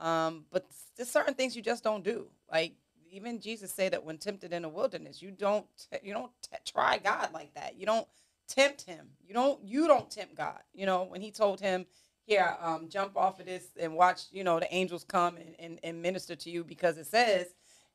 Um, 0.00 0.44
but 0.50 0.66
there's 0.96 1.08
certain 1.10 1.34
things 1.34 1.54
you 1.56 1.62
just 1.62 1.84
don't 1.84 2.04
do. 2.04 2.26
Like 2.50 2.74
even 3.14 3.40
Jesus 3.40 3.72
said 3.72 3.92
that 3.94 4.04
when 4.04 4.18
tempted 4.18 4.52
in 4.52 4.62
the 4.62 4.68
wilderness, 4.68 5.22
you 5.22 5.30
don't 5.32 5.66
you 6.02 6.14
don't 6.14 6.32
try 6.66 6.98
God 6.98 7.30
like 7.34 7.54
that. 7.54 7.76
You 7.78 7.86
don't 7.86 8.08
tempt 8.48 8.82
him. 8.82 9.08
You 9.26 9.34
don't 9.34 9.64
you 9.64 9.88
don't 9.88 10.10
tempt 10.10 10.36
God. 10.36 10.60
You 10.74 10.86
know 10.86 11.04
when 11.04 11.20
he 11.22 11.30
told 11.30 11.60
him 11.60 11.86
here 12.26 12.56
um, 12.60 12.88
jump 12.88 13.16
off 13.16 13.40
of 13.40 13.46
this 13.46 13.68
and 13.78 13.94
watch 13.94 14.24
you 14.32 14.44
know 14.44 14.60
the 14.60 14.72
angels 14.74 15.04
come 15.04 15.36
and, 15.36 15.54
and, 15.58 15.80
and 15.82 16.02
minister 16.02 16.36
to 16.36 16.50
you 16.50 16.64
because 16.64 16.98
it 16.98 17.06
says 17.06 17.48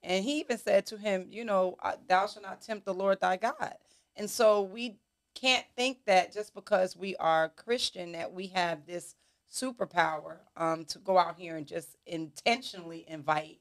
and 0.03 0.23
he 0.23 0.39
even 0.39 0.57
said 0.57 0.85
to 0.85 0.97
him 0.97 1.27
you 1.29 1.43
know 1.45 1.77
thou 2.07 2.27
shalt 2.27 2.43
not 2.43 2.61
tempt 2.61 2.85
the 2.85 2.93
lord 2.93 3.19
thy 3.21 3.37
god 3.37 3.75
and 4.15 4.29
so 4.29 4.61
we 4.61 4.97
can't 5.35 5.65
think 5.75 5.99
that 6.05 6.33
just 6.33 6.53
because 6.53 6.95
we 6.95 7.15
are 7.17 7.49
christian 7.49 8.11
that 8.13 8.31
we 8.31 8.47
have 8.47 8.85
this 8.85 9.15
superpower 9.51 10.37
um, 10.57 10.85
to 10.85 10.99
go 10.99 11.17
out 11.17 11.37
here 11.37 11.57
and 11.57 11.67
just 11.67 11.97
intentionally 12.05 13.05
invite 13.07 13.59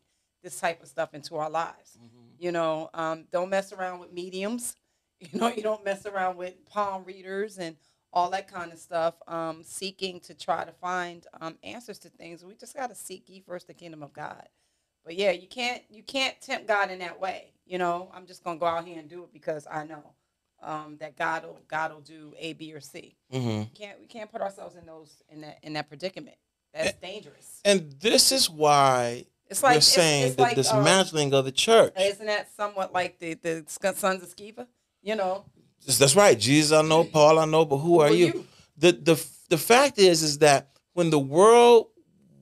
this 0.49 0.61
type 0.61 0.83
of 0.83 0.89
stuff 0.89 1.15
into 1.15 1.37
our 1.37 1.51
lives 1.51 1.99
you 2.39 2.53
know 2.53 2.91
um, 2.95 3.25
don't 3.31 3.51
mess 3.51 3.73
around 3.73 3.99
with 3.99 4.13
mediums 4.13 4.77
you 5.21 5.39
know 5.39 5.49
you 5.49 5.63
don't 5.63 5.85
mess 5.85 6.07
around 6.07 6.37
with 6.37 6.55
palm 6.67 7.05
readers 7.05 7.59
and 7.59 7.77
all 8.13 8.31
that 8.31 8.51
kind 8.51 8.73
of 8.73 8.79
stuff, 8.79 9.15
um, 9.27 9.63
seeking 9.63 10.21
to 10.21 10.35
try 10.35 10.65
to 10.65 10.73
find 10.73 11.27
um, 11.41 11.57
answers 11.63 11.99
to 12.01 12.09
things. 12.09 12.45
We 12.45 12.55
just 12.55 12.75
got 12.75 12.89
to 12.89 12.95
seek 12.95 13.29
ye 13.29 13.43
first 13.47 13.67
the 13.67 13.75
kingdom 13.75 14.03
of 14.03 14.13
God. 14.13 14.49
But 15.05 15.17
yeah, 15.17 15.31
you 15.31 15.47
can't 15.47 15.83
you 15.89 16.03
can't 16.03 16.39
tempt 16.41 16.69
God 16.69 16.91
in 16.91 16.99
that 16.99 17.21
way. 17.21 17.53
You 17.65 17.79
know, 17.79 18.11
I'm 18.15 18.27
just 18.27 18.45
gonna 18.45 18.59
go 18.59 18.67
out 18.67 18.87
here 18.87 18.99
and 18.99 19.09
do 19.09 19.23
it 19.25 19.33
because 19.33 19.67
I 19.71 19.85
know 19.85 20.03
um, 20.63 20.97
that 21.01 21.17
God 21.17 21.45
will 21.45 21.61
God 21.67 21.93
will 21.93 22.01
do 22.01 22.35
A, 22.39 22.53
B, 22.55 22.75
or 22.75 22.81
C. 22.81 23.17
Mm-hmm. 23.33 23.59
We 23.61 23.71
can't 23.75 24.01
we 24.01 24.07
can't 24.07 24.31
put 24.31 24.43
ourselves 24.43 24.77
in 24.77 24.85
those 24.85 25.23
in 25.31 25.41
that 25.43 25.59
in 25.63 25.73
that 25.75 25.89
predicament. 25.89 26.37
That's 26.75 26.99
dangerous. 26.99 27.61
And 27.65 27.93
this 28.01 28.31
is 28.33 28.51
why 28.51 29.25
It's 29.51 29.63
like 29.63 29.77
we're 29.77 29.81
saying 29.81 30.27
it's 30.27 30.37
the 30.37 30.43
like, 30.43 30.51
um, 30.53 30.57
dismantling 30.57 31.33
of 31.33 31.45
the 31.45 31.53
church. 31.53 31.95
isn't 31.99 32.27
that 32.27 32.49
somewhat 32.57 32.93
like 32.93 33.19
the 33.19 33.35
the 33.35 33.65
sons 33.67 34.23
of 34.23 34.35
Sceva? 34.37 34.67
You 35.03 35.17
know, 35.17 35.45
That's 35.87 36.17
right. 36.17 36.39
Jesus, 36.39 36.73
I 36.73 36.83
know. 36.83 37.05
Paul, 37.05 37.39
I 37.39 37.45
know. 37.45 37.65
But 37.65 37.79
who 37.79 38.01
are 38.01 38.09
are 38.09 38.13
you? 38.13 38.27
you? 38.27 38.47
The 38.77 38.93
the 38.93 39.27
the 39.49 39.59
fact 39.59 39.99
is, 39.99 40.23
is 40.23 40.39
that 40.39 40.71
when 40.93 41.11
the 41.11 41.19
world 41.19 41.87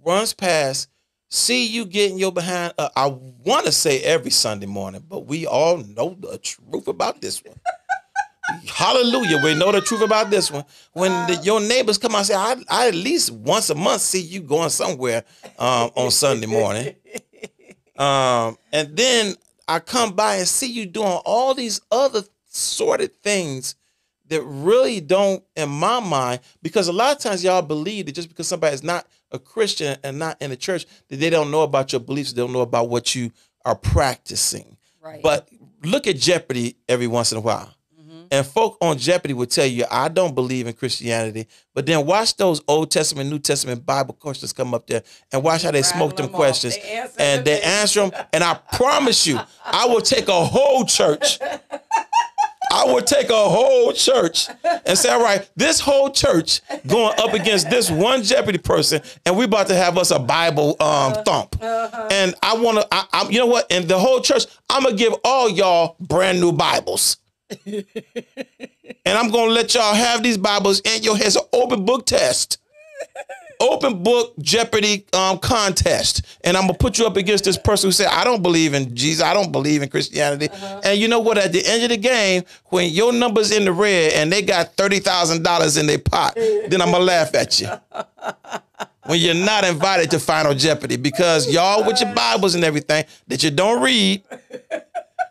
runs 0.05 0.33
past, 0.35 0.89
see 1.29 1.67
you 1.67 1.85
getting 1.85 2.19
your 2.19 2.33
behind. 2.33 2.75
Uh, 2.79 2.89
I 2.97 3.07
want 3.07 3.67
to 3.67 3.73
say 3.73 4.01
every 4.03 4.31
Sunday 4.31 4.67
morning, 4.67 5.05
but 5.09 5.27
we 5.27 5.47
all 5.47 5.79
know 5.79 6.17
the 6.19 6.39
truth 6.39 6.89
about 6.89 7.21
this 7.21 7.43
one. 7.45 7.61
Hallelujah. 8.69 9.41
We 9.43 9.55
know 9.55 9.73
the 9.73 9.81
truth 9.81 10.03
about 10.03 10.31
this 10.31 10.51
one. 10.51 10.65
When 10.93 11.11
the, 11.27 11.41
your 11.43 11.61
neighbors 11.61 11.99
come 11.99 12.13
out 12.13 12.19
and 12.19 12.27
say, 12.27 12.35
I, 12.35 12.57
I 12.69 12.89
at 12.89 12.95
least 12.95 13.31
once 13.31 13.71
a 13.71 13.75
month 13.75 14.03
see 14.03 14.21
you 14.21 14.41
going 14.41 14.71
somewhere 14.71 15.25
um, 15.59 15.91
on 15.95 16.11
Sunday 16.11 16.47
morning. 16.47 16.95
Um, 17.99 18.59
and 18.75 18.95
then 18.95 19.37
I 19.67 19.79
come 19.79 20.15
by 20.15 20.37
and 20.37 20.47
see 20.47 20.71
you 20.71 20.87
doing 20.87 21.19
all 21.25 21.55
these 21.55 21.81
other 21.91 22.23
sorted 22.47 23.15
things 23.23 23.75
that 24.29 24.43
really 24.43 25.01
don't, 25.01 25.43
in 25.55 25.69
my 25.69 26.01
mind, 26.01 26.41
because 26.63 26.89
a 26.89 26.93
lot 26.93 27.17
of 27.17 27.23
times 27.23 27.45
y'all 27.45 27.63
believe 27.63 28.07
that 28.07 28.13
just 28.13 28.29
because 28.29 28.49
somebody 28.49 28.75
is 28.75 28.83
not 28.83 29.07
a 29.31 29.39
Christian 29.39 29.97
and 30.03 30.19
not 30.19 30.41
in 30.43 30.51
the 30.51 30.57
church, 30.57 30.85
that 31.09 31.17
they 31.17 31.31
don't 31.31 31.51
know 31.51 31.63
about 31.63 31.93
your 31.93 32.01
beliefs, 32.01 32.33
they 32.33 32.43
don't 32.43 32.53
know 32.53 32.61
about 32.61 32.89
what 32.89 33.15
you 33.15 33.31
are 33.65 33.77
practicing. 33.77 34.77
Right. 35.01 35.23
But 35.23 35.49
look 35.83 36.07
at 36.07 36.17
Jeopardy 36.17 36.77
every 36.89 37.07
once 37.07 37.33
in 37.33 37.39
a 37.39 37.41
while. 37.41 37.73
Mm-hmm. 38.27 38.35
And 38.35 38.47
folk 38.47 38.77
on 38.81 38.99
Jeopardy 38.99 39.35
would 39.35 39.51
tell 39.51 39.67
you, 39.67 39.85
I 39.91 40.09
don't 40.09 40.35
believe 40.35 40.67
in 40.67 40.75
Christianity. 40.75 41.47
But 41.75 41.87
then 41.87 42.05
watch 42.05 42.37
those 42.37 42.61
Old 42.69 42.91
Testament, 42.91 43.31
New 43.31 43.39
Testament 43.39 43.85
Bible 43.85 44.15
questions 44.15 44.53
come 44.53 44.75
up 44.75 44.87
there 44.87 45.03
and 45.33 45.43
watch 45.43 45.63
how 45.63 45.71
they 45.71 45.83
smoke 45.83 46.17
them 46.17 46.27
them 46.27 46.35
questions. 46.35 46.77
They 46.77 47.07
and 47.19 47.45
they 47.45 47.61
answer 47.63 48.09
them. 48.09 48.27
And 48.33 48.43
I 48.45 48.55
promise 48.73 49.27
you, 49.27 49.41
I 49.65 49.87
will 49.87 50.01
take 50.01 50.29
a 50.29 50.45
whole 50.45 50.85
church. 50.85 51.39
I 52.73 52.85
would 52.93 53.07
take 53.07 53.31
a 53.31 53.49
whole 53.49 53.93
church 53.93 54.49
and 54.85 54.99
say, 54.99 55.09
all 55.09 55.23
right, 55.23 55.49
this 55.57 55.79
whole 55.81 56.11
church 56.11 56.61
going 56.87 57.15
up 57.19 57.33
against 57.33 57.71
this 57.71 57.91
one 57.91 58.23
Jeopardy 58.23 58.59
person, 58.59 59.01
and 59.25 59.37
we 59.37 59.45
about 59.45 59.69
to 59.69 59.75
have 59.75 59.97
us 59.97 60.11
a 60.11 60.19
Bible 60.19 60.77
um, 60.81 61.15
thump. 61.25 61.57
And 61.63 62.35
I 62.43 62.57
want 62.57 62.79
to, 62.79 62.89
I, 62.91 63.07
I, 63.13 63.29
you 63.29 63.39
know 63.39 63.47
what? 63.47 63.71
And 63.71 63.87
the 63.87 63.99
whole 63.99 64.21
church, 64.21 64.47
I'm 64.69 64.83
gonna 64.83 64.97
give 64.97 65.15
all 65.25 65.49
y'all 65.49 65.97
brand 66.01 66.41
new 66.41 66.53
Bibles. 66.53 67.19
And 67.67 67.85
I'm 69.05 69.31
gonna 69.31 69.53
let 69.53 69.75
y'all 69.75 69.95
have 69.95 70.23
these 70.23 70.39
Bibles 70.39 70.81
and 70.85 71.05
your 71.05 71.17
hands, 71.17 71.37
an 71.37 71.43
open 71.53 71.85
book 71.85 72.07
test 72.07 72.59
open 73.61 74.03
book 74.03 74.35
Jeopardy 74.39 75.07
um, 75.13 75.39
contest, 75.39 76.23
and 76.45 76.57
I'm 76.57 76.65
gonna 76.67 76.79
put 76.79 76.99
you 76.99 77.07
up 77.07 77.17
against 77.17 77.45
this 77.45 77.59
person 77.59 77.89
who 77.89 77.93
said, 77.93 78.09
"I 78.09 78.25
don't 78.25 78.43
believe 78.43 78.75
in 78.75 78.95
Jesus. 78.95 79.23
I 79.23 79.35
don't 79.35 79.53
believe 79.53 79.83
in 79.83 79.89
Christianity." 79.89 80.49
And 80.85 80.99
you 80.99 81.09
know 81.09 81.21
what? 81.21 81.39
At 81.39 81.53
the 81.53 81.65
end 81.67 81.83
of 81.85 81.91
the 81.91 81.97
game, 81.97 82.45
when 82.67 82.91
your 82.91 83.13
number's 83.13 83.51
in 83.51 83.65
the 83.65 83.73
red 83.73 84.13
and 84.15 84.33
they 84.33 84.43
got 84.43 84.75
thirty 84.75 84.99
thousand 84.99 85.43
dollars 85.43 85.77
in 85.77 85.87
their 85.87 85.99
pot, 85.99 86.35
then 86.35 86.81
I'm 86.83 86.91
gonna 86.91 87.05
laugh 87.05 87.35
at 87.35 87.61
you. 87.61 87.69
When 89.05 89.21
you're 89.21 89.35
not 89.35 89.65
invited 89.65 90.11
to 90.11 90.19
Final 90.19 90.53
Jeopardy 90.53 90.97
because 90.97 91.49
y'all 91.49 91.87
with 91.87 92.01
your 92.01 92.13
Bibles 92.13 92.57
and 92.57 92.65
everything 92.65 93.05
that 93.29 93.43
you 93.45 93.53
don't 93.53 93.81
read 93.81 94.23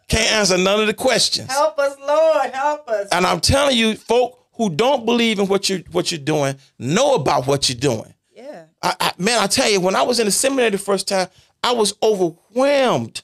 can't 0.08 0.32
answer 0.34 0.58
none 0.58 0.80
of 0.82 0.88
the 0.88 0.94
questions. 0.94 1.52
Help 1.52 1.78
us, 1.80 1.96
Lord. 2.00 2.52
Help 2.52 2.88
us. 2.88 3.08
And 3.12 3.26
I'm 3.26 3.40
telling 3.40 3.78
you, 3.78 3.96
folk 3.96 4.46
who 4.54 4.70
don't 4.70 5.06
believe 5.06 5.40
in 5.40 5.48
what 5.48 5.70
you 5.70 5.84
what 5.92 6.12
you're 6.12 6.20
doing 6.20 6.56
know 6.80 7.16
about 7.16 7.48
what 7.48 7.70
you're 7.70 7.78
doing. 7.78 8.14
yeah. 8.36 8.66
I, 8.82 8.96
I, 9.00 9.12
man, 9.18 9.40
I 9.42 9.48
tell 9.48 9.70
you, 9.70 9.80
when 9.82 9.96
I 9.96 10.04
was 10.04 10.20
in 10.20 10.26
the 10.26 10.32
seminary 10.32 10.70
the 10.70 10.78
first 10.78 11.08
time, 11.08 11.28
I 11.64 11.72
was 11.74 11.94
overwhelmed 12.04 13.24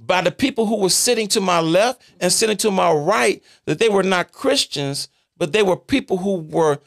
by 0.00 0.20
the 0.20 0.32
people 0.32 0.66
who 0.66 0.78
were 0.80 0.88
sitting 0.88 1.28
to 1.28 1.40
my 1.40 1.60
left 1.60 2.02
and 2.20 2.32
sitting 2.32 2.56
to 2.58 2.70
my 2.70 2.90
right. 2.92 3.42
That 3.66 3.78
they 3.78 3.88
were 3.88 4.02
not 4.02 4.32
Christians, 4.32 5.08
but 5.36 5.52
they 5.52 5.62
were 5.62 5.76
people 5.76 6.16
who 6.18 6.40
were 6.40 6.78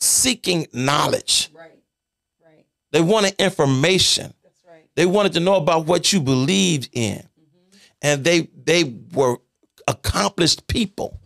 seeking 0.00 0.66
knowledge. 0.72 1.50
Right. 1.54 1.70
Right. 2.44 2.64
They 2.90 3.02
wanted 3.02 3.34
information. 3.38 4.32
That's 4.42 4.62
right. 4.66 4.86
They 4.94 5.06
wanted 5.06 5.34
to 5.34 5.40
know 5.40 5.56
about 5.56 5.86
what 5.86 6.12
you 6.12 6.20
believed 6.20 6.88
in, 6.92 7.22
and 8.04 8.22
they 8.22 8.48
they 8.64 8.84
were 9.12 9.38
accomplished 9.88 10.68
people. 10.68 11.18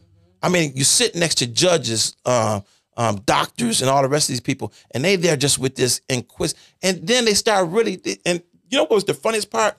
I 0.42 0.48
mean, 0.48 0.72
you 0.74 0.84
sit 0.84 1.14
next 1.14 1.34
to 1.38 1.46
judges, 1.46 2.16
um, 2.24 2.64
um, 2.96 3.16
doctors, 3.26 3.82
and 3.82 3.90
all 3.90 4.00
the 4.00 4.08
rest 4.08 4.28
of 4.28 4.32
these 4.32 4.40
people, 4.40 4.72
and 4.92 5.04
they 5.04 5.16
there 5.16 5.36
just 5.36 5.58
with 5.58 5.74
this 5.74 6.00
inquis, 6.08 6.54
and 6.82 7.06
then 7.06 7.26
they 7.26 7.34
start 7.34 7.68
really. 7.68 8.00
And 8.24 8.42
you 8.70 8.78
know 8.78 8.84
what 8.84 8.92
was 8.92 9.04
the 9.04 9.14
funniest 9.14 9.50
part? 9.50 9.76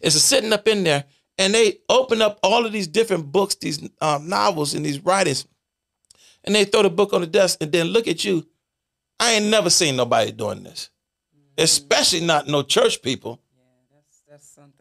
Is 0.00 0.22
sitting 0.22 0.52
up 0.52 0.68
in 0.68 0.84
there, 0.84 1.04
and 1.36 1.52
they 1.52 1.78
open 1.88 2.22
up 2.22 2.38
all 2.42 2.64
of 2.64 2.72
these 2.72 2.86
different 2.86 3.32
books, 3.32 3.56
these 3.56 3.86
um, 4.00 4.28
novels, 4.28 4.74
and 4.74 4.86
these 4.86 5.00
writings, 5.00 5.46
and 6.44 6.54
they 6.54 6.64
throw 6.64 6.82
the 6.84 6.90
book 6.90 7.12
on 7.12 7.20
the 7.20 7.26
desk, 7.26 7.58
and 7.60 7.72
then 7.72 7.88
look 7.88 8.06
at 8.06 8.24
you. 8.24 8.46
I 9.20 9.32
ain't 9.32 9.46
never 9.46 9.68
seen 9.68 9.96
nobody 9.96 10.30
doing 10.30 10.62
this 10.62 10.90
especially 11.58 12.20
not 12.20 12.46
no 12.46 12.62
church 12.62 13.02
people. 13.02 13.40
Yeah. 13.56 13.64
That's 13.92 14.22
that's 14.30 14.48
something. 14.48 14.77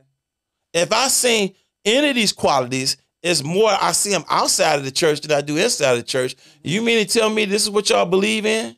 If 0.77 0.91
I 0.91 1.07
see 1.07 1.55
any 1.85 2.09
of 2.09 2.15
these 2.15 2.33
qualities, 2.33 2.97
it's 3.21 3.43
more 3.43 3.71
I 3.81 3.91
see 3.91 4.11
them 4.11 4.25
outside 4.29 4.79
of 4.79 4.85
the 4.85 4.91
church 4.91 5.21
than 5.21 5.37
I 5.37 5.41
do 5.41 5.57
inside 5.57 5.91
of 5.91 5.97
the 5.97 6.03
church. 6.03 6.35
You 6.63 6.81
mean 6.81 7.05
to 7.05 7.11
tell 7.11 7.29
me 7.29 7.45
this 7.45 7.63
is 7.63 7.69
what 7.69 7.89
y'all 7.89 8.05
believe 8.05 8.45
in? 8.45 8.75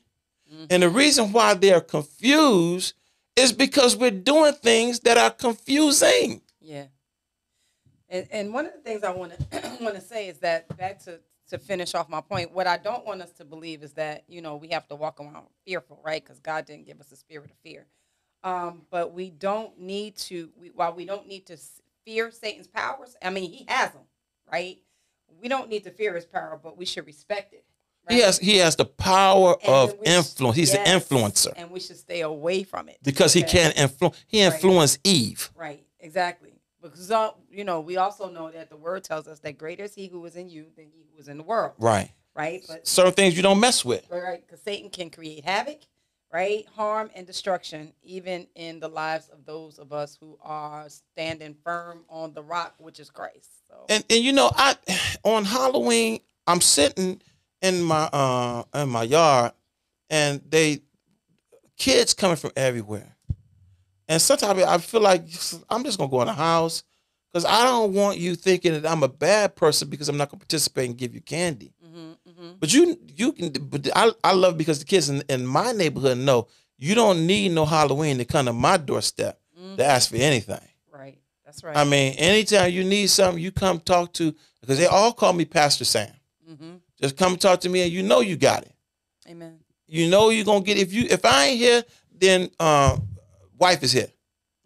And 0.70 0.84
the 0.84 0.90
reason 0.90 1.32
why 1.32 1.54
they're 1.54 1.82
confused 1.82 2.94
is 3.36 3.54
because 3.54 3.96
we're 3.96 4.12
doing 4.12 4.54
things 4.54 5.00
that 5.02 5.18
are 5.18 5.32
confusing. 5.32 6.42
Yeah. 6.62 6.86
And 8.10 8.28
and 8.32 8.54
one 8.54 8.66
of 8.66 8.74
the 8.74 8.80
things 8.80 9.04
I 9.04 9.12
want 9.12 9.34
to 9.38 9.78
want 9.82 9.96
to 9.96 10.02
say 10.02 10.28
is 10.28 10.40
that 10.40 10.76
back 10.78 11.00
to 11.04 11.20
to 11.50 11.58
finish 11.58 11.96
off 11.96 12.10
my 12.10 12.22
point, 12.22 12.52
what 12.52 12.68
I 12.68 12.78
don't 12.78 13.06
want 13.06 13.22
us 13.22 13.32
to 13.34 13.46
believe 13.46 13.84
is 13.84 13.94
that 13.94 14.24
you 14.28 14.42
know 14.42 14.56
we 14.56 14.70
have 14.70 14.88
to 14.88 14.96
walk 14.96 15.20
around 15.20 15.46
fearful, 15.66 16.00
right? 16.04 16.24
Because 16.24 16.40
God 16.40 16.66
didn't 16.66 16.86
give 16.86 17.00
us 17.00 17.12
a 17.12 17.16
spirit 17.16 17.52
of 17.52 17.58
fear. 17.64 17.86
Um, 18.44 18.84
but 18.90 19.14
we 19.14 19.30
don't 19.30 19.80
need 19.80 20.16
to. 20.18 20.50
We, 20.60 20.70
while 20.70 20.94
we 20.94 21.06
don't 21.06 21.28
need 21.28 21.46
to 21.48 21.58
fear 22.06 22.32
Satan's 22.32 22.68
powers, 22.68 23.16
I 23.24 23.30
mean 23.30 23.50
he 23.52 23.66
has 23.68 23.92
them, 23.92 24.04
right? 24.52 24.78
We 25.42 25.48
don't 25.48 25.70
need 25.70 25.84
to 25.86 25.92
fear 25.92 26.16
his 26.16 26.26
power, 26.26 26.60
but 26.62 26.78
we 26.78 26.86
should 26.86 27.06
respect 27.06 27.54
it. 27.54 27.64
Right? 28.08 28.16
He 28.16 28.22
has 28.22 28.40
he 28.40 28.58
has 28.58 28.76
the 28.76 28.86
power 28.86 29.56
And 29.62 29.70
of 29.70 29.96
influence. 30.04 30.56
He's 30.58 30.74
yes, 30.74 30.88
the 30.88 31.16
influencer 31.16 31.54
and 31.56 31.70
we 31.72 31.80
should 31.80 31.98
stay 31.98 32.22
away 32.22 32.64
from 32.64 32.90
it 32.90 32.98
because 33.04 33.34
he 33.34 33.44
can't 33.44 33.78
influence. 33.78 34.18
He 34.28 34.44
Right. 34.44 34.54
influenced 34.54 35.00
Eve. 35.04 35.52
Right, 35.56 35.86
exactly. 36.00 36.54
Because 36.82 37.12
uh, 37.12 37.32
you 37.52 37.64
know, 37.66 37.82
we 37.82 37.98
also 37.98 38.30
know 38.30 38.50
that 38.52 38.70
the 38.70 38.78
word 38.78 39.04
tells 39.04 39.28
us 39.28 39.40
that 39.40 39.58
greater 39.58 39.84
is 39.84 39.94
he 39.94 40.08
who 40.08 40.26
is 40.26 40.36
in 40.36 40.50
you 40.50 40.68
than 40.76 40.86
he 40.86 41.04
who 41.14 41.20
is 41.20 41.28
in 41.28 41.38
the 41.38 41.44
world. 41.44 41.74
Right. 41.78 42.12
Right, 42.36 42.64
but 42.68 42.88
Certain 42.88 43.12
things 43.12 43.36
you 43.36 43.44
don't 43.44 43.60
mess 43.60 43.84
with. 43.84 44.10
right, 44.10 44.42
because 44.46 44.62
Satan 44.62 44.90
can 44.90 45.10
create 45.10 45.44
havoc, 45.44 45.80
right, 46.32 46.66
harm 46.76 47.10
and 47.16 47.26
destruction, 47.26 47.94
even 48.04 48.48
in 48.56 48.80
the 48.80 48.88
lives 48.88 49.30
of 49.30 49.46
those 49.46 49.80
of 49.80 49.92
us 49.94 50.18
who 50.20 50.38
are 50.42 50.88
standing 50.90 51.56
firm 51.64 52.04
on 52.10 52.34
the 52.34 52.44
rock, 52.44 52.76
which 52.78 53.00
is 53.00 53.10
Christ. 53.10 53.50
So 53.68 53.86
and 53.90 54.04
and 54.10 54.24
you 54.24 54.34
know 54.34 54.52
I 54.56 54.76
on 55.24 55.46
Halloween 55.46 56.20
I'm 56.48 56.62
sitting 56.62 57.22
in 57.62 57.82
my 57.84 58.10
uh 58.14 58.64
in 58.74 58.90
my 58.90 59.04
yard 59.04 59.54
and 60.10 60.42
they 60.50 60.82
kids 61.78 62.14
coming 62.14 62.36
from 62.38 62.52
everywhere 62.56 63.16
and 64.10 64.20
sometimes 64.20 64.64
I 64.64 64.80
feel 64.80 65.02
like 65.02 65.22
I'm 65.70 65.84
just 65.84 66.00
gonna 66.00 66.10
go 66.10 66.22
in 66.22 66.28
the 66.28 66.34
house 66.34 66.84
because 67.32 67.46
I 67.46 67.64
don't 67.64 67.94
want 67.94 68.18
you 68.18 68.36
thinking 68.36 68.74
that 68.74 68.90
I'm 68.90 69.04
a 69.04 69.08
bad 69.08 69.56
person 69.56 69.88
because 69.88 70.10
I'm 70.10 70.18
not 70.18 70.30
gonna 70.32 70.40
participate 70.40 70.90
and 70.90 70.98
give 70.98 71.14
you 71.14 71.22
candy. 71.22 71.72
Hmm 72.40 72.46
hmm 72.46 72.54
But 72.60 72.74
you 72.74 72.98
you 73.16 73.32
can 73.34 73.52
but 73.52 73.90
I 73.96 74.12
I 74.24 74.34
love 74.34 74.58
because 74.58 74.80
the 74.80 74.86
kids 74.86 75.10
in, 75.10 75.24
in 75.30 75.46
my 75.46 75.72
neighborhood 75.74 76.18
know 76.18 76.48
you 76.78 76.96
don't 76.96 77.28
need 77.28 77.52
no 77.52 77.66
Halloween 77.66 78.18
to 78.20 78.26
come 78.26 78.46
to 78.46 78.54
my 78.54 78.78
doorstep 78.78 79.40
to 79.78 79.86
ask 79.86 80.10
for 80.10 80.16
anything. 80.16 80.62
right, 80.94 81.18
that's 81.46 81.64
right. 81.64 81.76
I 81.76 81.84
mean, 81.84 82.14
anytime 82.18 82.72
you 82.72 82.84
need 82.86 83.08
something, 83.10 83.44
you 83.44 83.52
come 83.52 83.80
talk 83.82 84.14
to 84.14 84.34
because 84.62 84.78
they 84.78 84.86
all 84.88 85.12
call 85.12 85.34
me 85.34 85.46
Pastor 85.46 85.84
Sam. 85.86 86.10
hmm 86.48 86.76
Just 87.02 87.18
come 87.18 87.36
talk 87.38 87.60
to 87.62 87.70
me, 87.70 87.82
and 87.82 87.92
you 87.92 88.02
know 88.04 88.22
you 88.22 88.38
got 88.38 88.64
it. 88.64 88.74
Amen. 89.28 89.60
You 89.88 90.10
know 90.10 90.30
you're 90.30 90.46
gonna 90.46 90.62
get 90.64 90.78
if 90.78 90.94
you 90.94 91.08
if 91.10 91.26
I 91.26 91.48
ain't 91.48 91.58
here, 91.60 91.84
then 92.18 92.50
uh, 92.60 92.98
wife 93.58 93.84
is 93.84 93.92
here, 93.92 94.12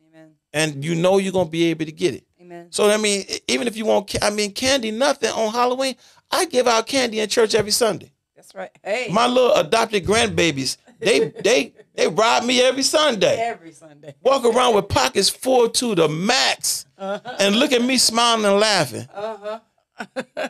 Amen. 0.07 0.32
and 0.53 0.86
you 0.86 0.93
know 0.95 1.17
you're 1.17 1.32
gonna 1.34 1.49
be 1.49 1.65
able 1.71 1.86
to 1.86 1.91
get 1.91 2.13
it. 2.13 2.26
Amen. 2.41 2.67
So 2.71 2.89
I 2.89 2.97
mean, 2.97 3.26
even 3.47 3.67
if 3.67 3.76
you 3.78 3.86
want, 3.86 4.15
I 4.21 4.30
mean, 4.30 4.51
candy, 4.53 4.91
nothing 4.91 5.32
on 5.32 5.51
Halloween. 5.51 5.95
I 6.32 6.45
give 6.45 6.67
out 6.67 6.88
candy 6.88 7.19
in 7.19 7.30
church 7.30 7.53
every 7.55 7.71
Sunday. 7.71 8.11
That's 8.36 8.53
right. 8.55 8.71
Hey, 8.84 9.09
My 9.11 9.28
little 9.28 9.53
adopted 9.53 10.05
grandbabies, 10.05 10.78
they 10.99 11.19
they 11.43 11.74
they 11.95 12.07
rob 12.07 12.43
me 12.43 12.61
every 12.61 12.84
Sunday. 12.84 13.38
every 13.39 13.71
Sunday. 13.71 14.15
Walk 14.21 14.43
around 14.45 14.76
with 14.76 14.89
pockets 14.89 15.30
full 15.30 15.69
to 15.69 15.95
the 15.95 16.07
max, 16.09 16.86
Uh-huh. 16.97 17.36
and 17.39 17.55
look 17.55 17.71
at 17.71 17.82
me 17.82 17.97
smiling 17.97 18.45
and 18.45 18.59
laughing. 18.59 19.07
Uh 19.13 19.59
huh. 19.97 20.49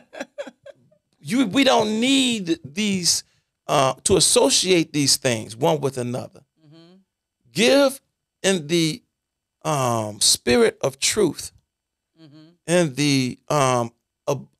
you 1.20 1.46
we 1.46 1.64
don't 1.64 2.00
need 2.00 2.58
these 2.64 3.24
uh, 3.66 3.94
to 4.04 4.16
associate 4.16 4.92
these 4.92 5.16
things 5.16 5.56
one 5.56 5.80
with 5.80 5.98
another. 5.98 6.40
hmm 6.62 6.94
Give 7.52 8.00
in 8.42 8.66
the 8.66 9.02
um, 9.64 10.20
spirit 10.20 10.78
of 10.82 10.98
truth 10.98 11.52
hmm 12.18 12.48
and 12.66 12.96
the 12.96 13.38
um, 13.48 13.92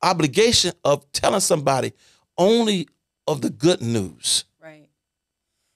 obligation 0.03 0.73
of 0.85 1.11
telling 1.13 1.41
somebody 1.41 1.93
only 2.39 2.89
of 3.27 3.41
the 3.41 3.51
good 3.51 3.81
news, 3.81 4.45
Right. 4.63 4.89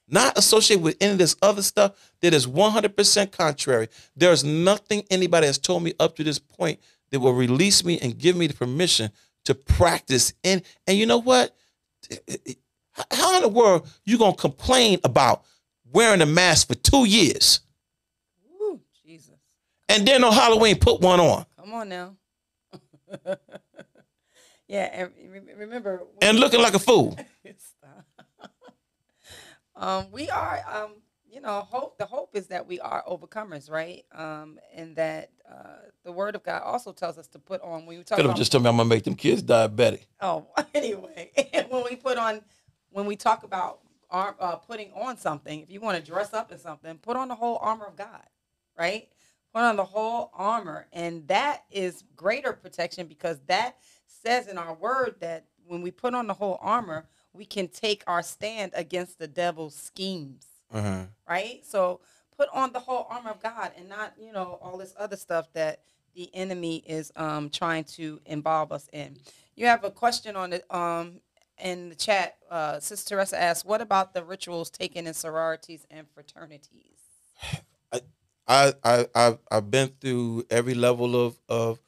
not 0.07 0.37
associated 0.37 0.83
with 0.83 0.97
any 1.01 1.13
of 1.13 1.17
this 1.17 1.35
other 1.41 1.61
stuff 1.63 1.93
that 2.21 2.33
is 2.33 2.45
100% 2.47 3.31
contrary. 3.31 3.87
There's 4.15 4.43
nothing 4.43 5.03
anybody 5.09 5.47
has 5.47 5.57
told 5.57 5.83
me 5.83 5.93
up 5.99 6.15
to 6.17 6.23
this 6.23 6.37
point 6.39 6.79
that 7.11 7.19
will 7.19 7.33
release 7.33 7.83
me 7.83 7.97
and 7.99 8.17
give 8.17 8.35
me 8.35 8.45
the 8.47 8.53
permission 8.53 9.11
to 9.45 9.55
practice 9.55 10.33
in. 10.43 10.61
And 10.85 10.97
you 10.97 11.05
know 11.07 11.17
what? 11.17 11.55
How 13.11 13.37
in 13.37 13.41
the 13.43 13.47
world 13.49 13.87
you 14.05 14.17
gonna 14.17 14.35
complain 14.35 14.99
about 15.03 15.43
wearing 15.91 16.21
a 16.21 16.25
mask 16.25 16.67
for 16.67 16.75
two 16.75 17.05
years 17.05 17.61
Woo, 18.59 18.79
Jesus. 19.05 19.35
and 19.87 20.07
then 20.07 20.23
on 20.23 20.33
Halloween 20.33 20.77
put 20.77 21.01
one 21.01 21.19
on 21.19 21.45
Come 21.57 21.73
on 21.73 21.89
now. 21.89 22.15
yeah, 24.69 24.89
and 24.93 25.11
re- 25.31 25.53
remember. 25.57 26.03
and 26.21 26.39
looking 26.39 26.61
like 26.61 26.75
a 26.75 26.79
fool? 26.79 27.17
Um, 29.75 30.07
we 30.11 30.29
are, 30.29 30.61
um, 30.69 30.95
you 31.25 31.39
know, 31.39 31.61
hope. 31.61 31.97
The 31.97 32.05
hope 32.05 32.31
is 32.35 32.47
that 32.47 32.67
we 32.67 32.81
are 32.81 33.01
overcomers, 33.07 33.71
right? 33.71 34.03
Um, 34.13 34.59
and 34.75 34.93
that 34.97 35.29
uh, 35.49 35.77
the 36.03 36.11
Word 36.11 36.35
of 36.35 36.43
God 36.43 36.63
also 36.63 36.91
tells 36.91 37.17
us 37.17 37.27
to 37.29 37.39
put 37.39 37.61
on 37.61 37.85
when 37.85 37.97
we 37.97 38.03
talk 38.03 38.17
Could 38.17 38.25
have 38.25 38.31
about. 38.31 38.37
just 38.37 38.51
told 38.51 38.65
me 38.65 38.69
I'm 38.69 38.75
gonna 38.75 38.89
make 38.89 39.05
them 39.05 39.15
kids 39.15 39.41
diabetic. 39.41 40.01
oh, 40.19 40.47
anyway, 40.73 41.31
when 41.69 41.85
we 41.85 41.95
put 41.95 42.17
on, 42.17 42.41
when 42.89 43.05
we 43.05 43.15
talk 43.15 43.43
about 43.43 43.79
arm, 44.09 44.35
uh, 44.41 44.57
putting 44.57 44.91
on 44.93 45.15
something, 45.15 45.61
if 45.61 45.69
you 45.69 45.79
want 45.79 45.97
to 45.97 46.03
dress 46.11 46.33
up 46.33 46.51
in 46.51 46.57
something, 46.59 46.97
put 46.97 47.15
on 47.15 47.29
the 47.29 47.35
whole 47.35 47.57
armor 47.61 47.85
of 47.85 47.95
God, 47.95 48.23
right? 48.77 49.07
Put 49.53 49.61
on 49.63 49.77
the 49.77 49.85
whole 49.85 50.29
armor, 50.33 50.87
and 50.91 51.25
that 51.29 51.63
is 51.71 52.03
greater 52.17 52.51
protection 52.51 53.07
because 53.07 53.39
that 53.47 53.77
says 54.23 54.47
in 54.47 54.57
our 54.57 54.73
Word 54.73 55.15
that 55.21 55.45
when 55.67 55.81
we 55.81 55.91
put 55.91 56.13
on 56.15 56.27
the 56.27 56.33
whole 56.33 56.57
armor, 56.61 57.05
we 57.33 57.45
can 57.45 57.67
take 57.67 58.03
our 58.07 58.23
stand 58.23 58.71
against 58.75 59.19
the 59.19 59.27
devil's 59.27 59.75
schemes 59.75 60.47
Uh-huh. 60.73 61.03
right? 61.27 61.61
So 61.65 62.01
put 62.35 62.49
on 62.53 62.73
the 62.73 62.79
whole 62.79 63.05
armor 63.09 63.29
of 63.31 63.41
God 63.41 63.71
and 63.77 63.87
not, 63.89 64.13
you 64.19 64.31
know, 64.33 64.57
all 64.61 64.77
this 64.77 64.93
other 64.97 65.15
stuff 65.17 65.51
that 65.53 65.81
the 66.15 66.33
enemy 66.35 66.77
is 66.87 67.11
um, 67.15 67.49
trying 67.49 67.83
to 67.85 68.19
involve 68.25 68.71
us 68.71 68.89
in. 68.93 69.17
You 69.55 69.67
have 69.67 69.83
a 69.83 69.91
question 69.91 70.35
on 70.35 70.53
it 70.53 70.65
um, 70.73 71.21
in 71.63 71.89
the 71.89 71.95
chat. 71.95 72.37
Uh, 72.49 72.79
Sister 72.79 73.15
Teresa 73.15 73.39
asks, 73.39 73.63
"What 73.65 73.81
about 73.81 74.13
the 74.13 74.23
rituals 74.23 74.69
taken 74.69 75.05
in 75.07 75.13
sororities 75.13 75.85
and 75.91 76.07
fraternities?" 76.09 76.99
I, 78.47 78.73
I, 78.83 79.05
I, 79.13 79.37
I've 79.51 79.69
been 79.69 79.89
through 80.01 80.45
every 80.49 80.73
level 80.73 81.15
of, 81.27 81.39
of 81.47 81.79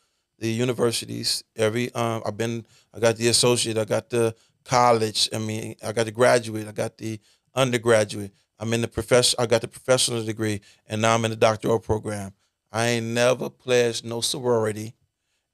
the 0.41 0.49
universities. 0.49 1.43
Every, 1.55 1.93
um, 1.93 2.23
I've 2.25 2.35
been, 2.35 2.65
I 2.93 2.99
got 2.99 3.15
the 3.15 3.29
associate, 3.29 3.77
I 3.77 3.85
got 3.85 4.09
the 4.09 4.35
college. 4.65 5.29
I 5.33 5.37
mean, 5.37 5.75
I 5.85 5.93
got 5.93 6.05
the 6.07 6.11
graduate, 6.11 6.67
I 6.67 6.71
got 6.73 6.97
the 6.97 7.19
undergraduate. 7.55 8.33
I'm 8.59 8.73
in 8.73 8.81
the 8.81 8.87
profession, 8.87 9.37
I 9.39 9.45
got 9.45 9.61
the 9.61 9.67
professional 9.67 10.23
degree, 10.25 10.61
and 10.87 11.01
now 11.01 11.13
I'm 11.15 11.23
in 11.25 11.31
the 11.31 11.37
doctoral 11.37 11.79
program. 11.79 12.33
I 12.71 12.87
ain't 12.87 13.05
never 13.07 13.49
pledged 13.49 14.03
no 14.03 14.21
sorority, 14.21 14.93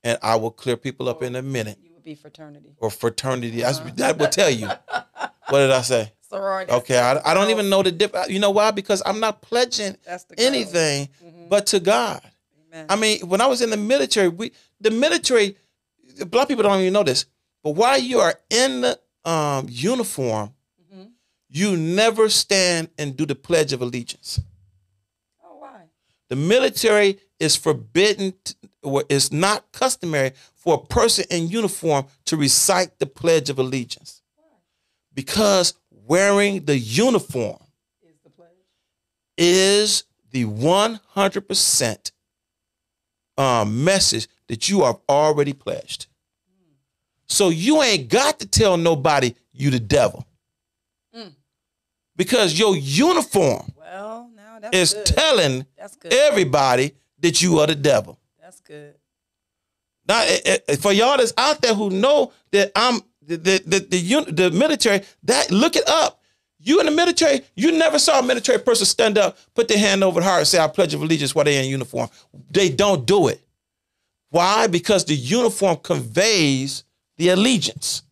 and 0.04 0.18
I 0.24 0.36
will 0.38 0.52
clear 0.52 0.78
people 0.78 1.10
up 1.10 1.22
in 1.22 1.36
a 1.36 1.42
minute. 1.42 1.78
You 1.84 1.92
would 1.94 2.04
be 2.04 2.16
fraternity, 2.16 2.74
Or 2.78 2.90
fraternity. 2.90 3.62
That's, 3.62 3.80
that 3.80 4.18
will 4.18 4.28
tell 4.30 4.50
you. 4.50 4.68
What 5.50 5.60
did 5.60 5.72
I 5.72 5.82
say? 5.82 6.14
sorority. 6.30 6.72
Okay, 6.72 6.98
I, 7.00 7.32
I 7.32 7.34
don't 7.34 7.50
even 7.50 7.70
know 7.70 7.82
the 7.84 7.92
dip. 7.92 8.14
You 8.30 8.40
know 8.40 8.52
why? 8.52 8.72
Because 8.72 9.02
I'm 9.06 9.20
not 9.22 9.42
pledging 9.42 9.96
That's 10.06 10.26
the 10.26 10.36
girls. 10.36 10.48
anything 10.48 11.10
Mhm. 11.26 11.48
but 11.50 11.68
to 11.68 11.80
God. 11.80 12.22
Amen. 12.68 12.86
I 12.90 12.98
mean, 12.98 13.22
when 13.30 13.40
I 13.40 13.48
was 13.48 13.62
in 13.62 13.70
the 13.70 13.78
military, 13.78 14.28
we 14.28 14.52
the 14.80 14.92
military, 14.92 15.58
black 16.28 16.48
people 16.48 16.64
don't 16.64 16.80
even 16.82 16.94
know 16.94 17.04
this, 17.04 17.26
but 17.64 17.72
while 17.72 17.98
you 18.00 18.20
are 18.20 18.40
in 18.50 18.82
the 18.82 19.00
um, 19.26 19.68
uniform, 19.70 20.54
Mhm. 20.94 21.12
you 21.50 21.76
never 21.76 22.30
stand 22.30 22.90
and 22.98 23.18
do 23.18 23.26
the 23.26 23.36
Pledge 23.36 23.74
of 23.74 23.82
Allegiance. 23.82 24.40
oh, 25.44 25.58
why? 25.58 25.90
The 26.30 26.36
military 26.38 27.20
is 27.40 27.56
forbidden, 27.56 28.34
t- 28.44 28.56
or 28.84 29.04
it's 29.10 29.32
not 29.32 29.72
customary 29.74 30.32
for 30.56 30.76
a 30.76 30.86
person 30.88 31.26
in 31.30 31.50
uniform 31.50 32.06
to 32.26 32.38
recite 32.38 33.00
the 33.00 33.06
Pledge 33.06 33.50
of 33.50 33.60
Allegiance 33.60 34.22
Why 34.36 34.44
because 35.14 35.74
wearing 35.92 36.66
the 36.66 36.78
uniform 36.78 37.60
is 38.02 38.16
the 38.24 38.30
pledge? 38.30 38.50
is 39.38 40.04
the 40.32 40.46
100% 40.46 42.12
um, 43.38 43.84
message 43.84 44.28
that 44.48 44.70
you 44.70 44.84
have 44.84 44.98
already 45.10 45.54
pledged. 45.54 46.08
So 47.28 47.50
you 47.50 47.82
ain't 47.82 48.10
got 48.10 48.40
to 48.40 48.48
tell 48.48 48.78
nobody 48.78 49.34
you 49.52 49.70
the 49.70 49.80
devil. 49.80 50.26
Mm. 51.16 51.34
Because 52.16 52.58
your 52.58 52.76
uniform 52.78 53.72
Well, 53.76 54.30
now 54.36 54.60
that's 54.60 54.76
is 54.76 54.94
good. 54.94 55.06
telling 55.06 55.66
everybody 56.10 56.94
that 57.20 57.42
you 57.42 57.60
are 57.60 57.68
the 57.68 57.76
devil. 57.76 58.18
that's 58.42 58.62
good. 58.62 58.96
Now, 60.08 60.22
eh, 60.26 60.58
eh, 60.70 60.76
for 60.78 60.94
y'all 60.94 61.18
that's 61.18 61.34
out 61.38 61.62
there 61.62 61.74
who 61.74 61.90
know 61.90 62.32
that 62.52 62.72
I'm 62.76 63.02
the 63.22 63.36
the 63.36 63.62
the, 63.66 63.80
the, 63.80 64.32
the 64.32 64.52
military, 64.52 65.02
that 65.24 65.52
look 65.52 65.76
it 65.76 65.88
up. 65.90 66.22
You 66.60 66.80
in 66.80 66.86
the 66.88 66.92
military, 66.92 67.42
you 67.56 67.72
never 67.72 68.00
saw 68.00 68.20
a 68.20 68.24
military 68.24 68.60
person 68.60 68.86
stand 68.86 69.18
up, 69.18 69.38
put 69.54 69.68
their 69.68 69.78
hand 69.78 70.04
over 70.04 70.20
the 70.20 70.26
heart, 70.26 70.40
and 70.40 70.48
say, 70.48 70.60
"I 70.60 70.68
pledge 70.68 70.94
of 70.94 71.02
allegiance" 71.02 71.36
while 71.36 71.46
they're 71.46 71.62
in 71.64 71.70
uniform. 71.70 72.10
They 72.50 72.70
don't 72.70 73.06
do 73.06 73.28
it. 73.28 73.42
Why? 74.30 74.68
Because 74.68 75.06
the 75.06 75.16
uniform 75.16 75.78
conveys 75.78 76.84
the 77.18 77.30
allegiance. 77.30 78.04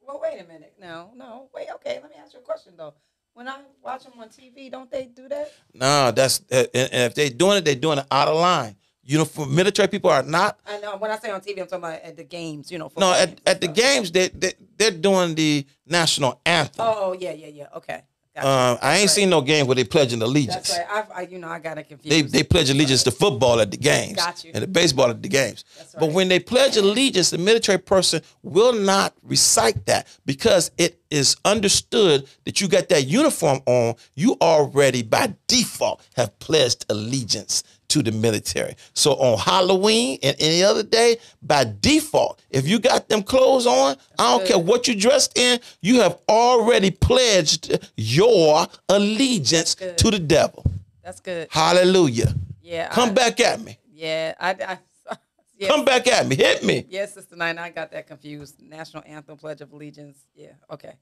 Well, 0.00 0.20
wait 0.22 0.40
a 0.40 0.44
minute. 0.44 0.74
No, 0.80 1.10
no, 1.14 1.48
wait. 1.54 1.68
Okay, 1.74 2.00
let 2.02 2.10
me 2.10 2.16
ask 2.22 2.32
you 2.32 2.40
a 2.40 2.42
question 2.42 2.72
though. 2.76 2.94
When 3.34 3.48
I 3.48 3.60
watch 3.82 4.04
them 4.04 4.12
on 4.18 4.28
TV, 4.28 4.70
don't 4.70 4.90
they 4.90 5.06
do 5.06 5.28
that? 5.28 5.52
No, 5.72 6.10
that's 6.10 6.42
eh, 6.50 6.66
and 6.74 6.92
and 6.92 7.02
if 7.04 7.14
they're 7.14 7.30
doing 7.30 7.58
it, 7.58 7.64
they're 7.64 7.74
doing 7.74 7.98
it 7.98 8.06
out 8.10 8.28
of 8.28 8.36
line. 8.36 8.76
Uniform 9.04 9.54
military 9.54 9.88
people 9.88 10.10
are 10.10 10.22
not 10.22 10.60
I 10.66 10.78
know. 10.78 10.96
When 10.96 11.10
I 11.10 11.18
say 11.18 11.30
on 11.30 11.40
TV, 11.40 11.60
I'm 11.60 11.66
talking 11.66 11.78
about 11.78 12.02
at 12.02 12.16
the 12.16 12.24
games. 12.24 12.70
You 12.70 12.78
know. 12.78 12.92
no 12.96 13.12
at, 13.12 13.40
at 13.46 13.60
the 13.60 13.66
games. 13.66 14.12
They, 14.12 14.28
they 14.28 14.52
they're 14.76 14.92
doing 14.92 15.34
the 15.34 15.66
national 15.86 16.40
anthem. 16.46 16.84
Oh, 16.86 16.96
oh, 16.98 17.12
yeah, 17.12 17.32
yeah, 17.32 17.48
yeah. 17.48 17.66
Okay. 17.76 18.02
Gotcha. 18.34 18.48
Um, 18.48 18.78
I 18.80 18.94
ain't 18.94 19.02
right. 19.02 19.10
seen 19.10 19.28
no 19.28 19.42
game 19.42 19.66
where 19.66 19.74
they 19.74 19.84
pledging 19.84 20.22
allegiance. 20.22 20.70
That's 20.70 20.78
right. 20.78 20.86
I've, 20.90 21.10
I, 21.10 21.20
you 21.30 21.38
know, 21.38 21.48
I 21.48 21.58
got 21.58 21.76
it 21.76 21.84
confused. 21.84 22.10
They 22.10 22.22
they 22.22 22.42
pledge 22.42 22.70
allegiance 22.70 23.02
to 23.02 23.10
football 23.10 23.60
at 23.60 23.70
the 23.70 23.76
games 23.76 24.16
Got 24.16 24.42
you. 24.42 24.52
and 24.54 24.62
the 24.62 24.66
baseball 24.66 25.10
at 25.10 25.22
the 25.22 25.28
games. 25.28 25.64
That's 25.76 25.94
right. 25.94 26.00
But 26.00 26.12
when 26.12 26.28
they 26.28 26.40
pledge 26.40 26.78
allegiance, 26.78 27.28
the 27.28 27.36
military 27.36 27.78
person 27.78 28.22
will 28.42 28.72
not 28.72 29.14
recite 29.22 29.84
that 29.84 30.06
because 30.24 30.70
it 30.78 30.98
is 31.10 31.36
understood 31.44 32.26
that 32.44 32.58
you 32.58 32.68
got 32.68 32.88
that 32.88 33.06
uniform 33.06 33.60
on. 33.66 33.96
You 34.14 34.38
already 34.40 35.02
by 35.02 35.34
default 35.46 36.02
have 36.16 36.38
pledged 36.38 36.86
allegiance 36.88 37.62
to 37.92 38.02
the 38.02 38.12
military. 38.12 38.74
So 38.94 39.12
on 39.12 39.38
Halloween 39.38 40.18
and 40.22 40.34
any 40.40 40.62
other 40.62 40.82
day, 40.82 41.18
by 41.42 41.70
default, 41.80 42.42
if 42.48 42.66
you 42.66 42.78
got 42.78 43.08
them 43.08 43.22
clothes 43.22 43.66
on, 43.66 43.96
I 44.18 44.30
don't 44.30 44.40
good. 44.40 44.48
care 44.48 44.58
what 44.58 44.88
you 44.88 44.94
dressed 44.94 45.36
in, 45.38 45.60
you 45.82 46.00
have 46.00 46.18
already 46.28 46.90
pledged 46.90 47.78
your 47.96 48.66
allegiance 48.88 49.74
good. 49.74 49.98
to 49.98 50.10
the 50.10 50.18
devil. 50.18 50.64
That's 51.04 51.20
good. 51.20 51.48
Hallelujah. 51.50 52.34
Yeah. 52.62 52.88
Come 52.88 53.10
I, 53.10 53.12
back 53.12 53.40
at 53.40 53.60
me. 53.60 53.78
Yeah. 53.92 54.34
I. 54.40 54.50
I 54.50 54.78
yeah. 55.58 55.68
Come 55.68 55.84
back 55.84 56.06
at 56.06 56.26
me. 56.26 56.36
Hit 56.36 56.64
me. 56.64 56.86
Yes, 56.88 57.12
Sister 57.12 57.36
Nine, 57.36 57.58
I 57.58 57.68
got 57.68 57.90
that 57.92 58.06
confused. 58.06 58.62
National 58.62 59.02
Anthem, 59.06 59.36
Pledge 59.36 59.60
of 59.60 59.72
Allegiance. 59.72 60.18
Yeah, 60.34 60.52
okay. 60.70 60.94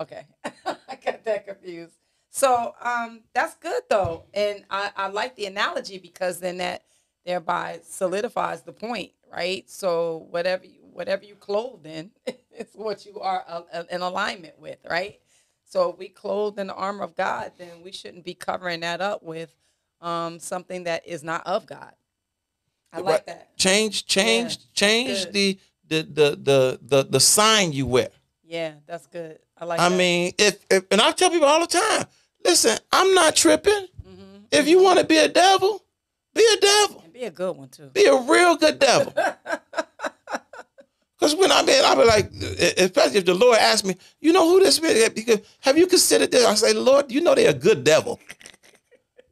Okay. 0.00 0.26
I 0.44 0.96
got 1.04 1.24
that 1.24 1.46
confused. 1.46 1.94
So 2.36 2.74
um 2.82 3.22
that's 3.32 3.54
good 3.54 3.82
though. 3.88 4.24
And 4.34 4.62
I, 4.68 4.90
I 4.94 5.06
like 5.08 5.36
the 5.36 5.46
analogy 5.46 5.96
because 5.96 6.38
then 6.38 6.58
that 6.58 6.84
thereby 7.24 7.80
solidifies 7.82 8.60
the 8.60 8.72
point, 8.72 9.12
right? 9.32 9.68
So 9.70 10.26
whatever 10.28 10.66
you 10.66 10.80
whatever 10.92 11.24
you 11.24 11.34
clothe 11.34 11.86
in 11.86 12.10
it's 12.52 12.74
what 12.74 13.06
you 13.06 13.20
are 13.20 13.42
uh, 13.48 13.62
uh, 13.72 13.84
in 13.90 14.02
alignment 14.02 14.58
with, 14.58 14.76
right? 14.86 15.18
So 15.64 15.90
if 15.92 15.98
we 15.98 16.08
clothe 16.08 16.58
in 16.58 16.66
the 16.66 16.74
armor 16.74 17.04
of 17.04 17.16
God, 17.16 17.52
then 17.56 17.80
we 17.82 17.90
shouldn't 17.90 18.24
be 18.26 18.34
covering 18.34 18.80
that 18.80 19.00
up 19.00 19.22
with 19.22 19.54
um 20.02 20.38
something 20.38 20.84
that 20.84 21.06
is 21.06 21.24
not 21.24 21.46
of 21.46 21.64
God. 21.64 21.94
I 22.92 22.98
like 23.00 23.06
Right. 23.06 23.26
that. 23.28 23.56
Change, 23.56 24.04
change, 24.04 24.72
change 24.74 25.24
good. 25.24 25.32
the, 25.32 25.58
the 25.88 26.02
the 26.02 26.36
the 26.36 26.78
the 26.82 27.02
the 27.04 27.20
sign 27.20 27.72
you 27.72 27.86
wear. 27.86 28.10
Yeah, 28.44 28.74
that's 28.86 29.06
good. 29.06 29.38
I 29.58 29.64
like 29.64 29.80
I 29.80 29.88
that. 29.88 29.96
mean, 29.96 30.32
if, 30.38 30.64
if 30.70 30.84
and 30.90 31.00
I 31.00 31.12
tell 31.12 31.30
people 31.30 31.48
all 31.48 31.60
the 31.60 31.66
time, 31.66 32.04
listen, 32.46 32.78
I'm 32.92 33.12
not 33.14 33.36
tripping. 33.36 33.86
Mhm. 34.08 34.44
If 34.50 34.68
you 34.68 34.82
want 34.82 34.98
to 34.98 35.04
be 35.04 35.18
a 35.18 35.28
devil, 35.28 35.84
be 36.34 36.46
a 36.56 36.60
devil. 36.60 37.00
And 37.04 37.12
be 37.12 37.24
a 37.24 37.30
good 37.30 37.56
one 37.56 37.68
too. 37.68 37.90
Be 37.92 38.04
a 38.06 38.16
real 38.16 38.56
good 38.56 38.78
devil. 38.78 39.12
Because 41.18 41.34
when 41.34 41.50
I 41.50 41.62
mean, 41.62 41.82
I'll 41.82 41.96
be 41.96 42.04
like, 42.04 42.30
especially 42.76 43.16
if 43.18 43.24
the 43.24 43.32
Lord 43.34 43.58
asks 43.58 43.86
me, 43.88 43.96
you 44.20 44.34
know 44.34 44.46
who 44.50 44.60
this 44.62 44.78
is? 44.78 45.08
Because 45.08 45.40
have 45.60 45.78
you 45.78 45.86
considered 45.86 46.30
this? 46.30 46.44
I 46.44 46.54
say, 46.54 46.74
Lord, 46.74 47.10
you 47.10 47.22
know 47.22 47.34
they're 47.34 47.50
a 47.50 47.54
good 47.54 47.84
devil. 47.84 48.20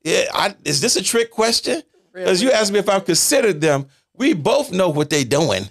Yeah, 0.02 0.24
I, 0.32 0.54
is 0.64 0.80
this 0.80 0.96
a 0.96 1.02
trick 1.02 1.30
question? 1.30 1.82
Because 2.14 2.40
you 2.40 2.50
asked 2.50 2.72
me 2.72 2.78
if 2.78 2.88
I've 2.88 3.04
considered 3.04 3.60
them. 3.60 3.86
We 4.16 4.32
both 4.32 4.72
know 4.72 4.88
what 4.88 5.10
they're 5.10 5.24
doing. 5.26 5.68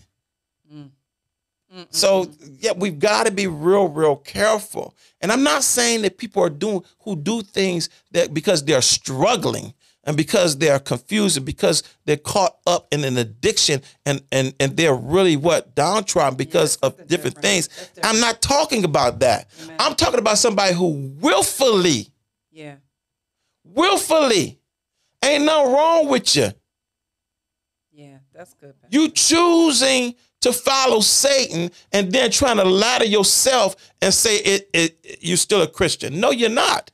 Mm-mm. 1.73 1.87
So 1.89 2.29
yeah, 2.59 2.73
we've 2.75 2.99
got 2.99 3.25
to 3.25 3.31
be 3.31 3.47
real, 3.47 3.87
real 3.87 4.15
careful. 4.15 4.95
And 5.21 5.31
I'm 5.31 5.43
not 5.43 5.63
saying 5.63 6.03
that 6.03 6.17
people 6.17 6.43
are 6.43 6.49
doing 6.49 6.83
who 6.99 7.15
do 7.15 7.41
things 7.41 7.89
that 8.11 8.33
because 8.33 8.63
they're 8.63 8.81
struggling 8.81 9.73
and 10.03 10.17
because 10.17 10.57
they're 10.57 10.79
confused 10.79 11.37
and 11.37 11.45
because 11.45 11.81
they're 12.05 12.17
caught 12.17 12.57
up 12.67 12.87
in 12.91 13.03
an 13.03 13.17
addiction 13.17 13.81
and 14.05 14.21
and 14.31 14.53
and 14.59 14.75
they're 14.77 14.93
really 14.95 15.37
what 15.37 15.73
downtrodden 15.75 16.37
because 16.37 16.77
that's 16.77 16.99
of 17.01 17.07
different 17.07 17.35
different. 17.35 17.37
things. 17.41 17.67
Different. 17.69 18.05
I'm 18.05 18.19
not 18.19 18.41
talking 18.41 18.83
about 18.83 19.19
that. 19.21 19.47
Amen. 19.63 19.75
I'm 19.79 19.95
talking 19.95 20.19
about 20.19 20.37
somebody 20.37 20.73
who 20.75 21.13
willfully, 21.19 22.09
yeah, 22.51 22.75
willfully, 23.63 24.59
ain't 25.23 25.45
nothing 25.45 25.73
wrong 25.73 26.07
with 26.09 26.35
you. 26.35 26.49
yeah, 27.93 28.17
that's 28.33 28.53
good. 28.55 28.73
Pastor. 28.81 28.97
You 28.97 29.09
choosing 29.09 30.15
to 30.43 30.53
follow 30.53 30.99
Satan 30.99 31.71
and 31.91 32.11
then 32.11 32.31
trying 32.31 32.57
to 32.57 32.63
lie 32.63 32.99
to 32.99 33.07
yourself 33.07 33.75
and 34.01 34.13
say 34.13 34.37
it, 34.37 34.69
it, 34.73 35.17
you're 35.21 35.37
still 35.37 35.61
a 35.61 35.67
Christian. 35.67 36.19
No, 36.19 36.31
you're 36.31 36.49
not. 36.49 36.91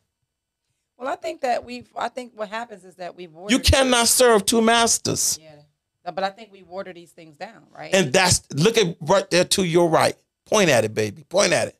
Well, 0.97 1.07
I 1.07 1.15
think 1.15 1.41
that 1.41 1.63
we've. 1.63 1.87
I 1.95 2.09
think 2.09 2.33
what 2.35 2.49
happens 2.49 2.83
is 2.83 2.95
that 2.95 3.15
we've. 3.15 3.31
You 3.47 3.59
cannot 3.59 4.07
serve 4.07 4.45
two 4.45 4.61
masters. 4.61 5.39
Yeah, 5.41 6.11
but 6.11 6.23
I 6.23 6.29
think 6.29 6.51
we 6.51 6.63
water 6.63 6.91
these 6.93 7.11
things 7.11 7.37
down, 7.37 7.63
right? 7.75 7.93
And 7.93 8.11
that's 8.11 8.41
look 8.53 8.77
at 8.77 8.97
right 9.01 9.29
there 9.29 9.45
to 9.45 9.63
your 9.63 9.89
right. 9.89 10.15
Point 10.45 10.69
at 10.69 10.83
it, 10.83 10.93
baby. 10.93 11.23
Point 11.23 11.53
at 11.53 11.69
it. 11.69 11.79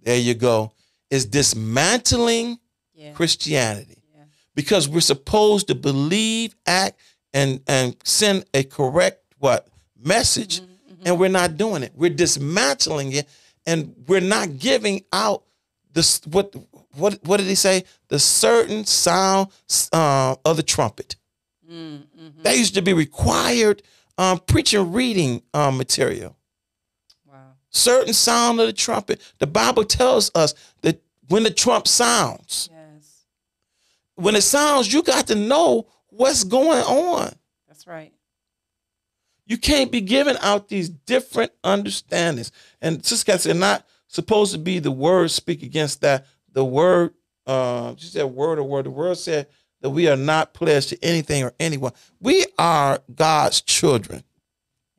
There 0.00 0.16
you 0.16 0.34
go. 0.34 0.72
Is 1.10 1.26
dismantling 1.26 2.58
yeah, 2.94 3.12
Christianity 3.12 4.02
yeah, 4.14 4.24
because 4.54 4.88
we're 4.88 5.00
supposed 5.00 5.66
to 5.68 5.74
believe, 5.74 6.54
act, 6.66 7.00
and 7.34 7.60
and 7.66 7.96
send 8.04 8.44
a 8.54 8.62
correct 8.62 9.24
what 9.38 9.68
message, 9.98 10.60
Mhm, 10.60 10.66
mhm. 10.66 11.02
and 11.06 11.18
we're 11.18 11.28
not 11.28 11.56
doing 11.56 11.82
it. 11.82 11.92
We're 11.94 12.10
dismantling 12.10 13.12
it, 13.12 13.28
and 13.66 13.94
we're 14.06 14.20
not 14.20 14.58
giving 14.58 15.04
out 15.12 15.44
this. 15.92 16.20
What 16.26 16.54
what 16.94 17.18
what 17.24 17.36
did 17.38 17.46
he 17.46 17.54
say? 17.54 17.84
The 18.08 18.18
certain 18.18 18.84
sound 18.84 19.48
uh, 19.92 20.36
of 20.44 20.56
the 20.56 20.62
trumpet. 20.62 21.16
Mm, 21.70 22.06
mhm. 22.18 22.42
That 22.42 22.56
used 22.56 22.74
to 22.74 22.82
be 22.82 22.92
required 22.94 23.82
um, 24.16 24.38
preaching 24.40 24.92
reading 24.92 25.42
um, 25.54 25.76
material. 25.76 26.36
Wow. 27.26 27.52
Certain 27.70 28.12
sound 28.14 28.58
of 28.60 28.66
the 28.66 28.72
trumpet. 28.72 29.20
The 29.38 29.46
Bible 29.46 29.84
tells 29.84 30.30
us 30.34 30.54
that 30.82 31.00
when 31.28 31.42
the 31.42 31.50
trump 31.50 31.86
sounds, 31.86 32.68
Yes, 32.72 33.26
when 34.14 34.34
it 34.34 34.42
sounds, 34.42 34.92
you 34.92 35.02
got 35.02 35.26
to 35.28 35.34
know 35.34 35.86
what's 36.08 36.42
going 36.42 36.82
on. 36.82 37.34
that's 37.68 37.86
right. 37.86 38.12
You 39.48 39.56
can't 39.56 39.90
be 39.90 40.02
giving 40.02 40.36
out 40.42 40.68
these 40.68 40.90
different 40.90 41.52
understandings. 41.64 42.52
And 42.82 43.04
Sister 43.04 43.32
Kat 43.32 43.40
said, 43.40 43.56
not 43.56 43.86
supposed 44.06 44.52
to 44.52 44.58
be 44.58 44.78
the 44.78 44.90
word 44.90 45.30
speak 45.30 45.62
against 45.62 46.02
that. 46.02 46.26
The 46.52 46.64
word, 46.64 47.14
uh, 47.46 47.94
she 47.96 48.08
said 48.08 48.24
word 48.24 48.58
or 48.58 48.64
word. 48.64 48.84
The 48.84 48.90
word 48.90 49.16
said 49.16 49.46
that 49.80 49.88
we 49.88 50.06
are 50.06 50.16
not 50.16 50.52
pledged 50.52 50.90
to 50.90 51.02
anything 51.02 51.44
or 51.44 51.54
anyone. 51.58 51.92
We 52.20 52.44
are 52.58 53.00
God's 53.14 53.62
children. 53.62 54.22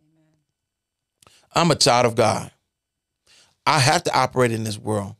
Amen. 0.02 0.34
I'm 1.54 1.70
a 1.70 1.76
child 1.76 2.08
of 2.08 2.16
God. 2.16 2.52
I 3.68 3.78
have 3.78 4.04
to 4.06 4.18
operate 4.18 4.52
in 4.52 4.64
this 4.64 4.80
world 4.80 5.16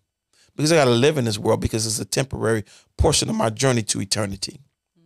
because 0.56 0.72
I 0.72 0.76
got 0.76 0.86
to 0.86 0.92
live 0.92 1.20
in 1.20 1.26
this 1.26 1.38
world 1.38 1.60
because 1.62 1.86
it's 1.86 2.00
a 2.00 2.06
temporary 2.06 2.64
portion 2.98 3.30
of 3.30 3.36
my 3.36 3.52
journey 3.52 3.84
to 3.84 4.02
eternity. 4.02 4.60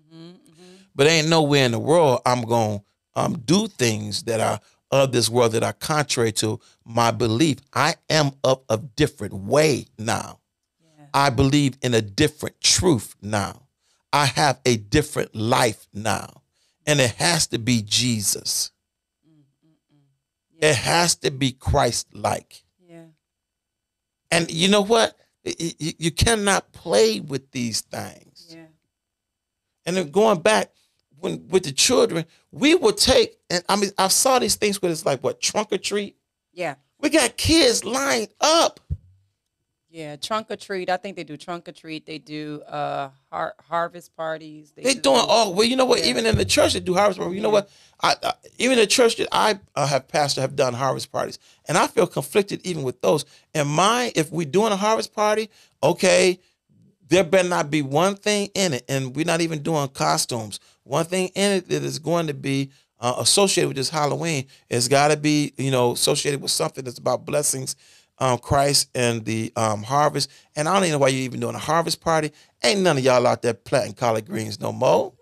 hmm 0.10 0.30
hmm 0.30 0.76
But 0.96 1.08
ain't 1.08 1.28
nowhere 1.28 1.66
in 1.66 1.74
the 1.74 1.80
world 1.80 2.22
I'm 2.26 2.44
going 2.44 2.80
to 2.80 2.86
um, 3.16 3.38
do 3.46 3.68
things 3.68 4.24
that 4.24 4.40
are 4.40 4.60
of 4.92 5.12
this 5.12 5.30
world 5.30 5.54
that 5.54 5.64
are 5.64 5.74
contrary 5.74 6.32
to 6.32 6.60
my 6.86 7.12
belief. 7.12 7.58
I 7.74 7.96
am 8.10 8.32
of 8.44 8.62
a 8.70 8.78
different 8.78 9.34
way 9.34 9.88
now. 9.98 10.40
Yeah. 10.80 11.06
I 11.14 11.30
believe 11.32 11.78
in 11.82 11.94
a 11.94 12.02
different 12.02 12.62
truth 12.62 13.16
now. 13.22 13.64
I 14.12 14.26
have 14.26 14.60
a 14.66 14.78
different 14.78 15.36
life 15.36 15.88
now. 15.94 16.44
And 16.86 17.00
it 17.00 17.12
has 17.12 17.48
to 17.48 17.58
be 17.58 17.82
Jesus. 17.82 18.72
Mm, 19.28 19.40
mm, 19.66 19.72
mm. 19.72 20.00
Yeah. 20.60 20.70
It 20.70 20.76
has 20.76 21.16
to 21.16 21.32
be 21.32 21.54
Christ 21.54 22.14
like. 22.14 22.64
yeah. 22.88 23.06
And 24.30 24.52
you 24.52 24.68
know 24.68 24.82
what? 24.82 25.18
You 25.46 26.12
cannot 26.12 26.72
play 26.72 27.20
with 27.20 27.52
these 27.52 27.82
things. 27.82 28.48
Yeah. 28.50 28.66
And 29.86 29.98
then 29.98 30.12
going 30.12 30.40
back 30.42 30.72
when 31.24 31.48
with 31.48 31.64
the 31.64 31.72
children, 31.72 32.26
we 32.52 32.76
will 32.76 32.92
take 32.94 33.38
and 33.50 33.64
I 33.70 33.78
mean 33.78 33.92
I 33.98 34.10
saw 34.10 34.40
these 34.40 34.56
things 34.56 34.82
where 34.82 34.92
it's 34.92 35.06
like 35.06 35.24
what 35.24 35.42
trunk 35.42 35.72
or 35.72 35.78
treat. 35.78 36.18
Yeah. 36.52 36.76
We 37.00 37.10
got 37.10 37.38
kids 37.38 37.84
lined 37.84 38.30
up. 38.42 38.80
Yeah. 39.90 40.16
Trunk 40.18 40.52
or 40.52 40.56
treat. 40.56 40.90
I 40.90 40.98
think 40.98 41.16
they 41.16 41.24
do 41.24 41.38
trunk 41.38 41.70
or 41.70 41.72
treat. 41.72 42.06
They 42.06 42.18
do 42.18 42.62
uh 42.68 43.10
har- 43.32 43.56
harvest 43.62 44.16
parties. 44.18 44.74
They 44.76 44.96
do- 44.96 45.02
doing 45.02 45.22
all 45.26 45.54
well. 45.54 45.66
You 45.66 45.78
know 45.78 45.86
what? 45.86 46.00
Yeah. 46.00 46.08
Even 46.08 46.26
in 46.26 46.36
the 46.36 46.46
church, 46.46 46.74
they 46.74 46.82
do 46.82 46.94
harvest 46.94 47.20
parties. 47.20 47.36
You 47.36 47.42
know 47.42 47.50
what? 47.50 47.70
I, 48.02 48.16
I 48.22 48.34
even 48.58 48.78
the 48.78 48.88
church 48.88 49.16
that 49.18 49.30
I 49.32 49.60
uh, 49.76 49.88
have 49.88 50.10
pastor 50.10 50.42
have 50.42 50.58
done 50.58 50.74
harvest 50.74 51.12
parties, 51.12 51.40
and 51.68 51.78
I 51.78 51.88
feel 51.88 52.08
conflicted 52.08 52.66
even 52.66 52.84
with 52.84 53.02
those. 53.02 53.24
And 53.54 53.70
my 53.70 54.12
if 54.16 54.32
we 54.32 54.44
doing 54.46 54.74
a 54.74 54.78
harvest 54.78 55.14
party, 55.14 55.50
okay, 55.82 56.40
there 57.08 57.24
better 57.24 57.48
not 57.48 57.70
be 57.70 57.82
one 57.82 58.16
thing 58.16 58.50
in 58.56 58.74
it, 58.74 58.86
and 58.90 59.16
we're 59.16 59.26
not 59.26 59.42
even 59.42 59.62
doing 59.62 59.88
costumes. 59.90 60.60
One 60.84 61.06
thing 61.06 61.30
in 61.36 61.52
it 61.52 61.70
that 61.70 61.84
is 61.84 62.00
going 62.00 62.28
to 62.28 62.34
be 62.34 62.72
uh, 63.00 63.16
associated 63.20 63.68
with 63.68 63.78
this 63.78 63.90
Halloween. 63.90 64.46
It's 64.70 64.88
got 64.88 65.10
to 65.10 65.18
be 65.18 65.54
you 65.58 65.72
know 65.72 65.92
associated 65.92 66.42
with 66.42 66.52
something 66.52 66.84
that's 66.84 67.00
about 67.00 67.26
blessings. 67.26 67.76
Um, 68.20 68.38
Christ 68.38 68.90
and 68.94 69.26
the 69.26 69.52
um, 69.56 69.82
harvest, 69.82 70.30
and 70.56 70.70
I 70.70 70.74
don't 70.74 70.84
even 70.84 70.94
know 70.94 71.00
why 71.00 71.08
you're 71.08 71.22
even 71.22 71.40
doing 71.40 71.56
a 71.56 71.60
harvest 71.60 72.00
party. 72.00 72.32
Ain't 72.64 72.82
none 72.82 72.98
of 72.98 73.04
y'all 73.04 73.26
out 73.26 73.42
there 73.42 73.56
planting 73.56 73.94
collard 73.94 74.28
greens 74.28 74.60
no 74.60 74.72
more. 74.72 75.14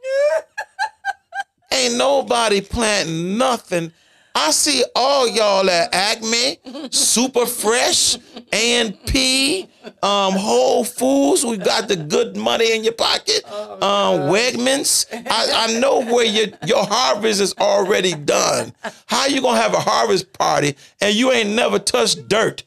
Ain't 1.73 1.95
nobody 1.95 2.59
planting 2.59 3.37
nothing. 3.37 3.93
I 4.33 4.51
see 4.51 4.83
all 4.95 5.27
y'all 5.27 5.69
at 5.69 5.93
Acme, 5.93 6.57
Super 6.89 7.45
Fresh, 7.45 8.17
A&P, 8.53 9.67
um, 10.01 10.33
Whole 10.33 10.83
Foods. 10.83 11.45
We 11.45 11.57
got 11.57 11.87
the 11.87 11.95
good 11.97 12.37
money 12.37 12.73
in 12.75 12.83
your 12.83 12.93
pocket. 12.93 13.43
um, 13.51 14.29
Wegmans. 14.31 15.05
I, 15.11 15.67
I 15.67 15.79
know 15.79 16.01
where 16.05 16.25
your 16.25 16.47
your 16.65 16.85
harvest 16.85 17.41
is 17.41 17.53
already 17.59 18.13
done. 18.13 18.73
How 19.07 19.27
you 19.27 19.41
gonna 19.41 19.59
have 19.59 19.73
a 19.73 19.79
harvest 19.79 20.31
party 20.33 20.75
and 21.01 21.13
you 21.15 21.31
ain't 21.31 21.49
never 21.49 21.77
touched 21.79 22.27
dirt? 22.27 22.63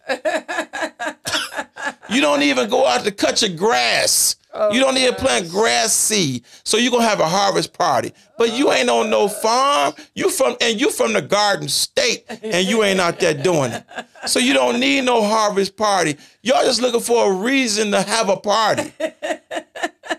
You 2.10 2.20
don't 2.20 2.42
even 2.42 2.68
go 2.68 2.86
out 2.86 3.04
to 3.04 3.10
cut 3.10 3.40
your 3.42 3.56
grass. 3.56 4.36
You 4.72 4.80
don't 4.80 4.94
need 4.94 5.08
to 5.08 5.14
plant 5.14 5.50
grass 5.50 5.92
seed. 5.92 6.44
So 6.64 6.76
you're 6.76 6.92
gonna 6.92 7.04
have 7.04 7.20
a 7.20 7.28
harvest 7.28 7.72
party. 7.72 8.12
But 8.38 8.52
you 8.52 8.70
ain't 8.72 8.88
on 8.88 9.10
no 9.10 9.28
farm. 9.28 9.94
You 10.14 10.30
from 10.30 10.56
and 10.60 10.80
you 10.80 10.90
from 10.90 11.12
the 11.12 11.22
garden 11.22 11.68
state 11.68 12.24
and 12.42 12.66
you 12.66 12.82
ain't 12.84 13.00
out 13.00 13.18
there 13.20 13.34
doing 13.34 13.72
it. 13.72 13.84
So 14.26 14.38
you 14.38 14.52
don't 14.54 14.78
need 14.80 15.04
no 15.04 15.22
harvest 15.22 15.76
party. 15.76 16.16
Y'all 16.42 16.62
just 16.64 16.80
looking 16.80 17.00
for 17.00 17.32
a 17.32 17.34
reason 17.34 17.90
to 17.90 18.02
have 18.02 18.28
a 18.28 18.36
party. 18.36 18.92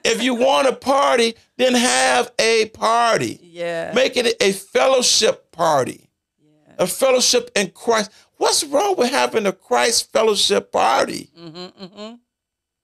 if 0.03 0.21
you 0.21 0.35
want 0.35 0.67
a 0.67 0.73
party, 0.73 1.35
then 1.57 1.73
have 1.73 2.31
a 2.39 2.67
party. 2.69 3.39
Yeah. 3.41 3.91
Make 3.93 4.17
it 4.17 4.35
a 4.41 4.51
fellowship 4.51 5.51
party. 5.51 6.09
yeah. 6.41 6.73
A 6.79 6.87
fellowship 6.87 7.51
in 7.55 7.71
Christ. 7.71 8.11
What's 8.37 8.63
wrong 8.65 8.95
with 8.97 9.11
having 9.11 9.45
a 9.45 9.53
Christ 9.53 10.11
fellowship 10.11 10.71
party? 10.71 11.29
Mm-hmm, 11.39 11.83
mm-hmm. 11.83 12.15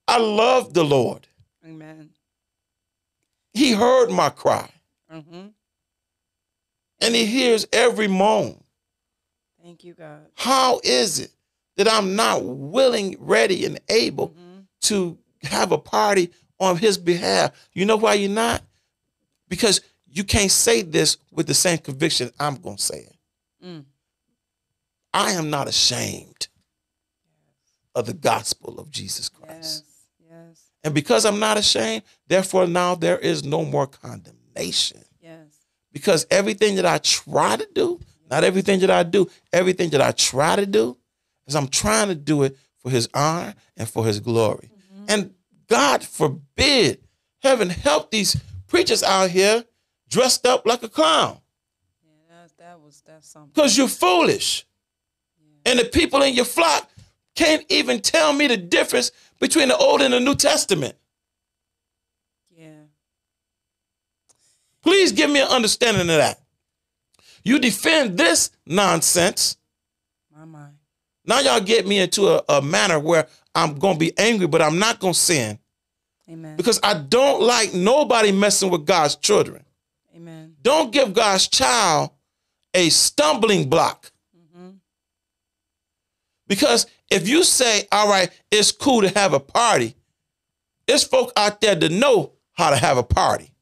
I 0.08 0.18
love 0.18 0.74
the 0.74 0.84
Lord. 0.84 1.28
Amen. 1.66 2.09
He 3.53 3.72
heard 3.74 4.09
my 4.09 4.30
cry 4.30 4.70
Mm-hmm. 5.12 5.47
and 7.01 7.16
he 7.16 7.26
hears 7.26 7.68
every 7.74 8.07
moan. 8.07 8.64
Thank 9.62 9.84
you, 9.84 9.93
God. 9.93 10.26
How 10.36 10.80
is 10.84 11.20
it 11.20 11.32
that 11.76 11.88
I'm 11.91 12.16
not 12.16 12.43
willing, 12.45 13.16
ready, 13.20 13.66
and 13.66 13.80
able 13.89 14.30
Mhm. 14.30 14.66
to 14.84 15.18
have 15.43 15.72
a 15.74 15.78
party 15.78 16.32
on 16.59 16.78
his 16.78 16.97
behalf? 16.97 17.51
You 17.74 17.86
know 17.86 17.97
why 17.97 18.14
you're 18.16 18.30
not? 18.30 18.64
Because 19.49 19.82
you 20.07 20.24
can't 20.24 20.51
say 20.51 20.82
this 20.82 21.18
with 21.32 21.47
the 21.47 21.53
same 21.53 21.78
conviction 21.80 22.32
I'm 22.39 22.55
going 22.55 22.78
to 22.78 22.84
say 22.84 22.99
it. 23.01 23.16
Mm. 23.64 23.86
I 25.14 25.32
am 25.34 25.49
not 25.49 25.68
ashamed 25.68 26.47
of 27.93 28.05
the 28.05 28.14
gospel 28.14 28.80
of 28.80 28.89
Jesus 28.89 29.28
Christ. 29.28 29.84
Yes. 29.84 29.84
And 30.84 30.94
because 30.94 31.26
I'm 31.26 31.40
not 31.40 31.58
ashamed, 31.58 32.04
therefore 32.28 32.66
now 32.68 32.96
there 32.96 33.18
is 33.20 33.44
no 33.44 33.64
more 33.64 33.88
condemnation. 33.88 35.04
Yes. 35.22 35.48
Because 35.92 36.26
everything 36.32 36.76
that 36.76 36.86
I 36.86 36.98
try 37.00 37.56
to 37.58 37.68
do, 37.74 38.00
not 38.30 38.44
everything 38.44 38.80
that 38.80 38.90
I 38.92 39.04
do, 39.04 39.30
everything 39.54 39.90
that 39.92 40.02
I 40.02 40.12
try 40.12 40.56
to 40.56 40.66
do, 40.66 40.98
is 41.48 41.56
I'm 41.56 41.68
trying 41.68 42.08
to 42.08 42.16
do 42.16 42.44
it 42.44 42.58
for 42.80 42.90
his 42.90 43.08
honor 43.14 43.54
and 43.78 43.88
for 43.88 44.06
his 44.06 44.20
glory. 44.20 44.72
Mhm. 44.94 45.06
And 45.10 45.34
God 45.68 46.04
forbid, 46.04 47.04
heaven 47.44 47.70
help 47.70 48.10
these 48.12 48.36
preachers 48.68 49.04
out 49.04 49.30
here 49.30 49.66
dressed 50.10 50.46
up 50.46 50.66
like 50.66 50.82
a 50.84 50.90
clown 50.90 51.40
Yeah, 52.04 52.12
that, 52.42 52.58
that 52.58 52.80
was 52.82 53.04
that's 53.06 53.28
something. 53.30 53.52
because 53.54 53.78
you're 53.78 53.88
foolish. 53.88 54.66
Yeah. 55.66 55.72
And 55.72 55.80
the 55.80 55.86
people 55.86 56.22
in 56.22 56.34
your 56.34 56.46
flock 56.46 56.90
can't 57.36 57.66
even 57.70 58.02
tell 58.02 58.34
me 58.34 58.48
the 58.48 58.58
difference 58.58 59.12
between 59.42 59.68
the 59.68 59.76
Old 59.76 60.02
and 60.02 60.14
the 60.14 60.20
New 60.20 60.36
Testament. 60.36 60.96
Yeah. 62.56 62.70
Please 64.84 65.12
give 65.12 65.30
me 65.30 65.42
an 65.42 65.48
understanding 65.48 66.02
of 66.02 66.08
that. 66.08 66.39
You 67.44 67.60
defend 67.60 68.18
this 68.18 68.52
nonsense. 68.66 69.58
My 70.34 70.46
mind. 70.46 70.76
Now 71.26 71.39
y'all 71.39 71.60
get 71.60 71.88
me 71.88 72.00
into 72.00 72.28
a, 72.28 72.44
a 72.48 72.62
manner 72.62 73.00
where 73.00 73.28
I'm 73.56 73.76
gonna 73.76 73.98
be 73.98 74.18
angry, 74.18 74.48
but 74.48 74.62
I'm 74.62 74.80
not 74.80 75.00
gonna 75.00 75.14
sin 75.16 75.60
Amen. 76.30 76.56
because 76.56 76.80
I 76.84 76.94
don't 76.94 77.42
like 77.42 77.74
nobody 77.74 78.32
messing 78.32 78.70
with 78.70 78.86
God's 78.86 79.16
children. 79.16 79.64
Amen. 80.16 80.56
Don't 80.62 80.92
give 80.92 81.14
God's 81.14 81.48
child 81.48 82.12
a 82.74 82.89
stumbling 82.89 83.70
block. 83.70 84.12
Mm-hmm. 84.38 84.70
Because 86.48 86.86
if 87.12 87.28
you 87.28 87.43
say, 87.43 87.88
all 87.91 88.09
right, 88.09 88.32
it's 88.49 88.72
cool 88.72 89.01
to 89.01 89.09
have 89.09 89.34
a 89.34 89.39
party, 89.39 89.95
It's 90.88 91.03
folk 91.03 91.32
out 91.38 91.62
there 91.62 91.76
that 91.76 91.91
know 91.91 92.32
how 92.53 92.72
to 92.72 92.76
have 92.76 92.97
a 92.97 93.03
party. 93.03 93.53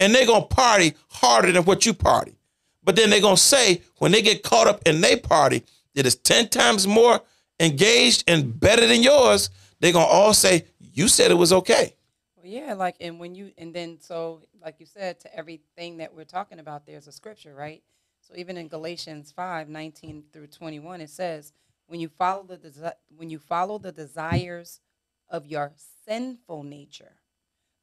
And 0.00 0.14
they're 0.14 0.26
gonna 0.26 0.46
party 0.46 0.94
harder 1.08 1.52
than 1.52 1.64
what 1.64 1.84
you 1.84 1.94
party. 1.94 2.34
But 2.82 2.96
then 2.96 3.10
they're 3.10 3.20
gonna 3.20 3.36
say 3.36 3.82
when 3.98 4.12
they 4.12 4.22
get 4.22 4.42
caught 4.42 4.66
up 4.66 4.82
in 4.86 5.00
their 5.00 5.18
party 5.18 5.64
that 5.94 6.06
is 6.06 6.16
10 6.16 6.48
times 6.48 6.86
more 6.86 7.20
engaged 7.60 8.24
and 8.26 8.58
better 8.58 8.86
than 8.86 9.02
yours, 9.02 9.50
they're 9.80 9.92
gonna 9.92 10.06
all 10.06 10.32
say, 10.32 10.64
You 10.80 11.08
said 11.08 11.30
it 11.30 11.34
was 11.34 11.52
okay. 11.52 11.94
Well, 12.36 12.46
yeah, 12.46 12.74
like 12.74 12.96
and 13.00 13.20
when 13.20 13.34
you 13.34 13.52
and 13.58 13.74
then 13.74 13.98
so 14.00 14.40
like 14.60 14.76
you 14.78 14.86
said 14.86 15.20
to 15.20 15.36
everything 15.36 15.98
that 15.98 16.14
we're 16.14 16.24
talking 16.24 16.58
about, 16.58 16.86
there's 16.86 17.06
a 17.06 17.12
scripture, 17.12 17.54
right? 17.54 17.82
So 18.20 18.34
even 18.36 18.56
in 18.56 18.68
Galatians 18.68 19.32
5, 19.32 19.68
19 19.68 20.24
through 20.32 20.46
21, 20.46 21.00
it 21.00 21.10
says, 21.10 21.52
when 21.92 22.00
you 22.00 22.08
follow 22.08 22.42
the 22.42 22.56
desi- 22.56 22.94
when 23.18 23.28
you 23.28 23.38
follow 23.38 23.76
the 23.78 23.92
desires 23.92 24.80
of 25.28 25.46
your 25.46 25.72
sinful 26.08 26.62
nature, 26.62 27.12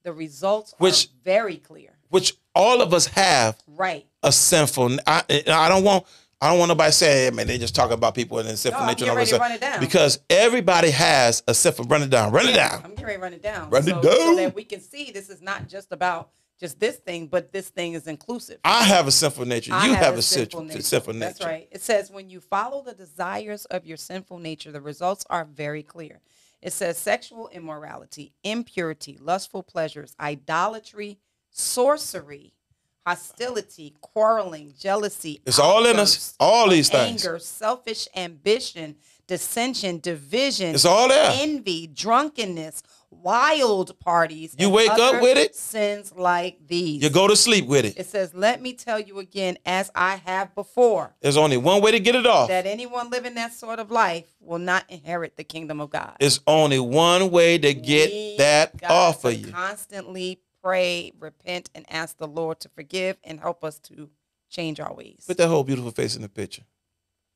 the 0.02 0.12
results 0.12 0.74
Which- 0.80 1.06
are 1.06 1.10
very 1.24 1.58
clear. 1.58 1.92
Which 2.10 2.34
all 2.56 2.82
of 2.82 2.92
us 2.92 3.06
have 3.06 3.60
Right. 3.68 4.08
a 4.24 4.32
sinful. 4.32 4.98
I, 5.06 5.24
I 5.48 5.70
don't 5.70 5.84
want. 5.84 6.08
I 6.42 6.50
don't 6.50 6.58
want 6.58 6.70
nobody 6.70 6.92
saying, 6.94 7.32
hey, 7.34 7.36
man, 7.36 7.48
they 7.48 7.58
just 7.58 7.76
talking 7.76 7.94
about 7.94 8.16
people 8.16 8.40
and 8.40 8.48
then 8.48 8.56
sinful 8.58 8.80
No, 8.80 8.84
I'm 8.86 8.88
nature. 8.94 9.04
and 9.04 9.12
all 9.12 9.18
ready 9.18 9.30
to 9.30 9.38
run 9.38 9.52
it 9.52 9.60
down. 9.62 9.80
Because 9.82 10.20
everybody 10.30 10.90
has 10.90 11.44
a 11.50 11.54
sinful. 11.54 11.84
Run 11.86 12.02
it 12.02 12.10
down. 12.10 12.32
Run 12.32 12.48
it 12.48 12.54
down. 12.56 12.82
I'm 12.84 12.92
getting 12.92 13.06
ready 13.06 13.18
to 13.18 13.22
run 13.22 13.34
it 13.34 13.44
down. 13.44 13.70
Run 13.70 13.84
it 13.88 13.92
down. 13.92 14.04
So 14.04 14.36
that 14.38 14.56
we 14.56 14.64
can 14.64 14.80
see 14.82 15.12
this 15.12 15.30
is 15.30 15.42
not 15.42 15.68
just 15.68 15.92
about 15.92 16.30
just 16.60 16.80
this 16.80 16.98
thing, 16.98 17.28
but 17.28 17.52
this 17.54 17.70
thing 17.70 17.94
is 17.94 18.06
inclusive. 18.08 18.60
I 18.66 18.84
have 18.84 19.08
a 19.08 19.12
sinful 19.12 19.46
nature. 19.46 19.74
I 19.74 19.88
you 19.88 19.94
have, 19.94 20.18
a 20.18 20.22
sinful 20.22 20.62
sinful, 20.62 20.82
sinful 20.82 21.14
nature. 21.14 21.26
That's 21.26 21.46
right. 21.46 21.68
It 21.72 21.82
says 21.82 22.12
when 22.12 22.30
you 22.30 22.42
follow 22.42 22.84
the 22.84 22.94
desires 22.94 23.66
of 23.66 23.86
your 23.86 23.98
sinful 23.98 24.40
nature, 24.40 24.72
the 24.72 24.82
results 24.82 25.26
are 25.30 25.46
very 25.46 25.84
clear. 25.84 26.20
It 26.62 26.74
says 26.74 26.98
sexual 26.98 27.48
immorality, 27.50 28.34
impurity, 28.44 29.18
lustful 29.22 29.64
pleasures, 29.64 30.14
idolatry, 30.20 31.18
sorcery, 31.50 32.54
hostility, 33.08 33.96
quarreling, 34.02 34.74
jealousy. 34.78 35.42
It's 35.46 35.60
all 35.60 35.86
in 35.86 35.98
us. 35.98 36.36
All 36.40 36.70
these 36.70 36.90
things. 36.90 37.26
Anger, 37.26 37.40
selfish 37.40 38.08
ambition, 38.16 38.98
dissension, 39.28 40.00
division, 40.00 40.76
It's 40.76 40.86
all 40.86 41.08
there. 41.08 41.32
envy, 41.36 41.88
drunkenness, 41.88 42.84
wild 43.12 43.98
parties. 44.00 44.56
You 44.58 44.70
wake 44.70 44.90
up 44.90 45.22
with 45.22 45.38
it? 45.38 45.56
Sins 45.56 46.14
like 46.16 46.68
these. 46.68 47.02
You 47.04 47.10
go 47.10 47.28
to 47.28 47.36
sleep 47.36 47.68
with 47.68 47.86
it. 47.86 47.98
It 47.98 48.06
says, 48.08 48.34
Let 48.34 48.62
me 48.62 48.74
tell 48.74 49.00
you 49.00 49.20
again, 49.20 49.58
as 49.66 49.92
I 49.96 50.18
have 50.26 50.54
before, 50.56 51.16
There's 51.22 51.38
only 51.38 51.58
one 51.58 51.82
way 51.82 51.92
to 51.92 52.00
get 52.00 52.16
it 52.16 52.26
off. 52.26 52.50
that 52.50 52.66
anyone 52.66 53.10
living 53.10 53.36
that 53.36 53.54
sort 53.54 53.80
of 53.80 53.92
life 53.92 54.26
will 54.40 54.60
not 54.60 54.86
inherit 54.90 55.38
the 55.38 55.44
kingdom 55.44 55.82
of 55.82 55.90
God. 55.90 56.16
It's 56.20 56.40
only 56.48 56.80
one 56.80 57.32
way 57.32 57.58
to 57.58 57.74
get 57.74 58.12
We 58.12 58.36
that 58.38 58.84
off 58.90 59.26
of 59.26 59.34
you. 59.34 59.52
Constantly 59.52 60.40
pray, 60.62 61.12
repent, 61.20 61.70
and 61.74 61.86
ask 61.90 62.18
the 62.18 62.28
Lord 62.28 62.60
to 62.62 62.70
forgive 62.70 63.18
and 63.24 63.40
help 63.40 63.64
us 63.64 63.80
to 63.80 64.10
change 64.50 64.80
our 64.80 64.94
ways. 64.94 65.24
Put 65.28 65.38
that 65.38 65.48
whole 65.48 65.64
beautiful 65.64 65.92
face 65.92 66.16
in 66.16 66.22
the 66.22 66.30
picture. 66.30 66.64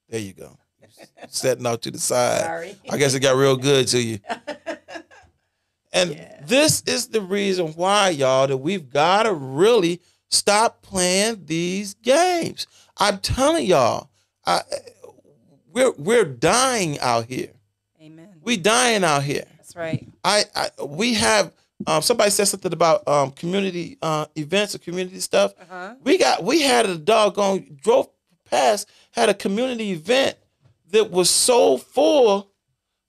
There 0.10 0.20
you 0.20 0.34
go. 0.34 0.58
Setting 1.30 1.66
out 1.66 1.82
to 1.84 1.92
the 1.92 2.00
side. 2.00 2.42
Sorry. 2.42 2.76
I 2.90 2.98
guess 2.98 3.14
it 3.14 3.22
got 3.22 3.36
real 3.36 3.56
good 3.56 3.88
to 3.90 4.02
you. 4.02 4.20
And 5.94 6.12
Yeah. 6.16 6.42
this 6.46 6.82
is 6.86 7.08
the 7.08 7.22
reason 7.22 7.68
why, 7.74 8.10
y'all, 8.10 8.48
that 8.48 8.58
we've 8.58 8.90
got 8.90 9.24
to 9.24 9.34
really 9.34 10.02
stop 10.30 10.82
playing 10.82 11.46
these 11.46 11.94
games. 11.94 12.68
I'm 12.98 13.20
telling 13.20 13.66
y'all, 13.66 14.10
I, 14.46 14.62
we're 15.72 15.92
we're 15.94 16.26
dying 16.26 17.00
out 17.00 17.26
here. 17.26 17.52
Amen. 18.02 18.30
We 18.42 18.58
dying 18.58 19.04
out 19.04 19.24
here. 19.24 19.46
That's 19.58 19.76
right. 19.76 20.08
I, 20.24 20.46
I 20.56 20.84
we 20.84 21.14
have 21.14 21.54
um, 21.88 22.02
somebody 22.02 22.30
said 22.32 22.46
something 22.48 22.74
about 22.74 23.08
um, 23.08 23.32
community 23.32 23.98
uh, 24.02 24.26
events 24.36 24.76
or 24.76 24.80
community 24.80 25.20
stuff. 25.20 25.54
Uh-huh. 25.62 25.96
We 26.04 26.18
got 26.18 26.44
we 26.44 26.62
had 26.62 26.86
a 26.88 26.98
doggone 26.98 27.78
drove 27.82 28.10
past 28.50 28.90
had 29.12 29.30
a 29.30 29.34
community 29.34 29.92
event 29.92 30.36
that 30.92 31.10
was 31.10 31.30
so 31.30 31.78
full 31.78 32.52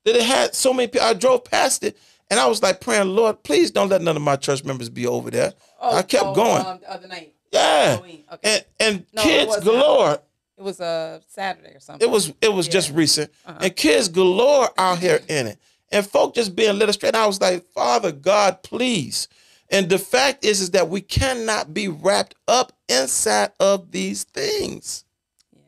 that 0.05 0.16
it 0.16 0.22
had 0.22 0.55
so 0.55 0.72
many 0.72 0.89
people. 0.89 1.07
I 1.07 1.14
drove 1.14 1.45
past 1.45 1.82
it 1.82 1.97
and 2.31 2.41
I 2.41 2.47
was 2.47 2.62
like 2.62 2.81
praying, 2.81 3.09
Lord, 3.09 3.43
please 3.43 3.70
don't 3.70 3.89
let 3.89 4.03
none 4.03 4.16
of 4.16 4.22
my 4.22 4.37
church 4.37 4.64
members 4.64 4.89
be 4.89 5.07
over 5.07 5.31
there. 5.31 5.53
I 5.81 6.03
kept 6.03 6.25
oh, 6.25 6.35
going. 6.35 6.64
Um, 6.66 6.79
the 6.81 6.91
other 6.91 7.09
night. 7.09 7.35
yeah, 7.53 7.99
Okay. 8.01 8.25
and 8.43 8.64
and 8.81 9.07
No, 9.12 9.22
it 9.22 9.25
kids 9.25 9.47
wasn't. 9.49 9.64
galore. 9.66 10.18
it 10.57 10.62
was 10.62 10.81
a 10.81 11.20
Saturday 11.29 11.75
or 11.77 11.81
something. 11.81 12.09
It 12.09 12.11
was 12.11 12.33
it 12.41 12.53
was 12.53 12.66
just 12.68 12.91
recent, 12.93 13.31
Uh-huh. 13.47 13.59
and 13.62 13.77
kids 13.77 14.09
galore 14.09 14.70
out 14.79 14.99
here 14.99 15.20
in 15.29 15.47
it, 15.49 15.59
and 15.93 16.07
folk 16.07 16.35
just 16.35 16.57
being 16.57 16.81
astray. 16.83 17.09
And 17.11 17.16
I 17.16 17.27
was 17.27 17.41
like, 17.41 17.64
Father 17.72 18.12
God, 18.12 18.62
please. 18.62 19.29
And 19.70 19.89
the 19.89 19.99
fact 19.99 20.45
is, 20.45 20.61
is 20.61 20.70
that 20.72 20.89
we 20.89 21.01
cannot 21.01 21.72
be 21.75 21.89
wrapped 21.89 22.35
up 22.47 22.72
inside 22.89 23.53
of 23.59 23.91
these 23.93 24.25
things 24.25 25.05
Yeah. 25.53 25.61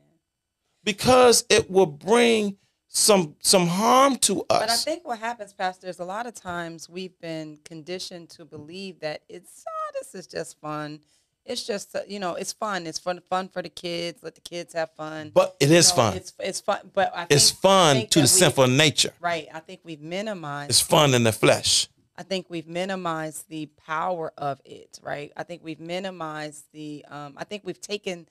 because 0.84 1.44
it 1.48 1.70
will 1.70 1.86
bring 1.86 2.56
some 2.96 3.36
some 3.40 3.66
harm 3.66 4.16
to 4.16 4.40
us. 4.48 4.60
But 4.60 4.70
I 4.70 4.76
think 4.76 5.06
what 5.06 5.18
happens, 5.18 5.52
Pastor, 5.52 5.86
is 5.86 5.98
a 5.98 6.04
lot 6.04 6.26
of 6.26 6.34
times 6.34 6.88
we've 6.88 7.18
been 7.20 7.58
conditioned 7.64 8.30
to 8.30 8.44
believe 8.44 9.00
that 9.00 9.20
it's 9.28 9.64
oh, 9.68 9.90
this 10.00 10.14
is 10.14 10.26
just 10.26 10.58
fun. 10.60 11.00
It's 11.44 11.64
just 11.66 11.94
uh, 11.94 12.00
you 12.08 12.18
know, 12.18 12.34
it's 12.34 12.54
fun. 12.54 12.86
It's 12.86 12.98
fun 12.98 13.20
fun 13.28 13.48
for 13.48 13.60
the 13.60 13.68
kids. 13.68 14.22
Let 14.22 14.34
the 14.34 14.40
kids 14.40 14.72
have 14.72 14.90
fun. 14.92 15.30
but 15.34 15.56
it 15.60 15.70
is 15.70 15.90
You 15.90 15.96
know, 15.96 16.02
fun. 16.02 16.16
It's 16.16 16.32
it's 16.40 16.60
fun, 16.60 16.90
but 16.94 17.12
I 17.14 17.20
think, 17.20 17.32
It's 17.32 17.50
fun 17.50 17.96
think 17.96 18.10
to 18.10 18.20
the 18.22 18.26
sinful 18.26 18.66
nature. 18.68 19.12
Right. 19.20 19.48
I 19.52 19.60
think 19.60 19.80
we've 19.84 20.00
minimized. 20.00 20.70
It's 20.70 20.80
fun 20.80 21.12
in 21.12 21.22
the 21.24 21.32
flesh. 21.32 21.88
I 22.18 22.22
think 22.22 22.46
we've 22.48 22.66
minimized 22.66 23.50
the 23.50 23.66
power 23.86 24.32
of 24.38 24.58
it, 24.64 24.98
right? 25.02 25.32
I 25.36 25.42
think 25.42 25.62
we've 25.62 25.80
minimized 25.80 26.64
the. 26.72 27.04
Um, 27.10 27.34
I 27.36 27.44
think 27.44 27.62
we've 27.62 27.80
taken 27.80 28.26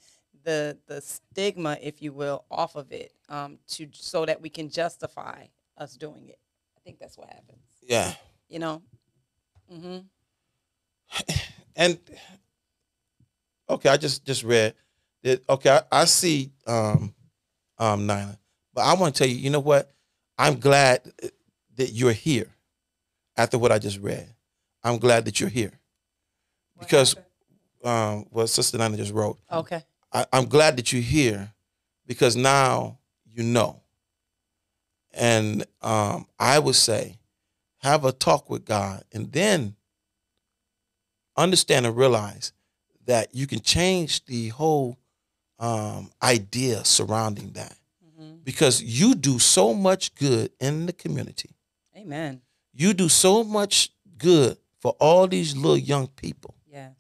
the 0.45 0.77
the 0.87 1.01
stigma, 1.01 1.77
if 1.81 2.01
you 2.01 2.13
will, 2.13 2.45
off 2.49 2.75
of 2.75 2.91
it, 2.91 3.11
um, 3.27 3.57
to 3.67 3.89
so 3.91 4.25
that 4.25 4.41
we 4.41 4.49
can 4.49 4.69
justify 4.69 5.45
us 5.77 5.97
doing 5.97 6.29
it. 6.29 6.39
I 6.77 6.79
think 6.83 6.99
that's 6.99 7.17
what 7.17 7.27
happens. 7.27 7.59
Yeah. 7.81 8.13
You 8.47 8.59
know. 8.59 8.81
Mm-hmm. 9.71 11.33
and 11.75 11.99
okay, 13.69 13.89
I 13.89 13.97
just 13.97 14.23
just 14.25 14.43
read 14.43 14.75
that. 15.23 15.43
Okay, 15.49 15.69
I, 15.69 15.81
I 15.91 16.05
see 16.05 16.51
um 16.65 17.13
um 17.77 18.07
Nyla, 18.07 18.37
but 18.73 18.81
I 18.81 18.93
want 18.93 19.15
to 19.15 19.19
tell 19.19 19.27
you, 19.27 19.35
you 19.35 19.49
know 19.49 19.59
what? 19.59 19.91
I'm 20.37 20.59
glad 20.59 21.01
that 21.75 21.91
you're 21.91 22.13
here. 22.13 22.47
After 23.37 23.57
what 23.57 23.73
I 23.73 23.79
just 23.79 23.99
read, 23.99 24.33
I'm 24.81 24.97
glad 24.97 25.25
that 25.25 25.41
you're 25.41 25.49
here 25.49 25.73
because 26.79 27.15
um 27.83 28.25
what 28.29 28.47
Sister 28.47 28.77
Nyla 28.77 28.95
just 28.95 29.11
wrote. 29.11 29.37
Okay. 29.51 29.83
I, 30.15 30.25
I'm 30.31 30.45
glad 30.45 30.77
that 30.77 30.93
you're 30.93 31.01
here 31.01 31.51
because 32.07 32.37
now 32.37 32.99
you 33.25 33.43
know. 33.43 33.81
And 35.11 35.65
um, 35.81 36.25
I 36.39 36.57
would 36.59 36.75
say, 36.75 37.17
have 37.79 38.05
a 38.05 38.11
talk 38.11 38.49
with 38.49 38.65
God, 38.65 39.03
and 39.13 39.31
then 39.31 39.75
understand 41.37 41.85
and 41.85 41.95
realize 41.95 42.53
that 43.05 43.35
you 43.35 43.45
can 43.45 43.59
change 43.59 44.25
the 44.25 44.49
whole 44.49 44.97
um, 45.59 46.11
idea 46.23 46.83
surrounding 46.83 47.51
that 47.51 47.75
hmm 48.17 48.35
because 48.43 48.81
you 48.83 49.15
do 49.15 49.39
so 49.39 49.73
much 49.73 50.13
good 50.15 50.51
in 50.59 50.85
the 50.85 50.93
community. 50.93 51.49
Amen. 51.97 52.41
You 52.73 52.93
do 52.93 53.09
so 53.09 53.43
much 53.43 53.89
good 54.17 54.57
for 54.79 54.95
all 54.99 55.27
these 55.27 55.57
little 55.57 55.77
young 55.77 56.07
people. 56.07 56.53
Yes. 56.71 56.93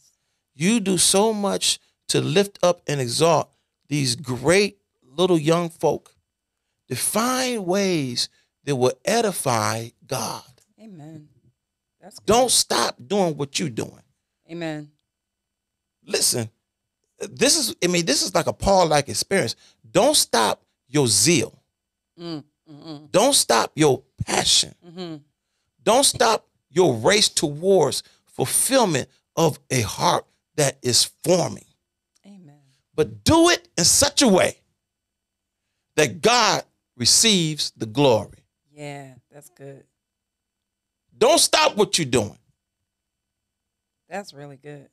You 0.55 0.79
do 0.79 0.97
so 0.97 1.33
much 1.33 1.79
to 2.09 2.21
lift 2.21 2.59
up 2.63 2.81
and 2.87 2.99
exalt 3.01 3.49
these 3.87 4.15
great 4.15 4.77
little 5.03 5.37
young 5.37 5.69
folk 5.69 6.15
to 6.87 6.95
find 6.95 7.65
ways 7.65 8.29
that 8.63 8.75
will 8.75 8.93
edify 9.05 9.89
God. 10.05 10.43
Amen. 10.81 11.27
That's 12.01 12.19
good. 12.19 12.25
Don't 12.25 12.51
stop 12.51 12.95
doing 13.05 13.37
what 13.37 13.59
you're 13.59 13.69
doing. 13.69 14.01
Amen. 14.49 14.91
Listen, 16.05 16.49
this 17.19 17.57
is, 17.57 17.75
I 17.83 17.87
mean, 17.87 18.05
this 18.05 18.21
is 18.21 18.35
like 18.35 18.47
a 18.47 18.53
Paul 18.53 18.87
like 18.87 19.09
experience. 19.09 19.55
Don't 19.89 20.15
stop 20.15 20.63
your 20.87 21.07
zeal. 21.07 21.59
Mm, 22.19 22.43
mm, 22.69 23.11
Don't 23.11 23.33
stop 23.33 23.71
your 23.75 24.03
passion. 24.25 24.75
mm, 24.85 24.91
mm-hmm. 24.91 25.15
Don't 25.83 26.03
stop 26.03 26.47
your 26.69 26.95
race 26.95 27.29
towards 27.29 28.03
fulfillment 28.25 29.07
of 29.35 29.59
a 29.69 29.81
heart 29.81 30.25
that 30.55 30.77
is 30.81 31.11
forming. 31.23 31.65
But 32.95 33.23
do 33.23 33.49
it 33.49 33.67
in 33.77 33.83
such 33.83 34.21
a 34.21 34.27
way 34.27 34.57
that 35.95 36.21
God 36.21 36.63
receives 36.95 37.71
the 37.75 37.85
glory. 37.85 38.45
Yeah, 38.73 39.15
that's 39.31 39.49
good. 39.49 39.83
Don't 41.17 41.39
stop 41.39 41.77
what 41.77 41.97
you're 41.97 42.05
doing 42.05 42.37
That's 44.09 44.33
really 44.33 44.57
good. 44.57 44.89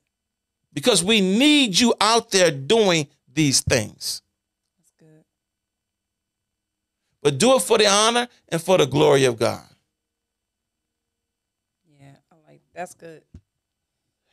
because 0.72 1.03
we 1.03 1.20
need 1.20 1.78
you 1.78 1.94
out 2.00 2.30
there 2.30 2.50
doing 2.50 3.09
these 3.32 3.61
things. 3.61 4.22
That's 4.78 4.92
good. 4.98 5.24
But 7.22 7.38
do 7.38 7.57
it 7.57 7.62
for 7.62 7.78
the 7.78 7.86
honor 7.88 8.28
and 8.48 8.62
for 8.62 8.78
the 8.78 8.86
glory 8.86 9.24
of 9.24 9.36
God. 9.36 9.66
Yeah, 11.98 12.14
I 12.30 12.34
like 12.48 12.61
that's 12.74 12.94
good. 12.94 13.22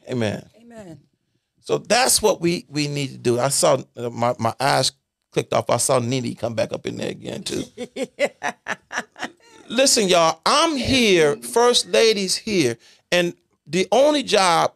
Amen. 0.07 0.47
Amen. 0.61 0.99
So 1.69 1.77
that's 1.77 2.19
what 2.19 2.41
we 2.41 2.65
we 2.67 2.87
need 2.87 3.11
to 3.11 3.17
do. 3.19 3.39
I 3.39 3.49
saw 3.49 3.77
my 3.95 4.33
my 4.39 4.55
eyes 4.59 4.91
clicked 5.31 5.53
off. 5.53 5.69
I 5.69 5.77
saw 5.77 5.99
Nene 5.99 6.33
come 6.33 6.55
back 6.55 6.73
up 6.73 6.87
in 6.87 6.97
there 6.97 7.11
again 7.11 7.43
too. 7.43 7.63
Listen, 9.69 10.07
y'all, 10.07 10.41
I'm 10.47 10.77
here. 10.77 11.35
First 11.35 11.85
lady's 11.89 12.35
here, 12.35 12.75
and 13.11 13.35
the 13.67 13.87
only 13.91 14.23
job 14.23 14.73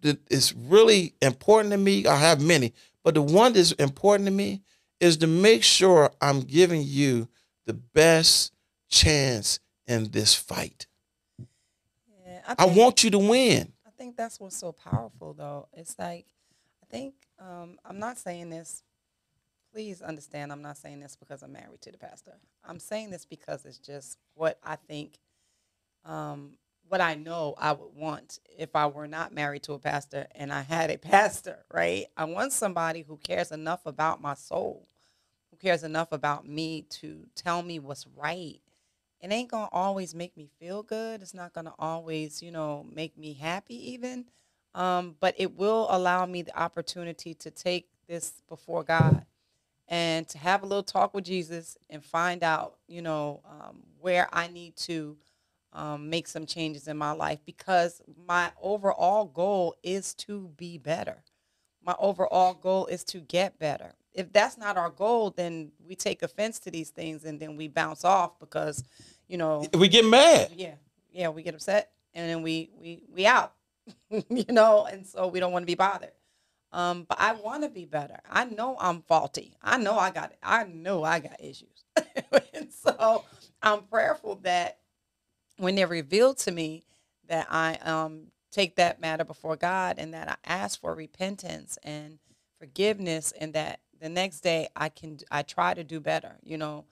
that 0.00 0.18
is 0.32 0.52
really 0.52 1.14
important 1.22 1.70
to 1.70 1.78
me, 1.78 2.06
I 2.08 2.16
have 2.16 2.40
many, 2.40 2.72
but 3.04 3.14
the 3.14 3.22
one 3.22 3.52
that's 3.52 3.70
important 3.70 4.26
to 4.26 4.32
me 4.32 4.62
is 4.98 5.18
to 5.18 5.28
make 5.28 5.62
sure 5.62 6.10
I'm 6.20 6.40
giving 6.40 6.82
you 6.84 7.28
the 7.66 7.74
best 7.74 8.52
chance 8.88 9.60
in 9.86 10.10
this 10.10 10.34
fight. 10.34 10.88
Yeah, 12.26 12.54
I 12.58 12.66
want 12.66 13.04
you 13.04 13.10
to 13.10 13.18
win. 13.20 13.71
That's 14.22 14.38
what's 14.38 14.56
so 14.56 14.70
powerful, 14.70 15.34
though. 15.34 15.66
It's 15.72 15.98
like, 15.98 16.26
I 16.80 16.86
think 16.86 17.14
um, 17.40 17.78
I'm 17.84 17.98
not 17.98 18.18
saying 18.18 18.50
this. 18.50 18.84
Please 19.72 20.00
understand, 20.00 20.52
I'm 20.52 20.62
not 20.62 20.76
saying 20.78 21.00
this 21.00 21.16
because 21.16 21.42
I'm 21.42 21.52
married 21.52 21.80
to 21.82 21.90
the 21.90 21.98
pastor. 21.98 22.34
I'm 22.64 22.78
saying 22.78 23.10
this 23.10 23.26
because 23.26 23.64
it's 23.64 23.78
just 23.78 24.18
what 24.36 24.58
I 24.62 24.76
think, 24.76 25.18
um, 26.04 26.52
what 26.88 27.00
I 27.00 27.16
know 27.16 27.56
I 27.58 27.72
would 27.72 27.96
want 27.96 28.38
if 28.56 28.76
I 28.76 28.86
were 28.86 29.08
not 29.08 29.34
married 29.34 29.64
to 29.64 29.72
a 29.72 29.80
pastor 29.80 30.28
and 30.36 30.52
I 30.52 30.62
had 30.62 30.90
a 30.90 30.98
pastor, 30.98 31.64
right? 31.74 32.06
I 32.16 32.24
want 32.24 32.52
somebody 32.52 33.02
who 33.02 33.16
cares 33.16 33.50
enough 33.50 33.86
about 33.86 34.22
my 34.22 34.34
soul, 34.34 34.86
who 35.50 35.56
cares 35.56 35.82
enough 35.82 36.12
about 36.12 36.48
me 36.48 36.82
to 36.90 37.26
tell 37.34 37.62
me 37.62 37.80
what's 37.80 38.06
right 38.16 38.60
it 39.22 39.32
ain't 39.32 39.50
gonna 39.50 39.68
always 39.72 40.14
make 40.14 40.36
me 40.36 40.48
feel 40.60 40.82
good. 40.82 41.22
It's 41.22 41.34
not 41.34 41.54
gonna 41.54 41.74
always, 41.78 42.42
you 42.42 42.50
know, 42.52 42.86
make 42.92 43.16
me 43.16 43.34
happy 43.34 43.92
even. 43.92 44.26
Um, 44.74 45.16
but 45.20 45.34
it 45.38 45.56
will 45.56 45.86
allow 45.90 46.26
me 46.26 46.42
the 46.42 46.58
opportunity 46.58 47.34
to 47.34 47.50
take 47.50 47.88
this 48.08 48.42
before 48.48 48.84
God 48.84 49.24
and 49.88 50.28
to 50.28 50.38
have 50.38 50.62
a 50.62 50.66
little 50.66 50.82
talk 50.82 51.14
with 51.14 51.24
Jesus 51.24 51.78
and 51.90 52.04
find 52.04 52.42
out, 52.42 52.76
you 52.88 53.02
know, 53.02 53.42
um, 53.48 53.82
where 54.00 54.28
I 54.32 54.48
need 54.48 54.76
to 54.78 55.16
um, 55.72 56.10
make 56.10 56.28
some 56.28 56.46
changes 56.46 56.88
in 56.88 56.96
my 56.96 57.12
life 57.12 57.40
because 57.44 58.00
my 58.26 58.50
overall 58.60 59.26
goal 59.26 59.76
is 59.82 60.14
to 60.14 60.50
be 60.56 60.78
better. 60.78 61.22
My 61.84 61.94
overall 61.98 62.54
goal 62.54 62.86
is 62.86 63.04
to 63.04 63.20
get 63.20 63.58
better. 63.58 63.92
If 64.14 64.32
that's 64.32 64.58
not 64.58 64.76
our 64.76 64.90
goal, 64.90 65.30
then 65.30 65.72
we 65.86 65.94
take 65.94 66.22
offense 66.22 66.58
to 66.60 66.70
these 66.70 66.90
things 66.90 67.24
and 67.24 67.40
then 67.40 67.56
we 67.56 67.68
bounce 67.68 68.04
off 68.04 68.38
because, 68.38 68.84
you 69.28 69.38
know, 69.38 69.66
We 69.74 69.88
get 69.88 70.04
mad. 70.04 70.50
yeah, 70.54 70.74
yeah, 71.12 71.28
we 71.28 71.42
get 71.42 71.54
upset 71.54 71.90
and 72.14 72.28
then 72.28 72.42
we 72.42 72.70
we 72.78 73.04
we 73.12 73.26
out, 73.26 73.54
you 74.10 74.44
know, 74.50 74.84
and 74.86 75.06
so 75.06 75.26
we 75.28 75.40
don't 75.40 75.52
want 75.52 75.62
to 75.62 75.66
be 75.66 75.74
bothered. 75.74 76.12
Um, 76.72 77.04
but 77.08 77.20
I 77.20 77.34
want 77.34 77.64
to 77.64 77.68
be 77.68 77.84
better. 77.84 78.18
I 78.30 78.44
know 78.46 78.76
I'm 78.80 79.02
faulty. 79.02 79.54
I 79.62 79.76
know 79.76 79.98
I 79.98 80.10
got. 80.10 80.32
I 80.42 80.64
know 80.64 81.04
I 81.04 81.18
got 81.20 81.38
issues, 81.38 81.84
and 82.54 82.72
so 82.72 83.24
I'm 83.62 83.82
prayerful 83.82 84.36
that 84.42 84.78
when 85.58 85.74
they're 85.74 85.86
revealed 85.86 86.38
to 86.38 86.50
me, 86.50 86.84
that 87.28 87.46
I 87.50 87.74
um 87.84 88.28
take 88.50 88.76
that 88.76 89.00
matter 89.00 89.24
before 89.24 89.56
God 89.56 89.96
and 89.98 90.12
that 90.14 90.28
I 90.28 90.36
ask 90.44 90.80
for 90.80 90.94
repentance 90.94 91.78
and 91.82 92.18
forgiveness, 92.58 93.32
and 93.38 93.52
that 93.54 93.80
the 94.02 94.08
next 94.08 94.40
day 94.40 94.68
I 94.76 94.88
can 94.88 95.18
I 95.30 95.42
try 95.42 95.72
to 95.74 95.84
do 95.84 96.00
better. 96.00 96.36
You 96.42 96.58
know, 96.58 96.84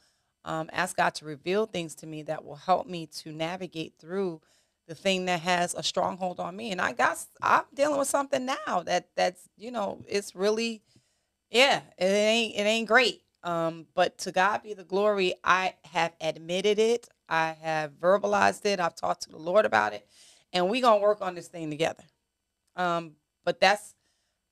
um, 0.44 0.70
ask 0.72 0.96
God 0.96 1.14
to 1.16 1.24
reveal 1.26 1.66
things 1.66 1.94
to 1.96 2.06
me 2.06 2.22
that 2.22 2.44
will 2.44 2.56
help 2.56 2.86
me 2.86 3.06
to 3.18 3.32
navigate 3.32 3.94
through 3.98 4.40
the 4.86 4.94
thing 4.94 5.26
that 5.26 5.40
has 5.40 5.74
a 5.74 5.82
stronghold 5.82 6.40
on 6.40 6.56
me. 6.56 6.70
And 6.70 6.80
I 6.80 6.92
got 6.92 7.18
I'm 7.42 7.64
dealing 7.74 7.98
with 7.98 8.08
something 8.08 8.46
now 8.46 8.82
that 8.84 9.08
that's 9.16 9.42
you 9.58 9.72
know 9.72 10.04
it's 10.08 10.34
really 10.36 10.82
yeah 11.50 11.80
it 11.98 12.04
ain't 12.04 12.54
it 12.56 12.62
ain't 12.62 12.88
great. 12.88 13.22
Um, 13.42 13.86
but 13.94 14.18
to 14.18 14.32
God 14.32 14.62
be 14.62 14.74
the 14.74 14.84
glory. 14.84 15.34
I 15.42 15.74
have 15.86 16.12
admitted 16.20 16.78
it. 16.78 17.08
I 17.28 17.56
have 17.60 17.92
verbalized 17.92 18.66
it. 18.66 18.80
I've 18.80 18.94
talked 18.94 19.22
to 19.22 19.30
the 19.30 19.38
Lord 19.38 19.64
about 19.66 19.94
it, 19.94 20.06
and 20.52 20.70
we 20.70 20.80
gonna 20.80 21.00
work 21.00 21.22
on 21.22 21.34
this 21.34 21.48
thing 21.48 21.70
together. 21.70 22.04
Um, 22.76 23.12
but 23.44 23.58
that's 23.58 23.94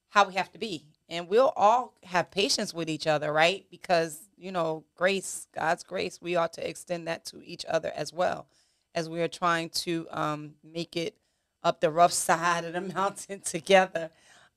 how 0.08 0.26
we 0.26 0.34
have 0.34 0.50
to 0.52 0.58
be. 0.58 0.86
And 1.08 1.28
we'll 1.28 1.52
all 1.56 1.94
have 2.04 2.30
patience 2.30 2.74
with 2.74 2.90
each 2.90 3.06
other, 3.06 3.32
right? 3.32 3.64
Because, 3.70 4.28
you 4.36 4.52
know, 4.52 4.84
grace, 4.94 5.46
God's 5.54 5.82
grace, 5.82 6.20
we 6.20 6.36
ought 6.36 6.52
to 6.54 6.68
extend 6.68 7.08
that 7.08 7.24
to 7.26 7.42
each 7.42 7.64
other 7.66 7.92
as 7.94 8.12
well 8.12 8.46
as 8.94 9.08
we 9.08 9.20
are 9.20 9.28
trying 9.28 9.70
to 9.70 10.06
um, 10.10 10.54
make 10.62 10.96
it 10.96 11.16
up 11.62 11.80
the 11.80 11.90
rough 11.90 12.12
side 12.28 12.64
of 12.64 12.72
the 12.72 12.80
mountain 12.80 13.40
together 13.44 14.10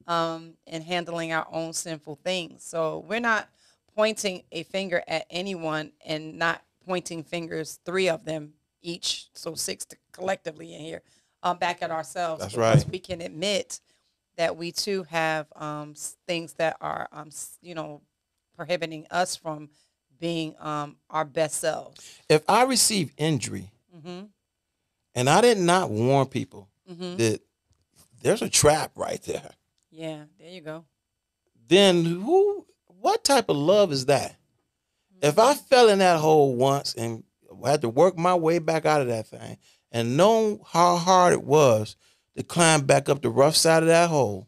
um, 0.07 0.53
and 0.67 0.83
handling 0.83 1.31
our 1.31 1.47
own 1.51 1.73
sinful 1.73 2.19
things. 2.23 2.63
So 2.63 3.05
we're 3.07 3.19
not 3.19 3.49
pointing 3.95 4.43
a 4.51 4.63
finger 4.63 5.03
at 5.07 5.25
anyone 5.29 5.91
and 6.05 6.37
not 6.37 6.61
pointing 6.85 7.23
fingers, 7.23 7.79
three 7.85 8.09
of 8.09 8.25
them 8.25 8.53
each, 8.81 9.27
so 9.33 9.53
six 9.53 9.85
to 9.85 9.97
collectively 10.11 10.73
in 10.73 10.81
here, 10.81 11.01
uh, 11.43 11.53
back 11.53 11.81
at 11.81 11.91
ourselves. 11.91 12.41
That's 12.41 12.55
right. 12.55 12.83
We 12.89 12.99
can 12.99 13.21
admit 13.21 13.79
that 14.37 14.57
we 14.57 14.71
too 14.71 15.03
have 15.03 15.47
um, 15.55 15.93
things 16.27 16.53
that 16.53 16.77
are, 16.81 17.07
um, 17.11 17.29
you 17.61 17.75
know, 17.75 18.01
prohibiting 18.55 19.05
us 19.11 19.35
from 19.35 19.69
being 20.19 20.55
um, 20.59 20.97
our 21.09 21.25
best 21.25 21.55
selves. 21.59 22.19
If 22.29 22.43
I 22.47 22.63
receive 22.63 23.11
injury 23.17 23.71
hmm 24.03 24.23
and 25.13 25.29
I 25.29 25.41
did 25.41 25.57
not 25.57 25.89
warn 25.89 26.27
people 26.27 26.69
hmm 26.87 27.15
that 27.17 27.41
there's 28.21 28.41
a 28.41 28.49
trap 28.49 28.91
right 28.95 29.21
there, 29.23 29.51
Yeah, 29.91 30.23
there 30.39 30.49
you 30.49 30.61
go. 30.61 30.85
then 31.67 32.05
who? 32.05 32.65
What 32.85 33.23
type 33.23 33.49
of 33.49 33.55
love 33.57 33.91
is 33.91 34.05
that? 34.05 34.35
If 35.23 35.39
I 35.39 35.53
fell 35.55 35.89
in 35.89 35.99
that 35.99 36.19
hole 36.19 36.55
once 36.55 36.93
and 36.93 37.23
had 37.65 37.81
to 37.81 37.89
work 37.89 38.17
my 38.17 38.35
way 38.35 38.59
back 38.59 38.85
out 38.85 39.01
of 39.01 39.07
that 39.07 39.27
thing, 39.27 39.57
and 39.91 40.15
know 40.17 40.61
how 40.67 40.95
hard 40.97 41.33
it 41.33 41.43
was 41.43 41.95
to 42.37 42.43
climb 42.43 42.81
back 42.85 43.09
up 43.09 43.21
the 43.21 43.29
rough 43.29 43.55
side 43.55 43.83
of 43.83 43.87
that 43.89 44.09
hole, 44.09 44.47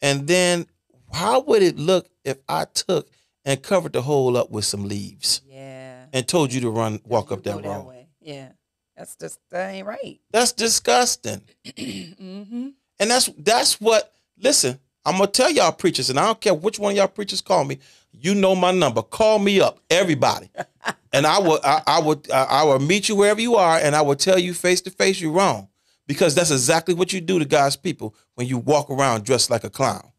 and 0.00 0.26
then 0.26 0.66
how 1.12 1.40
would 1.40 1.62
it 1.62 1.78
look 1.78 2.08
if 2.24 2.38
I 2.48 2.64
took 2.66 3.08
and 3.44 3.62
covered 3.62 3.92
the 3.94 4.02
hole 4.02 4.36
up 4.36 4.50
with 4.50 4.64
some 4.64 4.86
leaves 4.88 5.40
Yeah. 5.46 6.04
and 6.12 6.26
told 6.28 6.52
you 6.52 6.60
to 6.62 6.70
run, 6.70 7.00
walk 7.04 7.32
up 7.32 7.42
that 7.44 7.64
road? 7.64 7.86
way. 7.86 8.08
Yeah, 8.20 8.48
that's 8.96 9.16
just 9.16 9.38
that 9.50 9.70
ain't 9.70 9.86
right. 9.86 10.20
That's 10.32 10.52
disgusting. 10.52 11.42
mm-hmm. 11.66 12.68
And 13.00 13.10
that's 13.10 13.30
that's 13.38 13.80
what. 13.80 14.12
Listen, 14.40 14.78
I'm 15.04 15.14
gonna 15.18 15.26
tell 15.28 15.50
y'all 15.50 15.72
preachers, 15.72 16.10
and 16.10 16.18
I 16.18 16.26
don't 16.26 16.40
care 16.40 16.54
which 16.54 16.78
one 16.78 16.92
of 16.92 16.96
y'all 16.98 17.08
preachers 17.08 17.40
call 17.40 17.64
me. 17.64 17.78
You 18.12 18.34
know 18.34 18.54
my 18.54 18.70
number. 18.72 19.02
Call 19.02 19.38
me 19.38 19.60
up, 19.60 19.80
everybody, 19.90 20.50
and 21.12 21.26
I 21.26 21.38
will. 21.38 21.60
I, 21.64 21.82
I 21.86 22.00
would. 22.00 22.30
I, 22.30 22.44
I 22.44 22.62
will 22.64 22.78
meet 22.80 23.08
you 23.08 23.16
wherever 23.16 23.40
you 23.40 23.56
are, 23.56 23.78
and 23.78 23.94
I 23.96 24.02
will 24.02 24.16
tell 24.16 24.38
you 24.38 24.52
face 24.54 24.80
to 24.82 24.90
face 24.90 25.20
you're 25.20 25.32
wrong, 25.32 25.68
because 26.08 26.34
that's 26.34 26.50
exactly 26.50 26.94
what 26.94 27.12
you 27.12 27.20
do 27.20 27.38
to 27.38 27.44
God's 27.44 27.76
people 27.76 28.16
when 28.34 28.48
you 28.48 28.58
walk 28.58 28.90
around 28.90 29.24
dressed 29.24 29.48
like 29.50 29.62
a 29.62 29.70
clown 29.70 30.10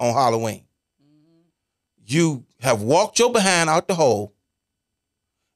on 0.00 0.12
Halloween. 0.12 0.64
You 2.06 2.44
have 2.60 2.82
walked 2.82 3.18
your 3.18 3.30
behind 3.32 3.70
out 3.70 3.86
the 3.88 3.94
hole, 3.94 4.34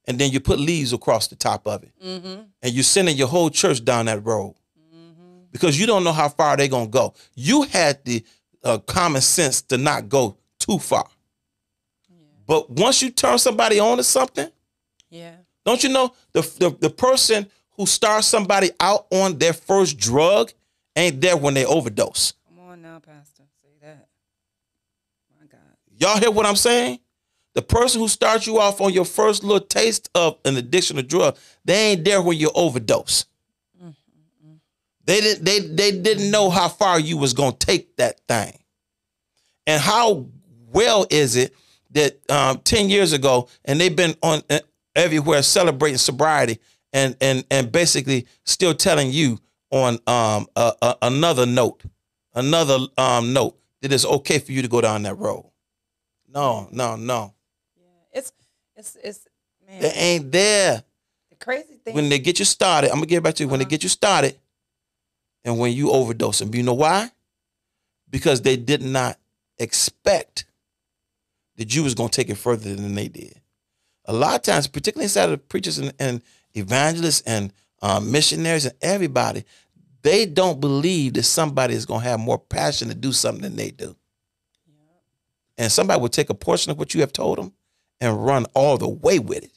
and 0.05 0.17
then 0.17 0.31
you 0.31 0.39
put 0.39 0.59
leaves 0.59 0.93
across 0.93 1.27
the 1.27 1.35
top 1.35 1.67
of 1.67 1.83
it, 1.83 1.91
Mm-hmm. 2.03 2.41
and 2.63 2.73
you're 2.73 2.83
sending 2.83 3.17
your 3.17 3.27
whole 3.27 3.49
church 3.49 3.83
down 3.83 4.05
that 4.05 4.25
road 4.25 4.55
Mm-hmm. 4.95 5.41
because 5.51 5.79
you 5.79 5.85
don't 5.85 6.03
know 6.03 6.13
how 6.13 6.29
far 6.29 6.55
they're 6.57 6.67
gonna 6.67 6.87
go. 6.87 7.13
You 7.35 7.63
had 7.63 8.03
the 8.05 8.23
uh, 8.63 8.77
common 8.79 9.21
sense 9.21 9.61
to 9.63 9.77
not 9.77 10.07
go 10.09 10.37
too 10.59 10.79
far. 10.79 11.07
But 12.47 12.69
once 12.71 13.01
you 13.03 13.11
turn 13.11 13.37
somebody 13.37 13.79
on 13.79 13.97
to 13.97 14.03
something, 14.03 14.49
Yeah. 15.11 15.35
don't 15.65 15.83
you 15.83 15.89
know 15.89 16.13
the, 16.33 16.41
the 16.59 16.69
the 16.79 16.89
person 16.89 17.47
who 17.79 17.85
starts 17.85 18.27
somebody 18.27 18.71
out 18.81 19.07
on 19.09 19.37
their 19.37 19.53
first 19.53 19.97
drug 19.97 20.51
ain't 20.97 21.21
there 21.21 21.37
when 21.37 21.53
they 21.53 21.63
overdose. 21.63 22.33
Come 22.45 22.59
on 22.59 22.81
now, 22.81 22.99
Pastor. 22.99 23.43
Say 23.61 23.69
that. 23.81 24.09
My 25.39 25.47
God. 25.47 25.61
Y'all 25.97 26.19
hear 26.19 26.29
what 26.29 26.45
I'm 26.45 26.57
saying? 26.57 26.99
The 27.53 27.61
person 27.61 28.01
who 28.01 28.09
starts 28.09 28.45
you 28.45 28.59
off 28.59 28.81
on 28.81 28.91
your 28.91 29.05
first 29.05 29.45
little 29.45 29.65
taste 29.65 30.09
of 30.13 30.37
an 30.43 30.57
addiction 30.57 30.97
to 30.97 31.03
drug, 31.03 31.37
they 31.63 31.91
ain't 31.91 32.03
there 32.03 32.21
when 32.21 32.37
you 32.37 32.51
overdose. 32.53 33.25
They 35.05 35.21
didn't 35.21 35.45
they 35.45 35.59
they 35.61 35.91
didn't 35.99 36.29
know 36.29 36.49
how 36.51 36.67
far 36.67 36.99
you 36.99 37.17
was 37.17 37.33
gonna 37.33 37.55
take 37.55 37.95
that 37.95 38.19
thing. 38.27 38.59
And 39.65 39.81
how 39.81 40.27
well 40.71 41.07
is 41.09 41.35
it 41.37 41.55
that 41.91 42.19
um, 42.29 42.59
10 42.59 42.89
years 42.89 43.13
ago 43.13 43.47
and 43.65 43.81
they've 43.81 43.95
been 43.95 44.15
on 44.21 44.43
uh, 44.51 44.59
everywhere 44.95 45.41
celebrating 45.41 45.97
sobriety 45.97 46.59
and 46.93 47.15
and 47.21 47.45
and 47.51 47.71
basically 47.71 48.27
still 48.45 48.73
telling 48.73 49.11
you 49.11 49.39
on 49.71 49.99
um 50.07 50.47
a, 50.55 50.73
a, 50.81 50.95
another 51.03 51.45
note, 51.45 51.83
another 52.33 52.79
um 52.97 53.33
note 53.33 53.57
that 53.81 53.91
it's 53.93 54.05
okay 54.05 54.39
for 54.39 54.51
you 54.51 54.61
to 54.61 54.67
go 54.67 54.81
down 54.81 55.03
that 55.03 55.15
road. 55.15 55.49
No, 56.27 56.67
no, 56.71 56.95
no. 56.95 57.33
Yeah. 57.77 58.19
It's 58.19 58.31
it's 58.75 58.97
it's 59.03 59.27
man. 59.67 59.81
They 59.81 59.91
ain't 59.91 60.31
there. 60.31 60.83
the 61.29 61.35
crazy 61.35 61.75
thing. 61.83 61.95
When 61.95 62.09
they 62.09 62.19
get 62.19 62.39
you 62.39 62.45
started, 62.45 62.89
I'm 62.89 62.97
gonna 62.97 63.07
get 63.07 63.23
back 63.23 63.35
to 63.35 63.43
you. 63.43 63.49
When 63.49 63.59
they 63.59 63.63
Uh-huh. 63.65 63.69
get 63.69 63.83
you 63.83 63.89
started, 63.89 64.37
and 65.45 65.57
when 65.57 65.73
you 65.73 65.91
overdose 65.91 66.39
them. 66.39 66.53
You 66.53 66.63
know 66.63 66.73
why? 66.73 67.11
Because 68.09 68.41
they 68.41 68.57
did 68.57 68.81
not 68.81 69.17
expect 69.57 70.45
that 71.57 71.73
you 71.75 71.83
was 71.83 71.93
going 71.95 72.09
to 72.09 72.15
take 72.15 72.29
it 72.29 72.35
further 72.35 72.73
than 72.75 72.95
they 72.95 73.07
did. 73.07 73.39
A 74.05 74.13
lot 74.13 74.35
of 74.35 74.41
times, 74.41 74.67
particularly 74.67 75.05
inside 75.05 75.29
of 75.29 75.47
preachers 75.49 75.77
and, 75.77 75.93
and 75.99 76.21
evangelists 76.53 77.21
and 77.25 77.53
um, 77.81 78.11
missionaries 78.11 78.65
and 78.65 78.75
everybody, 78.81 79.45
they 80.01 80.25
don't 80.25 80.59
believe 80.59 81.13
that 81.13 81.23
somebody 81.23 81.73
is 81.73 81.85
going 81.85 82.01
to 82.01 82.07
have 82.07 82.19
more 82.19 82.39
passion 82.39 82.87
to 82.89 82.95
do 82.95 83.11
something 83.11 83.41
than 83.41 83.55
they 83.55 83.71
do. 83.71 83.95
And 85.57 85.71
somebody 85.71 85.99
will 85.99 86.09
take 86.09 86.29
a 86.29 86.33
portion 86.33 86.71
of 86.71 86.79
what 86.79 86.93
you 86.93 87.01
have 87.01 87.11
told 87.11 87.37
them 87.37 87.51
and 87.99 88.25
run 88.25 88.45
all 88.53 88.77
the 88.77 88.87
way 88.87 89.19
with 89.19 89.43
it. 89.43 89.51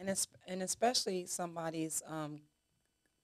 and 0.00 0.08
it's, 0.08 0.26
and 0.48 0.62
especially 0.62 1.26
somebody's 1.26 2.02
um, 2.08 2.40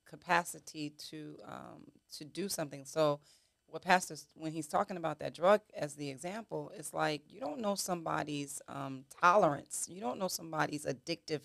capacity 0.09 0.91
to 1.11 1.37
um, 1.47 1.83
to 2.17 2.25
do 2.25 2.49
something. 2.49 2.85
So, 2.85 3.19
what 3.67 3.83
pastors 3.83 4.29
when 4.35 4.53
he's 4.53 4.69
talking 4.69 4.97
about 4.97 5.19
that 5.19 5.35
drug 5.35 5.62
as 5.77 5.95
the 5.95 6.09
example, 6.11 6.71
it's 6.77 6.95
like 6.95 7.23
you 7.29 7.41
don't 7.41 7.61
know 7.61 7.75
somebody's 7.75 8.62
um, 8.69 9.05
tolerance. 9.21 9.89
You 9.91 10.01
don't 10.01 10.19
know 10.19 10.29
somebody's 10.29 10.87
addictive, 10.87 11.41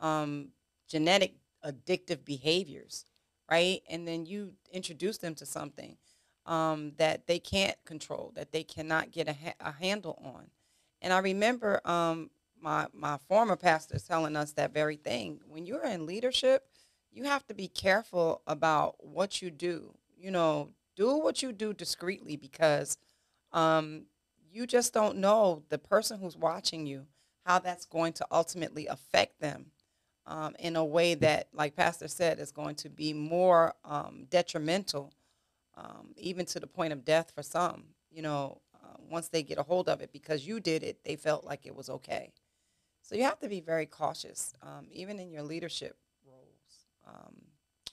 um, 0.00 0.48
genetic 0.88 1.34
addictive 1.64 2.24
behaviors, 2.24 3.04
right? 3.50 3.82
And 3.88 4.06
then 4.06 4.26
you 4.26 4.52
introduce 4.72 5.18
them 5.18 5.34
to 5.36 5.46
something 5.46 5.96
um, 6.46 6.92
that 6.98 7.26
they 7.26 7.38
can't 7.38 7.76
control, 7.84 8.32
that 8.36 8.52
they 8.52 8.62
cannot 8.62 9.10
get 9.10 9.28
a, 9.28 9.32
ha- 9.32 9.54
a 9.60 9.72
handle 9.72 10.20
on. 10.24 10.46
And 11.02 11.12
I 11.12 11.18
remember 11.18 11.80
um, 11.86 12.30
my 12.60 12.86
my 12.92 13.18
former 13.28 13.56
pastors 13.56 14.02
telling 14.04 14.36
us 14.36 14.52
that 14.52 14.72
very 14.74 14.96
thing. 14.96 15.40
When 15.46 15.66
you're 15.66 15.84
in 15.84 16.06
leadership, 16.06 16.64
you 17.12 17.24
have 17.24 17.46
to 17.46 17.54
be 17.54 17.68
careful 17.68 18.42
about 18.46 18.96
what 19.04 19.40
you 19.42 19.50
do. 19.50 19.94
You 20.16 20.30
know, 20.30 20.70
do 20.96 21.16
what 21.18 21.42
you 21.42 21.52
do 21.52 21.72
discreetly 21.72 22.36
because 22.36 22.96
um, 23.52 24.04
you 24.50 24.66
just 24.66 24.92
don't 24.92 25.18
know 25.18 25.62
the 25.68 25.78
person 25.78 26.18
who's 26.18 26.36
watching 26.36 26.86
you 26.86 27.06
how 27.44 27.58
that's 27.58 27.86
going 27.86 28.12
to 28.14 28.26
ultimately 28.30 28.86
affect 28.86 29.40
them 29.40 29.66
um, 30.28 30.54
in 30.58 30.76
a 30.76 30.84
way 30.84 31.14
that, 31.14 31.48
like 31.52 31.74
Pastor 31.74 32.06
said, 32.06 32.38
is 32.38 32.52
going 32.52 32.74
to 32.76 32.90
be 32.90 33.12
more 33.14 33.74
um, 33.84 34.26
detrimental, 34.30 35.12
um, 35.76 36.14
even 36.16 36.44
to 36.46 36.60
the 36.60 36.66
point 36.66 36.92
of 36.92 37.04
death 37.04 37.32
for 37.34 37.42
some. 37.42 37.84
You 38.10 38.22
know, 38.22 38.60
uh, 38.74 38.96
once 39.10 39.28
they 39.28 39.42
get 39.42 39.58
a 39.58 39.62
hold 39.62 39.88
of 39.88 40.02
it 40.02 40.12
because 40.12 40.46
you 40.46 40.60
did 40.60 40.82
it, 40.82 40.98
they 41.02 41.16
felt 41.16 41.44
like 41.44 41.66
it 41.66 41.74
was 41.74 41.88
okay. 41.88 42.32
So 43.02 43.14
you 43.16 43.22
have 43.22 43.40
to 43.40 43.48
be 43.48 43.60
very 43.60 43.86
cautious, 43.86 44.52
um, 44.62 44.86
even 44.92 45.18
in 45.18 45.30
your 45.30 45.42
leadership 45.42 45.96
roles, 46.26 46.86
um, 47.06 47.34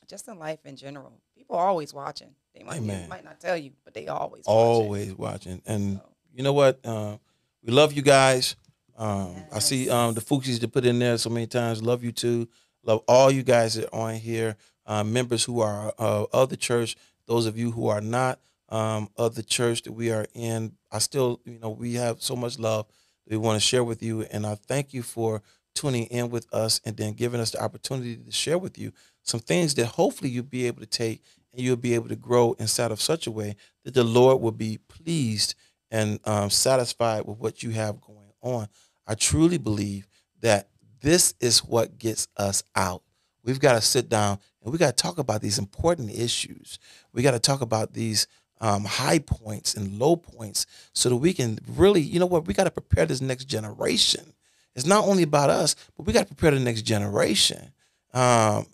just 0.08 0.28
in 0.28 0.38
life 0.38 0.60
in 0.66 0.76
general. 0.76 1.14
People 1.38 1.56
are 1.56 1.68
always 1.68 1.94
watching. 1.94 2.36
They 2.54 2.64
might, 2.64 2.86
they 2.86 3.08
might 3.08 3.24
not 3.24 3.40
tell 3.40 3.56
you, 3.56 3.72
but 3.86 3.94
they 3.94 4.08
always 4.08 4.44
watching. 4.46 4.60
Always 4.60 5.14
watching. 5.14 5.62
And 5.66 5.98
So, 5.98 6.10
you 6.34 6.44
know 6.44 6.54
what? 6.54 6.80
Uh, 6.84 7.18
we 7.64 7.72
love 7.72 7.94
you 7.94 8.02
guys. 8.02 8.58
Um, 8.98 9.36
I 9.52 9.60
see 9.60 9.90
um, 9.90 10.14
the 10.14 10.22
Fuchsies 10.22 10.60
to 10.60 10.68
put 10.68 10.86
in 10.86 11.00
there 11.00 11.18
so 11.18 11.30
many 11.30 11.48
times. 11.48 11.84
Love 11.84 12.04
you 12.04 12.12
too. 12.12 12.48
Love 12.84 13.02
all 13.08 13.32
you 13.32 13.44
guys 13.44 13.76
that 13.76 13.90
are 13.94 14.10
on 14.10 14.16
here. 14.16 14.56
Uh, 14.86 15.04
members 15.04 15.44
who 15.44 15.62
are 15.62 15.94
uh, 15.98 16.26
of 16.32 16.50
the 16.50 16.58
church. 16.58 16.96
Those 17.28 17.46
of 17.46 17.58
you 17.58 17.72
who 17.72 17.88
are 17.88 18.02
not 18.02 18.40
um, 18.70 19.10
of 19.18 19.36
the 19.36 19.44
church 19.44 19.84
that 19.84 19.92
we 19.92 20.12
are 20.12 20.28
in. 20.34 20.74
I 20.92 21.00
still, 21.00 21.42
you 21.46 21.60
know, 21.60 21.70
we 21.70 21.96
have 21.96 22.22
so 22.22 22.36
much 22.36 22.60
love 22.60 22.88
that 23.26 23.34
we 23.34 23.38
want 23.38 23.60
to 23.60 23.66
share 23.66 23.84
with 23.84 24.04
you. 24.04 24.24
And 24.24 24.46
I 24.46 24.56
thank 24.56 24.94
you 24.94 25.02
for 25.02 25.42
tuning 25.74 26.06
in 26.06 26.30
with 26.30 26.52
us 26.54 26.80
and 26.86 26.96
then 26.96 27.14
giving 27.14 27.42
us 27.42 27.52
the 27.52 27.62
opportunity 27.62 28.16
to 28.16 28.32
share 28.32 28.58
with 28.58 28.78
you 28.78 28.92
some 29.24 29.40
things 29.40 29.76
that 29.76 29.86
hopefully 29.88 30.30
you'll 30.30 30.44
be 30.44 30.68
able 30.68 30.80
to 30.80 30.88
take 30.88 31.22
and 31.52 31.62
you'll 31.62 31.76
be 31.76 31.94
able 31.96 32.08
to 32.08 32.16
grow 32.16 32.54
inside 32.54 32.92
of 32.92 33.02
such 33.02 33.28
a 33.28 33.32
way 33.32 33.56
that 33.84 33.94
the 33.94 34.04
Lord 34.04 34.42
will 34.42 34.52
be 34.52 34.80
pleased 34.88 35.56
and 35.92 36.20
um, 36.26 36.50
satisfied 36.50 37.26
with 37.26 37.38
what 37.38 37.64
you 37.64 37.72
have 37.72 38.02
going 38.02 38.32
on. 38.42 38.68
I 39.08 39.16
truly 39.16 39.58
believe 39.58 40.08
that 40.42 40.70
this 41.02 41.34
is 41.40 41.64
what 41.64 41.98
gets 42.00 42.28
us 42.38 42.64
out. 42.76 43.04
We've 43.44 43.60
got 43.60 43.74
to 43.74 43.82
sit 43.82 44.10
down 44.10 44.40
and 44.64 44.72
we 44.72 44.80
got 44.80 44.98
to 44.98 45.04
talk 45.04 45.20
about 45.20 45.42
these 45.42 45.60
important 45.60 46.12
issues. 46.12 46.80
We 47.14 47.22
got 47.22 47.32
to 47.32 47.40
talk 47.40 47.62
about 47.62 47.94
these 47.94 48.28
um, 48.60 48.86
high 48.86 49.20
points 49.20 49.76
and 49.76 50.00
low 50.00 50.16
points 50.16 50.66
so 50.94 51.10
that 51.10 51.18
we 51.18 51.34
can 51.34 51.60
really, 51.68 52.02
you 52.02 52.20
know 52.20 52.26
what, 52.26 52.48
we 52.48 52.54
got 52.54 52.64
to 52.64 52.72
prepare 52.72 53.06
this 53.06 53.22
next 53.22 53.46
generation. 53.46 54.34
It's 54.76 54.86
not 54.86 55.06
only 55.06 55.24
about 55.24 55.50
us, 55.50 55.76
but 55.96 56.06
we 56.06 56.14
got 56.14 56.28
to 56.28 56.34
prepare 56.34 56.52
the 56.52 56.64
next 56.64 56.82
generation. 56.82 57.72
Um, 58.14 58.66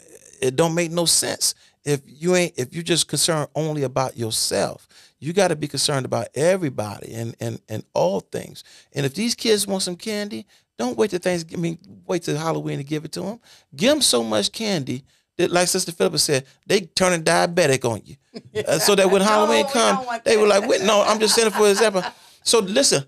it 0.42 0.56
don't 0.56 0.74
make 0.74 0.92
no 0.92 1.06
sense 1.06 1.54
if 1.84 2.02
you 2.06 2.36
ain't 2.36 2.54
if 2.58 2.74
you're 2.74 2.84
just 2.84 3.08
concerned 3.08 3.50
only 3.56 3.84
about 3.84 4.18
yourself. 4.18 4.88
You 5.22 5.34
got 5.34 5.50
to 5.50 5.56
be 5.56 5.68
concerned 5.68 6.06
about 6.06 6.30
everybody 6.34 7.14
and 7.14 7.36
and 7.40 7.62
and 7.70 7.84
all 7.94 8.20
things. 8.22 8.64
And 8.94 9.06
if 9.06 9.14
these 9.14 9.36
kids 9.36 9.68
want 9.68 9.84
some 9.84 9.96
candy, 9.96 10.48
don't 10.80 10.98
wait 10.98 11.12
till 11.12 11.20
Thanksgiving. 11.20 11.78
Wait 12.08 12.24
till 12.24 12.36
Halloween 12.36 12.80
to 12.80 12.84
give 12.84 13.06
it 13.06 13.12
to 13.14 13.22
them. 13.22 13.40
Give 13.76 13.92
them 13.92 14.02
so 14.02 14.24
much 14.24 14.52
candy 14.52 15.04
that, 15.38 15.52
like 15.52 15.68
Sister 15.68 15.92
Philippa 15.92 16.18
said, 16.18 16.46
they 16.66 16.82
turning 16.82 17.24
diabetic 17.24 17.90
on 17.90 18.02
you. 18.04 18.16
Uh, 18.68 18.80
so 18.80 18.96
that 18.96 19.10
when 19.10 19.22
Halloween 19.22 19.66
we 19.66 19.72
come, 19.72 20.06
they 20.24 20.38
were 20.38 20.48
like, 20.48 20.68
"Wait, 20.68 20.82
no, 20.82 21.02
I'm 21.04 21.20
just 21.20 21.36
saying 21.36 21.48
it 21.48 21.54
for 21.54 21.70
example." 21.70 22.04
So 22.44 22.60
listen, 22.60 23.04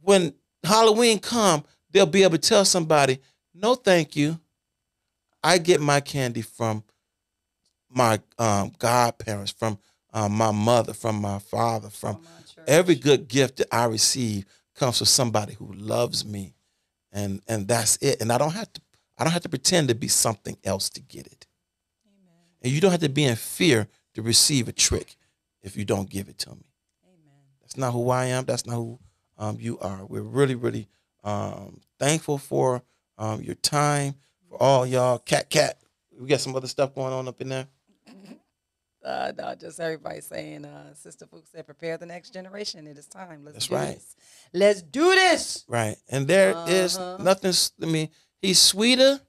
when 0.00 0.34
Halloween 0.64 1.18
come, 1.18 1.64
they'll 1.90 2.06
be 2.06 2.22
able 2.22 2.38
to 2.38 2.48
tell 2.48 2.64
somebody, 2.64 3.20
"No, 3.54 3.74
thank 3.74 4.16
you. 4.16 4.38
I 5.42 5.58
get 5.58 5.80
my 5.80 6.00
candy 6.00 6.42
from 6.42 6.84
my 7.88 8.20
um, 8.38 8.72
godparents, 8.78 9.52
from 9.52 9.78
um, 10.12 10.32
my 10.32 10.50
mother, 10.50 10.92
from 10.92 11.20
my 11.20 11.38
father, 11.38 11.90
from 11.90 12.16
From 12.16 12.26
our 12.26 12.42
church. 12.42 12.64
every 12.66 12.94
good 12.94 13.28
gift 13.28 13.58
that 13.58 13.68
I 13.72 13.84
receive 13.84 14.46
comes 14.74 14.98
from 14.98 15.06
somebody 15.06 15.54
who 15.54 15.72
loves 15.72 16.24
me, 16.24 16.54
and 17.12 17.42
and 17.48 17.68
that's 17.68 17.96
it. 17.98 18.20
And 18.20 18.32
I 18.32 18.38
don't 18.38 18.54
have 18.54 18.72
to 18.72 18.80
I 19.18 19.24
don't 19.24 19.32
have 19.32 19.42
to 19.42 19.48
pretend 19.48 19.88
to 19.88 19.94
be 19.94 20.08
something 20.08 20.56
else 20.64 20.88
to 20.90 21.00
get 21.00 21.26
it. 21.26 21.46
Amen. 22.06 22.34
And 22.62 22.72
you 22.72 22.80
don't 22.80 22.92
have 22.92 23.00
to 23.00 23.08
be 23.08 23.24
in 23.24 23.36
fear 23.36 23.88
to 24.14 24.22
receive 24.22 24.68
a 24.68 24.72
trick 24.72 25.16
if 25.62 25.76
you 25.76 25.84
don't 25.84 26.08
give 26.08 26.28
it 26.28 26.38
to 26.38 26.50
me. 26.50 26.72
Amen. 27.04 27.42
That's 27.60 27.76
not 27.76 27.92
who 27.92 28.10
I 28.10 28.26
am. 28.26 28.44
That's 28.44 28.64
not 28.64 28.76
who 28.76 28.98
um, 29.36 29.58
you 29.60 29.78
are. 29.80 30.04
We're 30.06 30.22
really, 30.22 30.54
really 30.54 30.88
um, 31.24 31.80
thankful 31.98 32.38
for 32.38 32.82
um, 33.18 33.42
your 33.42 33.56
time, 33.56 34.14
for 34.48 34.62
all 34.62 34.86
y'all. 34.86 35.18
Cat, 35.18 35.50
cat. 35.50 35.78
We 36.18 36.28
got 36.28 36.40
some 36.40 36.56
other 36.56 36.66
stuff 36.68 36.94
going 36.94 37.12
on 37.12 37.28
up 37.28 37.40
in 37.40 37.48
there. 37.48 37.66
Uh, 39.04 39.32
no, 39.38 39.54
just 39.54 39.78
everybody 39.80 40.20
saying, 40.20 40.64
uh, 40.64 40.92
Sister 40.94 41.26
Fuchs 41.26 41.50
said, 41.50 41.64
prepare 41.66 41.96
the 41.98 42.06
next 42.06 42.32
generation. 42.34 42.86
It 42.86 42.98
is 42.98 43.06
time. 43.06 43.44
Let's 43.44 43.54
That's 43.54 43.66
do 43.68 43.74
right. 43.76 43.94
this. 43.94 44.16
Let's 44.52 44.82
do 44.82 45.14
this. 45.14 45.64
Right. 45.68 45.96
And 46.08 46.26
there 46.26 46.54
is 46.66 46.96
Uh-huh. 46.98 47.22
nothing, 47.22 47.50
s- 47.50 47.72
I 47.80 47.86
mean, 47.86 48.10
he's 48.42 48.58
sweeter 48.60 49.20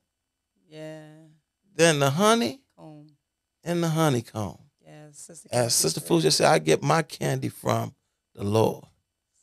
Yeah. 0.68 1.28
than 1.76 2.00
the 2.00 2.10
honey 2.10 2.62
Home. 2.78 3.16
and 3.64 3.84
the 3.84 3.90
honeycomb. 3.90 4.58
Yeah, 4.82 5.12
Sister 5.12 5.48
As 5.52 5.76
Sister 5.76 6.02
Fool 6.02 6.20
just 6.20 6.38
said, 6.38 6.48
I 6.48 6.58
get 6.60 6.82
my 6.82 7.04
candy 7.04 7.50
from 7.50 7.94
the 8.34 8.44
Lord. 8.44 8.86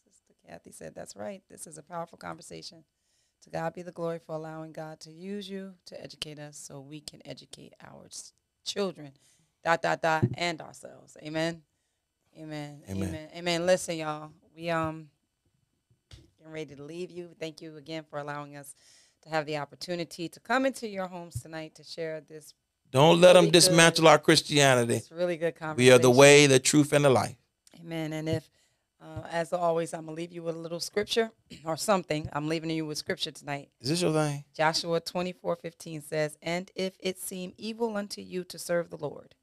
Sister 0.04 0.34
Kathy 0.44 0.72
said, 0.72 0.92
that's 0.94 1.14
right. 1.14 1.42
This 1.48 1.68
is 1.68 1.78
a 1.78 1.82
powerful 1.84 2.18
conversation. 2.18 2.84
To 3.42 3.50
God 3.50 3.74
be 3.74 3.82
the 3.82 3.92
glory 3.92 4.18
for 4.18 4.34
allowing 4.34 4.72
God 4.72 4.98
to 5.00 5.12
use 5.12 5.48
you 5.48 5.74
to 5.86 6.02
educate 6.02 6.40
us 6.40 6.56
so 6.58 6.80
we 6.80 7.00
can 7.00 7.22
educate 7.24 7.74
our 7.80 8.08
children, 8.64 9.12
dot, 9.66 9.82
dot, 9.82 10.00
dot, 10.00 10.24
and 10.34 10.60
ourselves. 10.60 11.16
Amen. 11.24 11.60
Amen. 12.38 12.82
Amen. 12.88 13.08
Amen. 13.08 13.28
Amen. 13.34 13.66
Listen, 13.66 13.96
y'all, 13.96 14.30
we 14.54 14.70
um 14.70 15.08
getting 16.38 16.52
ready 16.52 16.76
to 16.76 16.82
leave 16.84 17.10
you. 17.10 17.30
Thank 17.40 17.60
you 17.60 17.76
again 17.76 18.04
for 18.08 18.20
allowing 18.20 18.56
us 18.56 18.76
to 19.22 19.28
have 19.28 19.44
the 19.44 19.56
opportunity 19.56 20.28
to 20.28 20.38
come 20.38 20.66
into 20.66 20.86
your 20.86 21.08
homes 21.08 21.42
tonight 21.42 21.74
to 21.74 21.82
share 21.82 22.20
this, 22.20 22.54
Don't 22.92 23.20
let 23.20 23.32
them 23.32 23.46
Really 23.46 23.46
good. 23.48 23.52
dismantle 23.54 24.06
our 24.06 24.20
Christianity. 24.20 24.94
this 24.94 25.10
really 25.10 25.36
good 25.36 25.56
conversation. 25.56 25.84
We 25.84 25.90
are 25.92 25.98
the 25.98 26.12
way, 26.12 26.46
the 26.46 26.60
truth, 26.60 26.92
and 26.92 27.04
the 27.04 27.10
life. 27.10 27.34
Amen. 27.80 28.12
And 28.12 28.28
if, 28.28 28.48
uh, 29.02 29.22
as 29.28 29.52
always, 29.52 29.92
I'm 29.92 30.04
going 30.04 30.14
to 30.14 30.22
leave 30.22 30.30
you 30.32 30.44
with 30.44 30.54
a 30.54 30.58
little 30.60 30.78
scripture 30.78 31.32
or 31.64 31.76
something. 31.76 32.28
I'm 32.32 32.46
leaving 32.46 32.70
you 32.70 32.86
with 32.86 32.98
scripture 32.98 33.32
tonight. 33.32 33.70
Is 33.80 33.88
this 33.88 34.00
your 34.02 34.12
thing? 34.12 34.44
Joshua 34.54 35.00
24:15 35.00 36.04
says, 36.04 36.36
And 36.40 36.70
if 36.76 36.94
it 37.00 37.18
seem 37.18 37.52
evil 37.58 37.96
unto 37.96 38.20
you 38.20 38.44
to 38.44 38.58
serve 38.60 38.90
the 38.90 38.96
Lord, 38.96 39.34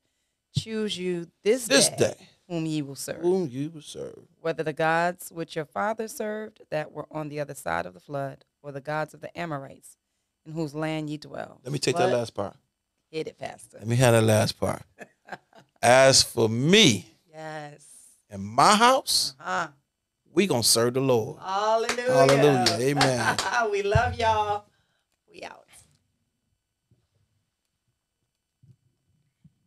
choose 0.53 0.97
you 0.97 1.27
this, 1.43 1.67
This 1.67 1.89
day, 1.89 1.95
day, 1.97 2.15
whom 2.47 2.65
ye 2.65 2.81
will 2.81 2.95
serve, 2.95 3.21
whom 3.21 3.47
you 3.49 3.69
will 3.69 3.81
serve. 3.81 4.19
whether 4.41 4.63
the 4.63 4.73
gods 4.73 5.31
which 5.31 5.55
your 5.55 5.65
father 5.65 6.07
served 6.07 6.61
that 6.69 6.91
were 6.91 7.07
on 7.11 7.29
the 7.29 7.39
other 7.39 7.53
side 7.55 7.85
of 7.85 7.93
the 7.93 7.99
flood, 7.99 8.45
or 8.61 8.71
the 8.71 8.81
gods 8.81 9.13
of 9.13 9.21
the 9.21 9.37
Amorites, 9.37 9.97
in 10.45 10.53
whose 10.53 10.73
land 10.75 11.09
ye 11.09 11.17
dwell. 11.17 11.59
Let 11.63 11.71
me 11.73 11.79
take 11.79 11.95
But- 11.95 12.07
that 12.07 12.17
last 12.17 12.33
part. 12.33 12.55
Hit 13.11 13.27
it, 13.27 13.37
Pastor. 13.37 13.77
Let 13.77 13.87
me 13.87 13.95
have 13.97 14.13
that 14.13 14.23
last 14.23 14.59
part. 14.59 14.81
As 15.81 16.23
for 16.23 16.47
me 16.49 17.15
Yes. 17.31 17.85
and 18.29 18.43
my 18.43 18.75
house, 18.75 19.35
Ah. 19.39 19.71
we 20.31 20.47
gonna 20.47 20.63
serve 20.63 20.93
the 20.95 21.01
Lord. 21.01 21.39
Hallelujah. 21.41 22.13
Hallelujah. 22.13 22.77
Amen. 22.79 23.37
we 23.71 23.83
love 23.83 24.17
y'all. 24.19 24.65
We 25.31 25.43
out. 25.43 25.62